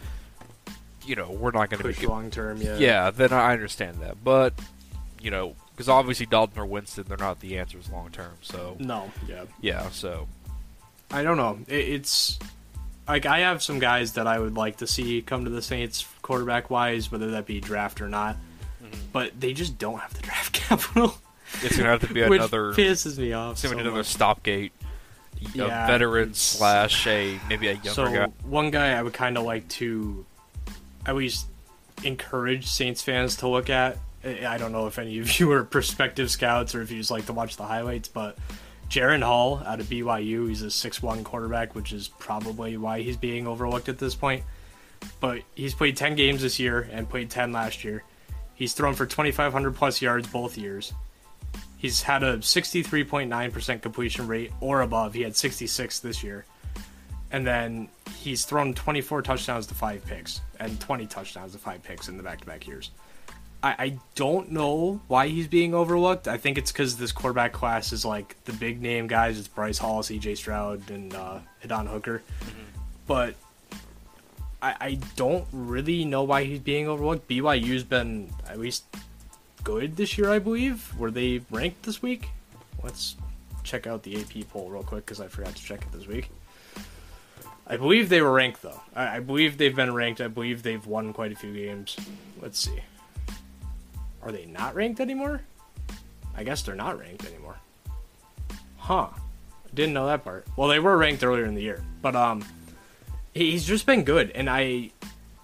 you 1.06 1.16
know, 1.16 1.30
we're 1.30 1.50
not 1.50 1.70
going 1.70 1.78
to 1.78 1.84
Push 1.88 2.00
be 2.00 2.06
long 2.06 2.30
term, 2.30 2.60
yeah. 2.60 2.76
yeah, 2.78 3.10
then 3.10 3.32
I 3.32 3.52
understand 3.52 3.98
that. 3.98 4.22
But 4.24 4.54
you 5.20 5.30
know, 5.30 5.54
because 5.72 5.88
obviously 5.88 6.26
Dalton 6.26 6.58
or 6.60 6.66
Winston, 6.66 7.04
they're 7.08 7.16
not 7.16 7.40
the 7.40 7.58
answers 7.58 7.88
long 7.90 8.10
term. 8.10 8.32
So 8.42 8.76
No, 8.78 9.10
yeah. 9.28 9.44
yeah, 9.60 9.88
so 9.90 10.28
I 11.10 11.22
don't 11.22 11.36
know. 11.36 11.58
It, 11.68 11.88
it's 11.88 12.38
like 13.08 13.26
I 13.26 13.40
have 13.40 13.62
some 13.62 13.78
guys 13.78 14.12
that 14.14 14.26
I 14.26 14.38
would 14.38 14.54
like 14.56 14.78
to 14.78 14.86
see 14.86 15.20
come 15.22 15.44
to 15.44 15.50
the 15.50 15.62
Saints 15.62 16.06
quarterback 16.22 16.70
wise, 16.70 17.10
whether 17.12 17.30
that 17.32 17.46
be 17.46 17.60
draft 17.60 18.00
or 18.00 18.08
not. 18.08 18.36
Mm-hmm. 18.82 19.00
But 19.12 19.38
they 19.40 19.52
just 19.52 19.78
don't 19.78 19.98
have 20.00 20.14
the 20.14 20.22
draft 20.22 20.52
capital, 20.68 21.16
it's 21.62 21.76
gonna 21.76 21.88
have 21.90 22.06
to 22.06 22.12
be 22.12 22.22
another. 22.22 22.72
pisses 22.72 23.18
me 23.18 23.32
off. 23.32 23.52
It's 23.52 23.62
so 23.62 23.72
another 23.72 23.90
much. 23.92 24.06
stopgate. 24.06 24.72
A 25.42 25.48
Yeah, 25.58 25.86
veteran 25.86 26.32
slash 26.34 27.06
a 27.06 27.38
maybe 27.48 27.66
a 27.68 27.72
younger 27.72 27.90
So 27.90 28.04
guy. 28.06 28.26
one 28.44 28.70
guy 28.70 28.92
I 28.92 29.02
would 29.02 29.12
kind 29.12 29.36
of 29.36 29.44
like 29.44 29.68
to 29.70 30.24
at 31.04 31.10
always 31.10 31.46
encourage 32.02 32.66
Saints 32.66 33.02
fans 33.02 33.36
to 33.36 33.48
look 33.48 33.70
at. 33.70 33.98
I 34.24 34.46
I 34.46 34.58
don't 34.58 34.72
know 34.72 34.86
if 34.86 34.98
any 34.98 35.18
of 35.18 35.38
you 35.38 35.52
are 35.52 35.64
prospective 35.64 36.30
scouts 36.30 36.74
or 36.74 36.82
if 36.82 36.90
you 36.90 36.98
just 36.98 37.10
like 37.10 37.26
to 37.26 37.32
watch 37.32 37.56
the 37.56 37.64
highlights, 37.64 38.08
but 38.08 38.36
Jaren 38.88 39.22
Hall 39.22 39.62
out 39.64 39.80
of 39.80 39.86
BYU, 39.86 40.48
he's 40.48 40.62
a 40.62 40.66
6'1 40.66 41.24
quarterback, 41.24 41.74
which 41.74 41.92
is 41.92 42.08
probably 42.08 42.76
why 42.76 43.00
he's 43.00 43.16
being 43.16 43.46
overlooked 43.46 43.88
at 43.88 43.98
this 43.98 44.14
point. 44.14 44.42
But 45.20 45.42
he's 45.54 45.74
played 45.74 45.96
10 45.96 46.16
games 46.16 46.42
this 46.42 46.58
year 46.58 46.88
and 46.90 47.08
played 47.08 47.30
10 47.30 47.52
last 47.52 47.84
year. 47.84 48.04
He's 48.54 48.72
thrown 48.72 48.94
for 48.94 49.06
2,500 49.06 49.74
plus 49.74 50.00
yards 50.00 50.28
both 50.28 50.56
years. 50.56 50.92
He's 51.76 52.02
had 52.02 52.22
a 52.22 52.38
63.9% 52.38 53.82
completion 53.82 54.26
rate 54.26 54.52
or 54.60 54.80
above. 54.80 55.12
He 55.12 55.22
had 55.22 55.36
66 55.36 56.00
this 56.00 56.22
year. 56.22 56.46
And 57.34 57.44
then 57.44 57.88
he's 58.16 58.44
thrown 58.44 58.74
24 58.74 59.22
touchdowns 59.22 59.66
to 59.66 59.74
five 59.74 60.06
picks 60.06 60.40
and 60.60 60.78
20 60.80 61.06
touchdowns 61.06 61.50
to 61.50 61.58
five 61.58 61.82
picks 61.82 62.06
in 62.06 62.16
the 62.16 62.22
back 62.22 62.40
to 62.42 62.46
back 62.46 62.64
years. 62.64 62.92
I, 63.60 63.74
I 63.76 63.98
don't 64.14 64.52
know 64.52 65.00
why 65.08 65.26
he's 65.26 65.48
being 65.48 65.74
overlooked. 65.74 66.28
I 66.28 66.36
think 66.36 66.58
it's 66.58 66.70
because 66.70 66.96
this 66.96 67.10
quarterback 67.10 67.52
class 67.52 67.92
is 67.92 68.04
like 68.04 68.36
the 68.44 68.52
big 68.52 68.80
name 68.80 69.08
guys. 69.08 69.36
It's 69.36 69.48
Bryce 69.48 69.78
Hall, 69.78 70.04
CJ 70.04 70.36
Stroud, 70.36 70.88
and 70.92 71.12
uh, 71.12 71.40
Hendon 71.58 71.86
Hooker. 71.86 72.22
But 73.08 73.34
I, 74.62 74.76
I 74.80 74.98
don't 75.16 75.48
really 75.50 76.04
know 76.04 76.22
why 76.22 76.44
he's 76.44 76.60
being 76.60 76.86
overlooked. 76.86 77.26
BYU's 77.26 77.82
been 77.82 78.30
at 78.48 78.60
least 78.60 78.84
good 79.64 79.96
this 79.96 80.16
year, 80.16 80.30
I 80.30 80.38
believe. 80.38 80.96
Were 80.96 81.10
they 81.10 81.40
ranked 81.50 81.82
this 81.82 82.00
week? 82.00 82.28
Let's 82.80 83.16
check 83.64 83.88
out 83.88 84.04
the 84.04 84.20
AP 84.20 84.48
poll 84.50 84.70
real 84.70 84.84
quick 84.84 85.04
because 85.04 85.20
I 85.20 85.26
forgot 85.26 85.56
to 85.56 85.64
check 85.64 85.82
it 85.82 85.90
this 85.90 86.06
week. 86.06 86.30
I 87.66 87.76
believe 87.76 88.08
they 88.08 88.20
were 88.20 88.32
ranked 88.32 88.62
though. 88.62 88.80
I, 88.94 89.16
I 89.16 89.20
believe 89.20 89.56
they've 89.56 89.74
been 89.74 89.94
ranked. 89.94 90.20
I 90.20 90.28
believe 90.28 90.62
they've 90.62 90.86
won 90.86 91.12
quite 91.12 91.32
a 91.32 91.36
few 91.36 91.52
games. 91.52 91.96
Let's 92.40 92.58
see. 92.58 92.80
Are 94.22 94.32
they 94.32 94.46
not 94.46 94.74
ranked 94.74 95.00
anymore? 95.00 95.42
I 96.36 96.44
guess 96.44 96.62
they're 96.62 96.74
not 96.74 96.98
ranked 96.98 97.26
anymore. 97.26 97.56
Huh. 98.76 99.08
Didn't 99.74 99.94
know 99.94 100.06
that 100.06 100.24
part. 100.24 100.46
Well, 100.56 100.68
they 100.68 100.78
were 100.78 100.96
ranked 100.96 101.24
earlier 101.24 101.44
in 101.44 101.54
the 101.54 101.62
year, 101.62 101.82
but 102.00 102.14
um, 102.14 102.44
he's 103.32 103.64
just 103.64 103.86
been 103.86 104.04
good, 104.04 104.30
and 104.30 104.48
I 104.48 104.90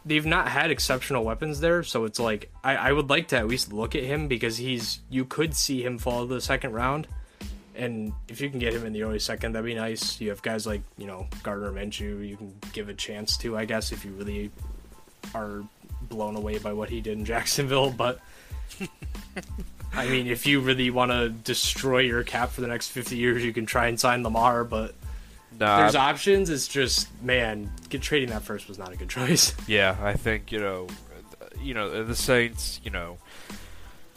they've 0.05 0.27
not 0.27 0.49
had 0.49 0.71
exceptional 0.71 1.25
weapons 1.25 1.61
there, 1.61 1.83
so 1.83 2.05
it's 2.05 2.21
like 2.21 2.51
I, 2.63 2.77
I 2.77 2.93
would 2.93 3.11
like 3.11 3.29
to 3.29 3.37
at 3.37 3.49
least 3.49 3.73
look 3.73 3.95
at 3.95 4.05
him 4.05 4.29
because 4.29 4.57
he's 4.57 5.01
you 5.11 5.25
could 5.25 5.55
see 5.55 5.83
him 5.83 5.99
fall 5.99 6.27
to 6.27 6.35
the 6.35 6.41
second 6.41 6.73
round. 6.73 7.09
And 7.81 8.13
if 8.29 8.43
you 8.43 8.51
can 8.51 8.59
get 8.59 8.75
him 8.75 8.85
in 8.85 8.93
the 8.93 9.03
early 9.03 9.19
second, 9.19 9.53
that'd 9.53 9.65
be 9.65 9.75
nice. 9.75 10.21
You 10.21 10.29
have 10.29 10.43
guys 10.43 10.67
like, 10.67 10.83
you 10.99 11.07
know, 11.07 11.27
Gardner 11.43 11.73
Minshew 11.73 12.29
you 12.29 12.37
can 12.37 12.55
give 12.75 12.91
a 12.91 12.95
chance 12.95 13.39
to, 13.39 13.57
I 13.57 13.65
guess, 13.65 13.91
if 13.91 14.05
you 14.05 14.11
really 14.13 14.51
are 15.35 15.63
blown 16.03 16.37
away 16.37 16.59
by 16.59 16.75
what 16.75 16.91
he 16.91 17.01
did 17.01 17.17
in 17.19 17.25
Jacksonville. 17.33 17.91
But 17.91 18.21
I 19.95 20.07
mean, 20.09 20.27
if 20.27 20.47
you 20.47 20.61
really 20.61 20.91
want 20.91 21.11
to 21.11 21.31
destroy 21.31 22.01
your 22.01 22.23
cap 22.23 22.51
for 22.51 22.61
the 22.61 22.69
next 22.69 22.89
50 22.89 23.17
years, 23.17 23.43
you 23.43 23.53
can 23.53 23.65
try 23.65 23.87
and 23.89 23.99
sign 23.99 24.23
Lamar. 24.23 24.63
But 24.65 24.95
Nah, 25.59 25.79
there's 25.79 25.97
options. 25.97 26.49
It's 26.49 26.69
just, 26.69 27.09
man, 27.23 27.71
get 27.89 28.03
trading 28.03 28.31
that 28.31 28.43
first 28.43 28.69
was 28.69 28.79
not 28.79 28.93
a 28.93 28.97
good 28.97 29.09
choice. 29.11 29.55
Yeah, 29.67 29.97
I 30.03 30.15
think 30.15 30.53
you 30.53 30.59
know, 30.61 30.87
you 31.61 31.75
know 31.75 32.05
the 32.05 32.15
Saints. 32.15 32.81
You 32.85 32.91
know, 32.91 33.19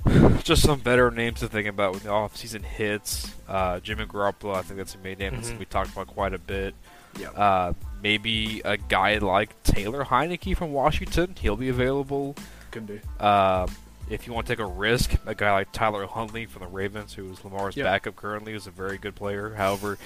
just 0.44 0.62
some 0.64 0.80
better 0.80 1.10
names 1.12 1.40
to 1.40 1.48
think 1.48 1.68
about 1.68 1.94
when 1.94 2.04
the 2.04 2.10
offseason 2.10 2.64
hits. 2.64 3.34
Uh, 3.48 3.80
Jimmy 3.80 4.06
Garoppolo, 4.06 4.56
I 4.56 4.62
think 4.62 4.78
that's 4.78 4.96
a 4.96 4.98
main 5.00 5.18
name 5.18 5.34
Mhm. 5.34 5.58
we 5.60 5.66
talked 5.66 5.92
about 5.92 6.08
quite 6.08 6.34
a 6.34 6.38
bit. 6.40 6.76
Yeah. 7.20 7.30
Uh, 7.30 7.74
maybe 8.02 8.62
a 8.66 8.78
guy 8.78 9.18
like 9.20 9.62
Taylor 9.64 10.04
Heinicke 10.06 10.58
from 10.58 10.74
Washington, 10.74 11.36
he'll 11.40 11.56
be 11.56 11.70
available. 11.70 12.36
Could 12.72 12.88
be. 12.88 13.00
Um, 13.20 13.68
if 14.10 14.28
you 14.28 14.34
want 14.34 14.48
to 14.48 14.54
take 14.54 14.60
a 14.60 14.66
risk, 14.66 15.16
a 15.26 15.34
guy 15.36 15.52
like 15.54 15.72
Tyler 15.72 16.06
Huntley 16.08 16.46
from 16.46 16.64
the 16.64 16.68
Ravens, 16.68 17.14
who 17.14 17.32
is 17.32 17.44
Lamar's 17.46 17.78
Yeah. 17.78 17.86
backup 17.86 18.16
currently, 18.16 18.54
is 18.54 18.68
a 18.68 18.72
very 18.72 18.98
good 18.98 19.16
player. 19.16 19.54
However, 19.56 19.98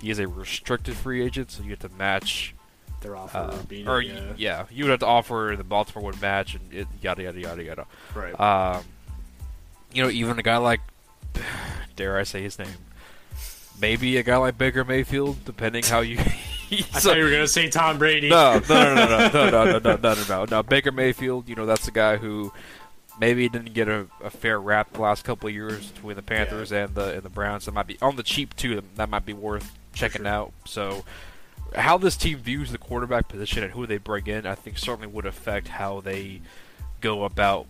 he 0.00 0.10
is 0.10 0.18
a 0.18 0.26
restricted 0.28 0.96
free 0.96 1.22
agent, 1.22 1.50
so 1.50 1.62
you 1.62 1.70
have 1.70 1.80
to 1.80 1.88
match 1.90 2.54
Their 3.00 3.16
offer 3.16 3.36
uh, 3.36 3.56
would 3.56 3.68
be. 3.68 3.86
or 3.86 4.00
yeah. 4.00 4.32
yeah, 4.36 4.64
you 4.70 4.84
would 4.84 4.90
have 4.92 5.00
to 5.00 5.06
offer, 5.06 5.54
the 5.58 5.64
Baltimore 5.64 6.10
would 6.12 6.22
match, 6.22 6.54
and 6.54 6.72
it, 6.72 6.88
yada 7.02 7.24
yada 7.24 7.38
yada 7.40 7.62
yada. 7.62 7.86
Right. 8.14 8.38
Um, 8.40 8.82
you 9.94 10.02
know, 10.02 10.10
even 10.10 10.38
a 10.38 10.42
guy 10.42 10.56
like, 10.56 10.80
dare 11.96 12.18
I 12.18 12.24
say 12.24 12.42
his 12.42 12.58
name, 12.58 12.68
maybe 13.80 14.16
a 14.16 14.22
guy 14.22 14.36
like 14.36 14.58
Baker 14.58 14.84
Mayfield, 14.84 15.44
depending 15.44 15.84
how 15.84 16.00
you. 16.00 16.18
I 16.70 17.00
thought 17.00 17.16
you 17.16 17.24
were 17.24 17.30
going 17.30 17.42
to 17.42 17.48
say 17.48 17.68
Tom 17.68 17.98
Brady. 17.98 18.28
no, 18.28 18.60
no, 18.68 18.94
no, 18.94 19.06
no, 19.06 19.06
no, 19.06 19.28
no, 19.28 19.50
no, 19.50 19.50
no, 19.50 19.78
no, 19.78 19.96
no, 19.96 20.14
no, 20.14 20.24
no, 20.28 20.44
no. 20.44 20.62
Baker 20.62 20.92
Mayfield, 20.92 21.48
you 21.48 21.54
know, 21.54 21.66
that's 21.66 21.84
the 21.84 21.92
guy 21.92 22.16
who 22.16 22.52
maybe 23.20 23.48
didn't 23.48 23.74
get 23.74 23.88
a, 23.88 24.06
a 24.22 24.30
fair 24.30 24.60
rap 24.60 24.92
the 24.92 25.00
last 25.00 25.24
couple 25.24 25.48
of 25.48 25.54
years 25.54 25.90
between 25.90 26.16
the 26.16 26.22
Panthers 26.22 26.72
and 26.72 26.94
the 26.94 27.14
and 27.14 27.22
the 27.22 27.28
Browns. 27.28 27.66
That 27.66 27.72
might 27.72 27.86
be 27.86 27.98
on 28.02 28.16
the 28.16 28.22
cheap 28.22 28.56
too. 28.56 28.82
That 28.96 29.08
might 29.08 29.26
be 29.26 29.32
worth 29.32 29.76
checking 29.92 30.22
sure. 30.22 30.30
out. 30.30 30.52
So, 30.64 31.04
how 31.76 31.98
this 31.98 32.16
team 32.16 32.38
views 32.38 32.72
the 32.72 32.78
quarterback 32.78 33.28
position 33.28 33.62
and 33.62 33.72
who 33.72 33.86
they 33.86 33.98
bring 33.98 34.26
in, 34.26 34.46
I 34.46 34.54
think 34.54 34.78
certainly 34.78 35.06
would 35.06 35.26
affect 35.26 35.68
how 35.68 36.00
they 36.00 36.40
go 37.00 37.24
about 37.24 37.66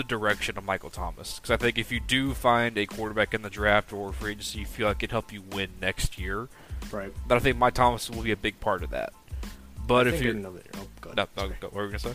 the 0.00 0.08
direction 0.08 0.56
of 0.56 0.64
Michael 0.64 0.90
Thomas. 0.90 1.36
Because 1.38 1.50
I 1.50 1.56
think 1.56 1.78
if 1.78 1.92
you 1.92 2.00
do 2.00 2.32
find 2.34 2.78
a 2.78 2.86
quarterback 2.86 3.34
in 3.34 3.42
the 3.42 3.50
draft 3.50 3.92
or 3.92 4.12
free 4.12 4.32
agency 4.32 4.60
you 4.60 4.66
feel 4.66 4.88
like 4.88 5.00
can 5.00 5.10
help 5.10 5.32
you 5.32 5.42
win 5.42 5.70
next 5.80 6.18
year, 6.18 6.48
Right. 6.90 7.12
But 7.28 7.36
I 7.36 7.38
think 7.40 7.58
Mike 7.58 7.74
Thomas 7.74 8.10
will 8.10 8.22
be 8.22 8.32
a 8.32 8.36
big 8.36 8.58
part 8.60 8.82
of 8.82 8.90
that. 8.90 9.12
But 9.86 10.06
I 10.06 10.10
if 10.10 10.22
you're 10.22 10.34
another, 10.34 10.62
oh, 10.76 10.86
go 11.00 11.10
ahead. 11.10 11.28
no, 11.36 11.44
no, 11.44 11.52
go- 11.60 11.68
what 11.68 11.74
were 11.74 11.82
we 11.84 11.88
gonna 11.88 11.98
say? 11.98 12.14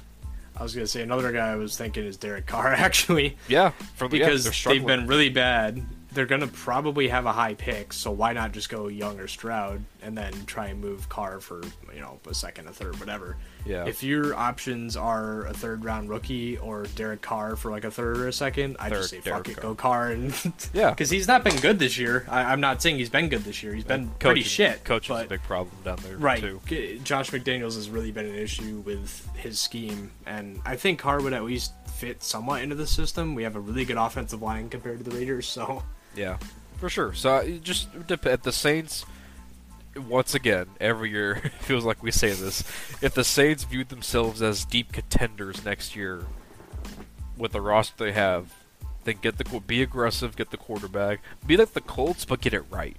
I 0.58 0.64
was 0.64 0.74
to 0.74 0.88
say 0.88 1.02
another 1.02 1.32
guy 1.32 1.52
I 1.52 1.56
was 1.56 1.78
thinking 1.78 2.06
is 2.06 2.18
Derek 2.18 2.46
Carr, 2.46 2.72
actually. 2.74 3.38
Yeah, 3.48 3.72
from 3.96 4.12
the 4.12 4.18
yeah, 4.18 4.26
because 4.26 4.64
they're 4.64 4.74
they've 4.74 4.86
been 4.86 5.08
really 5.08 5.30
bad. 5.30 5.84
They're 6.14 6.26
gonna 6.26 6.48
probably 6.48 7.10
have 7.10 7.26
a 7.26 7.34
high 7.34 7.56
pick, 7.56 7.92
so 7.92 8.12
why 8.12 8.32
not 8.32 8.54
just 8.54 8.70
go 8.70 8.88
Young 8.88 9.20
or 9.20 9.28
Stroud 9.28 9.84
and 10.02 10.18
then 10.18 10.34
try 10.46 10.68
and 10.68 10.80
move 10.80 11.10
Carr 11.10 11.42
for 11.42 11.62
you 11.94 12.00
know 12.00 12.20
a 12.30 12.34
second, 12.34 12.68
a 12.68 12.72
third, 12.72 13.00
whatever. 13.00 13.36
Yeah. 13.66 13.86
If 13.86 14.04
your 14.04 14.36
options 14.36 14.96
are 14.96 15.46
a 15.46 15.54
third 15.54 15.84
round 15.84 16.10
rookie 16.10 16.58
or 16.58 16.84
Derek 16.96 17.22
Carr 17.22 17.56
for 17.56 17.72
like 17.72 17.84
a 17.84 17.92
third 17.92 18.18
or 18.18 18.28
a 18.28 18.34
second, 18.34 18.78
I 18.80 18.90
just 18.90 19.10
say 19.10 19.20
Third 19.22 19.34
fuck 19.34 19.44
Derek 19.46 19.58
it, 19.58 19.62
Carr. 19.62 19.70
go 19.72 19.76
Carr 19.76 20.12
and 20.12 20.54
Yeah. 20.74 20.92
because 20.92 21.10
he's 21.10 21.28
not 21.28 21.44
been 21.44 21.56
good 21.58 21.80
this 21.80 21.98
year. 21.98 22.26
I, 22.30 22.44
I'm 22.44 22.62
not 22.62 22.82
saying 22.82 22.98
he's 22.98 23.10
been 23.10 23.28
good 23.30 23.44
this 23.44 23.64
year. 23.64 23.74
He's 23.74 23.84
been 23.84 24.10
pretty 24.20 24.44
shit. 24.44 24.84
Coaching's 24.84 25.20
but 25.20 25.26
a 25.26 25.30
big 25.30 25.44
problem 25.44 25.76
down 25.84 25.98
there 26.04 26.18
Right. 26.18 26.40
too. 26.40 26.62
Josh 27.04 27.32
McDaniels 27.32 27.76
has 27.76 27.90
really 27.90 28.12
been 28.12 28.26
an 28.28 28.36
issue 28.36 28.84
with 28.86 29.28
his 29.36 29.60
scheme, 29.60 30.12
and 30.26 30.62
I 30.66 30.76
think 30.76 31.00
Carr 31.00 31.22
would 31.22 31.34
at 31.34 31.44
least 31.44 31.72
fit 31.96 32.22
somewhat 32.24 32.62
into 32.62 32.76
the 32.76 32.86
system. 32.88 33.36
We 33.36 33.44
have 33.44 33.56
a 33.56 33.60
really 33.60 33.86
good 33.86 33.98
offensive 33.98 34.42
line 34.42 34.70
compared 34.70 35.00
to 35.00 35.04
the 35.10 35.16
Raiders, 35.16 35.48
so 35.48 35.84
Yeah, 36.16 36.38
for 36.78 36.90
sure. 36.90 37.14
So 37.14 37.58
just 37.64 37.88
at 38.26 38.44
the 38.44 38.52
Saints. 38.52 39.06
Once 39.96 40.36
again, 40.36 40.68
every 40.80 41.10
year 41.10 41.34
it 41.44 41.52
feels 41.54 41.86
like 41.86 42.04
we 42.04 42.12
say 42.12 42.32
this. 42.34 42.62
If 43.02 43.14
the 43.14 43.24
Saints 43.24 43.64
viewed 43.64 43.90
themselves 43.90 44.42
as 44.42 44.66
deep 44.66 44.92
contenders 44.92 45.64
next 45.66 45.96
year, 45.96 46.26
with 47.38 47.52
the 47.52 47.62
roster 47.62 48.06
they 48.06 48.12
have, 48.12 48.54
then 49.04 49.18
get 49.22 49.38
the 49.38 49.60
be 49.62 49.82
aggressive, 49.82 50.36
get 50.36 50.52
the 50.52 50.58
quarterback, 50.58 51.22
be 51.46 51.58
like 51.58 51.74
the 51.74 51.82
Colts, 51.82 52.26
but 52.26 52.42
get 52.42 52.54
it 52.54 52.64
right. 52.70 52.98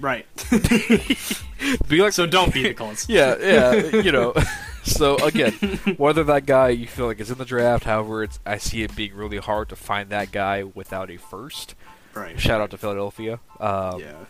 right. 0.00 0.26
Be 1.88 2.00
like 2.02 2.12
so 2.12 2.26
don't 2.26 2.52
be 2.52 2.62
the 2.62 2.74
Colts. 2.78 3.08
yeah, 3.08 3.36
yeah, 3.40 3.96
you 3.96 4.12
know. 4.12 4.34
So 4.82 5.16
again, 5.16 5.52
whether 5.96 6.22
that 6.24 6.44
guy 6.46 6.68
you 6.70 6.86
feel 6.86 7.06
like 7.06 7.18
is 7.20 7.30
in 7.30 7.38
the 7.38 7.44
draft, 7.44 7.84
however, 7.84 8.22
it's 8.22 8.38
I 8.44 8.58
see 8.58 8.82
it 8.82 8.94
being 8.94 9.14
really 9.14 9.38
hard 9.38 9.70
to 9.70 9.76
find 9.76 10.10
that 10.10 10.30
guy 10.30 10.62
without 10.62 11.10
a 11.10 11.16
first. 11.16 11.74
Right. 12.12 12.38
Shout 12.38 12.60
out 12.60 12.70
to 12.72 12.78
Philadelphia. 12.78 13.40
Um, 13.58 14.00
Yeah. 14.00 14.24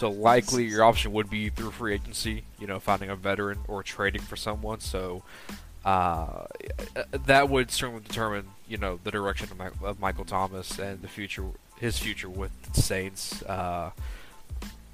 So 0.00 0.10
likely 0.10 0.64
your 0.64 0.82
option 0.82 1.12
would 1.12 1.28
be 1.28 1.50
through 1.50 1.72
free 1.72 1.92
agency, 1.92 2.44
you 2.58 2.66
know, 2.66 2.80
finding 2.80 3.10
a 3.10 3.16
veteran 3.16 3.58
or 3.68 3.82
trading 3.82 4.22
for 4.22 4.34
someone. 4.34 4.80
So 4.80 5.22
uh, 5.84 6.44
that 7.26 7.50
would 7.50 7.70
certainly 7.70 8.00
determine, 8.02 8.46
you 8.66 8.78
know, 8.78 8.98
the 9.04 9.10
direction 9.10 9.48
of, 9.50 9.58
Mi- 9.58 9.86
of 9.86 10.00
Michael 10.00 10.24
Thomas 10.24 10.78
and 10.78 11.02
the 11.02 11.08
future, 11.08 11.44
his 11.78 11.98
future 11.98 12.30
with 12.30 12.50
the 12.72 12.80
Saints. 12.80 13.42
Uh, 13.42 13.90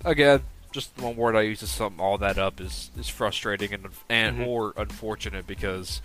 again, 0.04 0.40
just 0.72 0.90
one 1.00 1.14
word 1.14 1.36
I 1.36 1.42
use 1.42 1.60
to 1.60 1.68
sum 1.68 2.00
all 2.00 2.18
that 2.18 2.36
up 2.36 2.60
is 2.60 2.90
is 2.98 3.08
frustrating 3.08 3.72
and 3.72 3.86
and 4.10 4.38
Mhm. 4.40 4.46
or 4.48 4.74
unfortunate 4.76 5.46
because 5.46 6.02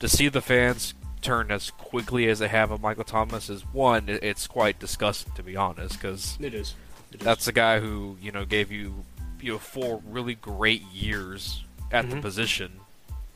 to 0.00 0.08
see 0.08 0.28
the 0.30 0.40
fans 0.40 0.94
turn 1.20 1.50
as 1.50 1.70
quickly 1.70 2.26
as 2.30 2.38
they 2.38 2.48
have 2.48 2.70
of 2.70 2.80
Michael 2.80 3.04
Thomas 3.04 3.50
is 3.50 3.60
one. 3.72 4.08
It's 4.08 4.46
quite 4.46 4.78
disgusting 4.80 5.32
to 5.34 5.42
be 5.42 5.56
honest, 5.56 6.00
because 6.00 6.38
It 6.40 6.54
is. 6.54 6.74
That's 7.20 7.44
the 7.44 7.52
guy 7.52 7.80
who 7.80 8.16
you 8.20 8.32
know 8.32 8.44
gave 8.44 8.70
you 8.70 9.04
you 9.40 9.52
know 9.52 9.58
four 9.58 10.02
really 10.06 10.34
great 10.34 10.82
years 10.92 11.62
at 11.92 12.08
the 12.10 12.16
Mhm. 12.16 12.22
position. 12.22 12.80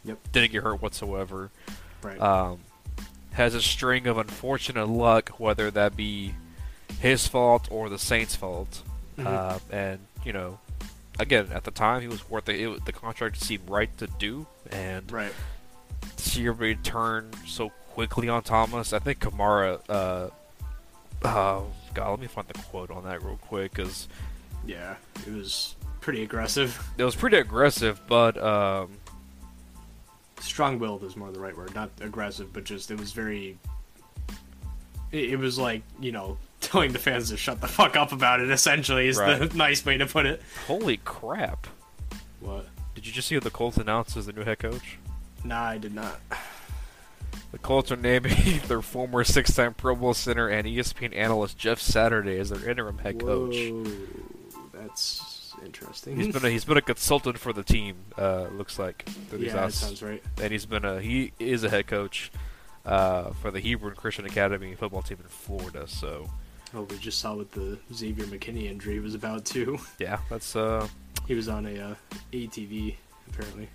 Yep. 0.05 0.19
Didn't 0.33 0.53
get 0.53 0.63
hurt 0.63 0.81
whatsoever. 0.83 1.51
right. 2.03 2.21
Um, 2.21 2.61
has 3.33 3.55
a 3.55 3.63
string 3.63 4.07
of 4.07 4.19
unfortunate 4.19 4.87
luck, 4.89 5.31
whether 5.39 5.71
that 5.71 5.97
be 5.97 6.35
his 7.01 7.27
fault 7.29 7.69
or 7.71 7.89
the 7.89 7.99
Saints' 7.99 8.35
fault. 8.37 8.83
Mhm. 9.19 9.27
Uh, 9.27 9.59
and 9.71 9.99
you 10.25 10.33
know, 10.33 10.59
again, 11.19 11.49
at 11.53 11.65
the 11.65 11.71
time 11.71 12.01
he 12.03 12.09
was 12.09 12.29
worth 12.31 12.49
it. 12.49 12.61
it 12.61 12.85
the 12.85 12.93
contract 12.93 13.37
seemed 13.41 13.69
right 13.69 13.97
to 13.99 14.07
do, 14.07 14.47
and 14.71 15.11
right. 15.13 15.33
to 16.17 16.23
see 16.31 16.47
everybody 16.47 16.75
turn 16.83 17.31
so 17.47 17.71
quickly 17.93 18.29
on 18.29 18.43
Thomas. 18.43 18.93
I 18.93 18.99
think 19.01 19.19
Kamara. 19.21 19.81
Uh, 19.89 20.31
oh 21.25 21.67
God, 21.99 22.11
let 22.11 22.21
me 22.21 22.27
find 22.29 22.47
the 22.47 22.55
quote 22.55 22.91
on 22.91 23.03
that 23.05 23.23
real 23.23 23.39
quick 23.43 23.73
because 23.75 24.07
Yeah. 24.65 24.95
It 25.27 25.33
was 25.33 25.75
pretty 26.01 26.23
aggressive. 26.23 26.81
it 26.99 27.05
was 27.05 27.17
pretty 27.17 27.39
aggressive, 27.39 28.01
but 28.07 28.37
um, 28.43 28.91
Strong-willed 30.41 31.03
is 31.03 31.17
more 31.17 31.33
the 31.33 31.41
right 31.41 31.57
word, 31.57 31.75
not 31.75 31.91
aggressive, 32.01 32.53
but 32.53 32.63
just 32.65 32.91
it 32.93 32.99
was 33.01 33.13
very. 33.13 33.59
It, 35.11 35.31
it 35.31 35.37
was 35.39 35.59
like 35.59 35.83
you 35.99 36.13
know 36.13 36.39
telling 36.61 36.93
the 36.93 36.99
fans 37.01 37.31
to 37.31 37.37
shut 37.37 37.61
the 37.61 37.67
fuck 37.67 37.97
up 37.97 38.13
about 38.13 38.41
it. 38.41 38.51
Essentially, 38.51 39.09
is 39.09 39.17
the 39.17 39.51
nice 39.57 39.85
way 39.85 39.99
to 39.99 40.07
put 40.07 40.25
it. 40.27 40.41
holy 40.69 40.99
crap! 40.99 41.67
What? 42.39 42.67
Did 42.95 43.07
you 43.07 43.13
just 43.13 43.27
see 43.27 43.39
the 43.39 43.51
Colts 43.51 43.77
announced 43.77 44.17
as 44.17 44.27
the 44.27 44.33
new 44.33 44.45
head 44.45 44.61
coach? 44.61 44.99
Nah, 45.45 45.65
I 45.65 45.79
did 45.79 45.95
not. 45.95 46.21
The 47.51 47.59
Colts 47.59 47.91
are 47.91 47.97
naming 47.97 48.61
their 48.69 48.83
former 48.83 49.25
six-time 49.25 49.75
Pro 49.75 49.95
Bowl 49.95 50.15
center 50.15 50.49
and 50.49 50.67
ESPN 50.67 51.17
analyst 51.17 51.57
Jeff 51.57 51.81
Saturday 51.81 52.39
as 52.39 52.51
their 52.51 52.69
interim 52.69 52.99
head 52.99 53.21
coach. 53.21 53.57
Whoa, 53.57 53.87
that's 54.73 55.55
interesting. 55.65 56.17
He's 56.17 56.33
been 56.33 56.45
a, 56.45 56.51
he's 56.51 56.65
been 56.65 56.77
a 56.77 56.83
consultant 56.83 57.39
for 57.39 57.53
the 57.53 57.63
team. 57.63 57.97
Uh, 58.17 58.49
looks 58.53 58.79
like 58.79 59.09
yeah, 59.37 59.55
that 59.55 59.73
sounds 59.73 60.03
right. 60.03 60.23
and 60.41 60.53
he's 60.53 60.67
been 60.67 60.85
a 60.85 61.01
he 61.01 61.33
is 61.39 61.65
a 61.65 61.71
head 61.71 61.87
coach 61.87 62.31
uh, 62.85 63.31
for 63.33 63.51
the 63.51 63.61
Hebron 63.61 63.95
Christian 63.95 64.27
Academy 64.27 64.75
football 64.75 65.03
team 65.03 65.19
in 65.23 65.29
Florida. 65.29 65.87
So 65.89 66.29
Oh, 66.75 66.83
we 66.83 66.99
just 66.99 67.19
saw 67.19 67.35
what 67.35 67.51
the 67.53 67.79
Xavier 67.95 68.27
McKinney 68.27 68.71
injury 68.71 69.01
was 69.01 69.15
about 69.15 69.47
too. 69.47 69.79
yeah, 69.99 70.19
that's 70.29 70.55
uh, 70.55 70.87
He 71.27 71.35
was 71.35 71.49
on 71.49 71.67
a 71.67 71.79
uh, 71.79 71.95
ATV 72.33 72.95
apparently, 73.29 73.69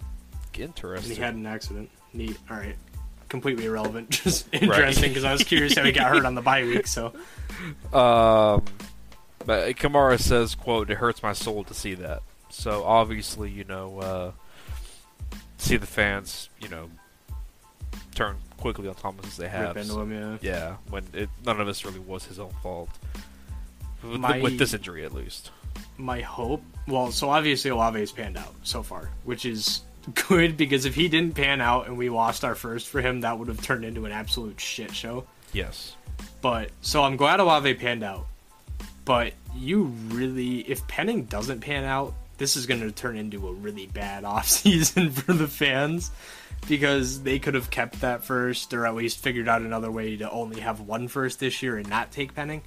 and 0.53 0.61
interesting. 0.61 1.15
he 1.15 1.21
had 1.21 1.33
an 1.33 1.45
accident. 1.47 1.89
Neat. 2.13 2.37
All 2.51 2.57
right. 2.57 2.75
Completely 3.33 3.65
irrelevant. 3.65 4.09
Just 4.23 4.45
interesting 4.53 5.09
because 5.09 5.23
I 5.23 5.31
was 5.31 5.43
curious 5.43 5.75
how 5.75 5.83
he 5.83 5.91
got 5.91 6.11
hurt 6.13 6.23
on 6.23 6.35
the 6.35 6.41
bye 6.43 6.65
week. 6.65 6.85
So 6.85 7.07
Um, 7.91 8.63
but 9.43 9.75
Kamara 9.75 10.19
says, 10.19 10.53
"quote 10.53 10.91
It 10.91 10.99
hurts 10.99 11.23
my 11.23 11.33
soul 11.33 11.63
to 11.63 11.73
see 11.73 11.95
that." 11.95 12.21
So 12.51 12.83
obviously, 12.83 13.49
you 13.49 13.63
know, 13.63 13.99
uh, 13.99 14.31
see 15.57 15.77
the 15.77 15.87
fans, 15.87 16.49
you 16.61 16.69
know, 16.69 16.91
turn 18.13 18.35
quickly 18.57 18.87
on 18.87 18.93
Thomas 18.93 19.25
as 19.25 19.37
they 19.37 19.47
have. 19.49 19.77
into 19.77 19.99
him. 19.99 20.11
Yeah. 20.11 20.37
Yeah, 20.41 20.75
when 20.91 21.03
it, 21.13 21.27
none 21.43 21.59
of 21.59 21.65
this 21.65 21.83
really 21.85 21.97
was 22.01 22.25
his 22.25 22.37
own 22.37 22.53
fault. 22.61 22.89
With, 24.03 24.19
My- 24.19 24.41
with 24.41 24.59
this 24.59 24.75
injury, 24.75 25.05
at 25.05 25.11
least. 25.11 25.49
my 25.97 26.21
hope 26.21 26.61
well 26.87 27.11
so 27.11 27.29
obviously 27.31 27.71
Olave 27.71 27.99
has 27.99 28.11
panned 28.11 28.37
out 28.37 28.53
so 28.63 28.83
far 28.83 29.09
which 29.23 29.43
is 29.45 29.81
good 30.27 30.57
because 30.57 30.85
if 30.85 30.95
he 30.95 31.07
didn't 31.07 31.35
pan 31.35 31.61
out 31.61 31.87
and 31.87 31.97
we 31.97 32.09
lost 32.09 32.43
our 32.43 32.55
first 32.55 32.87
for 32.89 33.01
him 33.01 33.21
that 33.21 33.37
would 33.39 33.47
have 33.47 33.61
turned 33.61 33.85
into 33.85 34.05
an 34.05 34.11
absolute 34.11 34.59
shit 34.59 34.93
show 34.93 35.25
Yes. 35.53 35.95
but 36.41 36.69
so 36.81 37.03
I'm 37.03 37.15
glad 37.15 37.39
Olave 37.39 37.73
panned 37.75 38.03
out 38.03 38.25
but 39.05 39.33
you 39.55 39.83
really 40.09 40.59
if 40.59 40.85
Penning 40.87 41.23
doesn't 41.25 41.61
pan 41.61 41.83
out 41.83 42.13
this 42.37 42.55
is 42.57 42.65
going 42.65 42.81
to 42.81 42.91
turn 42.91 43.15
into 43.15 43.47
a 43.47 43.53
really 43.53 43.85
bad 43.87 44.23
offseason 44.25 45.11
for 45.11 45.33
the 45.33 45.47
fans 45.47 46.11
because 46.67 47.21
they 47.23 47.39
could 47.39 47.53
have 47.53 47.69
kept 47.69 48.01
that 48.01 48.23
first 48.23 48.73
or 48.73 48.85
at 48.85 48.95
least 48.95 49.19
figured 49.19 49.47
out 49.47 49.61
another 49.61 49.91
way 49.91 50.17
to 50.17 50.29
only 50.31 50.59
have 50.61 50.79
one 50.81 51.07
first 51.07 51.39
this 51.39 51.61
year 51.61 51.77
and 51.77 51.89
not 51.89 52.11
take 52.11 52.33
Penning 52.35 52.61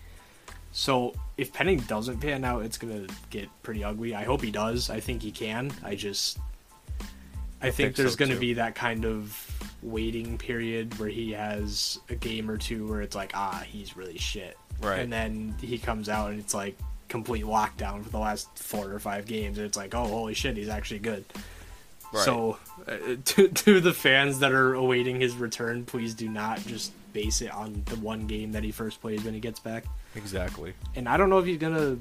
so 0.72 1.14
if 1.38 1.54
Penning 1.54 1.78
doesn't 1.80 2.18
pan 2.20 2.44
out, 2.44 2.62
it's 2.62 2.76
gonna 2.76 3.06
get 3.30 3.48
pretty 3.62 3.82
ugly. 3.82 4.14
I 4.14 4.24
hope 4.24 4.42
he 4.42 4.50
does. 4.50 4.90
I 4.90 5.00
think 5.00 5.22
he 5.22 5.30
can. 5.30 5.72
I 5.82 5.94
just, 5.94 6.38
I, 7.66 7.70
think, 7.70 7.76
think 7.76 7.96
so, 7.96 8.02
there's 8.02 8.16
gonna 8.16 8.36
be 8.36 8.54
that 8.54 8.74
kind 8.74 9.04
of 9.04 9.36
waiting 9.82 10.38
period 10.38 10.98
where 10.98 11.08
he 11.08 11.32
has 11.32 11.98
a 12.08 12.14
game 12.14 12.50
or 12.50 12.56
two 12.56 12.86
where 12.86 13.02
it's 13.02 13.14
like, 13.16 13.32
ah, 13.34 13.62
he's 13.66 13.96
really 13.96 14.18
shit, 14.18 14.56
Right. 14.80 15.00
and 15.00 15.12
then 15.12 15.54
he 15.60 15.78
comes 15.78 16.08
out 16.08 16.30
and 16.30 16.40
it's 16.40 16.54
like 16.54 16.76
complete 17.08 17.44
lockdown 17.44 18.02
for 18.02 18.10
the 18.10 18.18
last 18.18 18.48
four 18.58 18.90
or 18.92 18.98
five 18.98 19.26
games, 19.26 19.58
and 19.58 19.66
it's 19.66 19.76
like, 19.76 19.94
oh, 19.94 20.04
holy 20.06 20.34
shit, 20.34 20.56
he's 20.56 20.68
actually 20.68 20.98
good. 21.00 21.24
Right. 22.12 22.24
So, 22.24 22.58
uh, 22.88 22.96
to, 23.24 23.48
to 23.48 23.80
the 23.80 23.92
fans 23.92 24.38
that 24.40 24.52
are 24.52 24.74
awaiting 24.74 25.20
his 25.20 25.34
return, 25.36 25.84
please 25.84 26.14
do 26.14 26.28
not 26.28 26.60
just 26.66 26.92
base 27.12 27.40
it 27.42 27.52
on 27.52 27.82
the 27.86 27.96
one 27.96 28.26
game 28.26 28.52
that 28.52 28.62
he 28.64 28.70
first 28.70 29.00
plays 29.00 29.24
when 29.24 29.32
he 29.34 29.40
gets 29.40 29.58
back 29.58 29.84
Exactly. 30.14 30.72
and 30.94 31.08
I 31.08 31.16
don't 31.16 31.30
know 31.30 31.38
if 31.38 31.46
he's 31.46 31.58
gonna. 31.58 31.96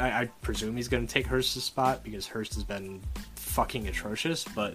I, 0.00 0.22
I 0.22 0.24
presume 0.40 0.76
he's 0.76 0.88
gonna 0.88 1.06
take 1.06 1.26
Hurst's 1.26 1.64
spot 1.64 2.02
because 2.04 2.26
Hurst 2.26 2.54
has 2.54 2.64
been 2.64 3.00
fucking 3.36 3.88
atrocious. 3.88 4.44
But 4.54 4.74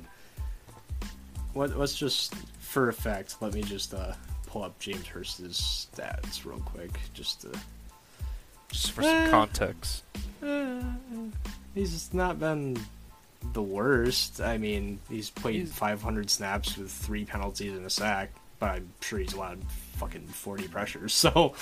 what, 1.57 1.77
let's 1.77 1.95
just, 1.97 2.33
for 2.59 2.89
effect, 2.89 3.35
let 3.41 3.53
me 3.53 3.61
just 3.61 3.93
uh, 3.93 4.13
pull 4.47 4.63
up 4.63 4.77
James 4.79 5.05
Hurst's 5.07 5.87
stats 5.95 6.45
real 6.45 6.59
quick, 6.59 6.91
just 7.13 7.41
to. 7.41 7.51
Just 8.71 8.91
for 8.91 9.01
some 9.01 9.15
Eh. 9.15 9.29
context. 9.29 10.03
Uh, 10.43 10.81
he's 11.73 11.91
just 11.91 12.13
not 12.13 12.37
been 12.39 12.77
the 13.53 13.61
worst. 13.61 14.41
I 14.41 14.57
mean, 14.57 14.99
he's 15.09 15.29
played 15.29 15.55
He's- 15.55 15.71
500 15.71 16.29
snaps 16.29 16.77
with 16.77 16.91
three 16.91 17.23
penalties 17.25 17.71
and 17.73 17.85
a 17.85 17.89
sack, 17.89 18.29
but 18.59 18.71
I'm 18.71 18.89
sure 19.01 19.19
he's 19.19 19.33
allowed 19.33 19.59
fucking 19.97 20.27
40 20.27 20.67
pressures. 20.67 21.13
So 21.33 21.53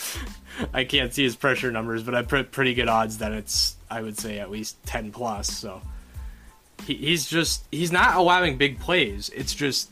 I 0.74 0.84
can't 0.84 1.14
see 1.14 1.24
his 1.24 1.36
pressure 1.36 1.72
numbers, 1.72 2.02
but 2.04 2.16
I 2.16 2.24
put 2.24 2.52
pretty 2.52 2.74
good 2.74 2.88
odds 2.88 3.20
that 3.20 3.32
it's, 3.34 3.76
I 3.90 4.02
would 4.02 4.18
say, 4.18 4.40
at 4.40 4.50
least 4.50 4.78
10 4.88 5.12
plus. 5.12 5.48
So 5.52 5.82
he, 6.84 6.96
he's 6.96 7.28
just, 7.28 7.66
he's 7.72 7.92
not 7.92 8.16
allowing 8.16 8.58
big 8.58 8.80
plays. 8.80 9.30
It's 9.36 9.54
just 9.54 9.90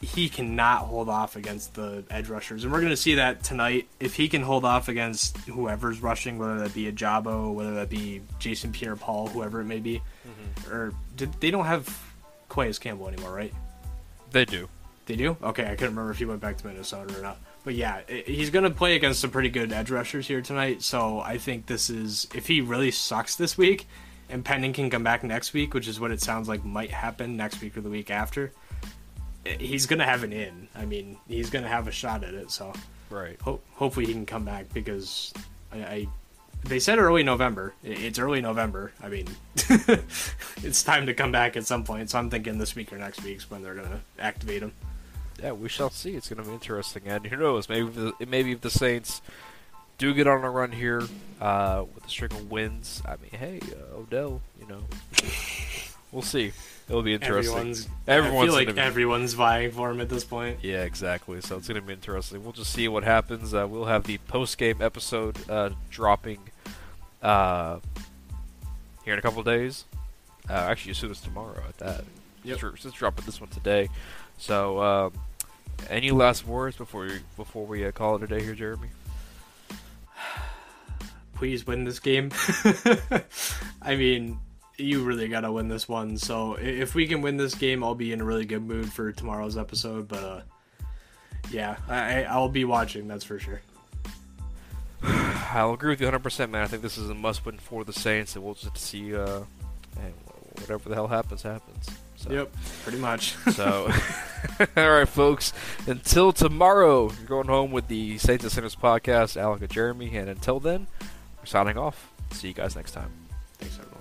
he 0.00 0.28
cannot 0.28 0.82
hold 0.82 1.08
off 1.08 1.34
against 1.34 1.74
the 1.74 2.04
edge 2.10 2.28
rushers, 2.28 2.62
and 2.62 2.72
we're 2.72 2.80
going 2.80 2.90
to 2.90 2.96
see 2.96 3.16
that 3.16 3.42
tonight. 3.42 3.88
If 3.98 4.14
he 4.14 4.28
can 4.28 4.42
hold 4.42 4.64
off 4.64 4.88
against 4.88 5.36
whoever's 5.38 6.00
rushing, 6.00 6.38
whether 6.38 6.58
that 6.60 6.72
be 6.74 6.90
Ojabo, 6.90 7.52
whether 7.52 7.74
that 7.74 7.90
be 7.90 8.22
Jason 8.38 8.70
Pierre-Paul, 8.70 9.28
whoever 9.28 9.60
it 9.60 9.64
may 9.64 9.80
be, 9.80 10.00
mm-hmm. 10.26 10.72
or 10.72 10.92
did, 11.16 11.32
they 11.40 11.50
don't 11.50 11.64
have 11.64 11.88
Calais 12.48 12.74
Campbell 12.74 13.08
anymore, 13.08 13.32
right? 13.32 13.52
They 14.30 14.44
do. 14.44 14.68
They 15.06 15.16
do. 15.16 15.36
Okay, 15.42 15.64
I 15.64 15.70
couldn't 15.70 15.96
remember 15.96 16.10
if 16.10 16.18
he 16.18 16.26
went 16.26 16.40
back 16.40 16.58
to 16.58 16.66
Minnesota 16.66 17.18
or 17.18 17.22
not. 17.22 17.38
But 17.64 17.74
yeah, 17.74 18.02
i- 18.08 18.24
he's 18.26 18.50
going 18.50 18.64
to 18.64 18.70
play 18.70 18.94
against 18.94 19.20
some 19.20 19.30
pretty 19.30 19.48
good 19.48 19.72
edge 19.72 19.90
rushers 19.90 20.28
here 20.28 20.42
tonight. 20.42 20.82
So 20.82 21.18
I 21.20 21.38
think 21.38 21.66
this 21.66 21.90
is 21.90 22.28
if 22.34 22.46
he 22.46 22.60
really 22.60 22.90
sucks 22.90 23.34
this 23.34 23.58
week, 23.58 23.88
and 24.30 24.44
Penning 24.44 24.72
can 24.72 24.90
come 24.90 25.02
back 25.02 25.22
next 25.22 25.52
week, 25.52 25.74
which 25.74 25.88
is 25.88 25.98
what 26.00 26.10
it 26.10 26.20
sounds 26.20 26.48
like 26.48 26.64
might 26.64 26.90
happen 26.90 27.36
next 27.36 27.60
week 27.60 27.76
or 27.76 27.80
the 27.80 27.90
week 27.90 28.10
after. 28.10 28.52
Eh, 29.46 29.56
he's 29.58 29.86
gonna 29.86 30.04
have 30.04 30.22
an 30.24 30.32
in. 30.32 30.68
I 30.74 30.84
mean, 30.84 31.16
he's 31.28 31.50
gonna 31.50 31.68
have 31.68 31.88
a 31.88 31.92
shot 31.92 32.24
at 32.24 32.34
it. 32.34 32.50
So 32.50 32.72
Right. 33.10 33.38
ho- 33.40 33.60
hopefully 33.74 34.06
he 34.06 34.12
can 34.12 34.26
come 34.26 34.44
back 34.44 34.72
because 34.74 35.32
I, 35.72 35.78
I 35.78 36.08
they 36.64 36.80
said 36.80 36.98
early 36.98 37.22
November. 37.22 37.72
It's 37.84 38.18
early 38.18 38.40
November. 38.40 38.92
I 39.02 39.08
mean, 39.08 39.28
it's 40.62 40.82
time 40.82 41.06
to 41.06 41.14
come 41.14 41.30
back 41.32 41.56
at 41.56 41.66
some 41.66 41.84
point. 41.84 42.10
So 42.10 42.18
I'm 42.18 42.30
thinking 42.30 42.58
this 42.58 42.74
week 42.74 42.92
or 42.92 42.98
next 42.98 43.22
week's 43.22 43.50
when 43.50 43.62
they're 43.62 43.74
gonna 43.76 44.00
activate 44.18 44.62
him. 44.62 44.72
Yeah, 45.40 45.52
we 45.52 45.68
shall 45.68 45.90
see. 45.90 46.16
It's 46.16 46.28
going 46.28 46.42
to 46.42 46.48
be 46.48 46.52
interesting, 46.52 47.04
and 47.06 47.24
who 47.24 47.36
knows? 47.36 47.68
Maybe 47.68 47.88
the, 47.90 48.12
maybe 48.26 48.50
if 48.50 48.60
the 48.60 48.70
Saints 48.70 49.22
do 49.98 50.14
get 50.14 50.26
on 50.26 50.44
a 50.44 50.50
run 50.50 50.72
here 50.72 51.02
uh, 51.40 51.84
with 51.94 52.06
a 52.06 52.08
string 52.08 52.32
of 52.32 52.50
wins, 52.50 53.02
I 53.04 53.16
mean, 53.16 53.30
hey, 53.32 53.60
uh, 53.72 53.98
Odell, 53.98 54.40
you 54.60 54.66
know, 54.66 54.84
we'll 56.12 56.22
see. 56.22 56.52
It'll 56.88 57.02
be 57.02 57.12
interesting. 57.12 57.54
Everyone's, 57.54 57.88
Everyone's 58.06 58.42
I 58.42 58.46
feel 58.46 58.66
like 58.66 58.74
be- 58.74 58.80
everyone's 58.80 59.34
vying 59.34 59.72
for 59.72 59.90
him 59.90 60.00
at 60.00 60.08
this 60.08 60.24
point. 60.24 60.60
Yeah, 60.62 60.84
exactly. 60.84 61.42
So 61.42 61.58
it's 61.58 61.68
going 61.68 61.78
to 61.78 61.86
be 61.86 61.92
interesting. 61.92 62.42
We'll 62.42 62.54
just 62.54 62.72
see 62.72 62.88
what 62.88 63.04
happens. 63.04 63.52
Uh, 63.52 63.66
we'll 63.68 63.84
have 63.84 64.04
the 64.04 64.16
post 64.26 64.56
game 64.56 64.80
episode 64.80 65.36
uh, 65.50 65.70
dropping 65.90 66.38
uh, 67.22 67.80
here 69.04 69.12
in 69.12 69.18
a 69.18 69.22
couple 69.22 69.40
of 69.40 69.44
days. 69.44 69.84
Uh, 70.48 70.54
actually, 70.54 70.92
as 70.92 70.96
soon 70.96 71.10
as 71.10 71.20
tomorrow 71.20 71.62
at 71.68 71.76
that. 71.76 72.04
Yep. 72.44 72.58
Just, 72.58 72.82
just 72.82 72.96
dropping 72.96 73.26
this 73.26 73.38
one 73.38 73.50
today. 73.50 73.90
So, 74.38 74.80
um, 74.80 75.12
any 75.90 76.10
last 76.10 76.46
words 76.46 76.74
before 76.76 77.02
we, 77.02 77.18
before 77.36 77.66
we 77.66 77.84
uh, 77.84 77.92
call 77.92 78.16
it 78.16 78.22
a 78.22 78.26
day 78.26 78.42
here, 78.42 78.54
Jeremy? 78.54 78.88
Please 81.38 81.66
win 81.66 81.84
this 81.84 82.00
game. 82.00 82.30
I 83.82 83.94
mean, 83.94 84.40
you 84.76 85.04
really 85.04 85.28
gotta 85.28 85.52
win 85.52 85.68
this 85.68 85.88
one. 85.88 86.18
So 86.18 86.54
if 86.54 86.94
we 86.96 87.06
can 87.06 87.22
win 87.22 87.36
this 87.36 87.54
game, 87.54 87.84
I'll 87.84 87.94
be 87.94 88.12
in 88.12 88.20
a 88.20 88.24
really 88.24 88.44
good 88.44 88.62
mood 88.62 88.92
for 88.92 89.12
tomorrow's 89.12 89.56
episode. 89.56 90.08
But 90.08 90.24
uh, 90.24 90.40
yeah, 91.50 91.76
I, 91.88 92.24
I'll 92.24 92.48
be 92.48 92.64
watching. 92.64 93.06
That's 93.06 93.24
for 93.24 93.38
sure. 93.38 93.60
I'll 95.02 95.74
agree 95.74 95.90
with 95.90 96.00
you 96.00 96.08
100%, 96.08 96.50
man. 96.50 96.62
I 96.62 96.66
think 96.66 96.82
this 96.82 96.98
is 96.98 97.08
a 97.08 97.14
must-win 97.14 97.58
for 97.58 97.84
the 97.84 97.92
Saints, 97.92 98.34
and 98.34 98.44
we'll 98.44 98.54
just 98.54 98.76
see. 98.76 99.14
Uh, 99.14 99.42
and 99.96 100.14
whatever 100.60 100.88
the 100.88 100.94
hell 100.94 101.08
happens, 101.08 101.42
happens. 101.42 101.88
So. 102.16 102.32
Yep, 102.32 102.56
pretty 102.82 102.98
much. 102.98 103.36
so, 103.52 103.92
all 104.76 104.90
right, 104.90 105.08
folks. 105.08 105.52
Until 105.86 106.32
tomorrow, 106.32 107.12
you're 107.12 107.28
going 107.28 107.46
home 107.46 107.70
with 107.70 107.86
the 107.86 108.18
Saints 108.18 108.42
and 108.42 108.52
Sinners 108.52 108.74
podcast, 108.74 109.36
Alec 109.36 109.62
and 109.62 109.70
Jeremy, 109.70 110.16
and 110.16 110.28
until 110.28 110.58
then, 110.58 110.88
signing 111.48 111.78
off. 111.78 112.12
See 112.32 112.48
you 112.48 112.54
guys 112.54 112.76
next 112.76 112.92
time. 112.92 113.10
Thanks, 113.58 113.78
everyone. 113.78 113.97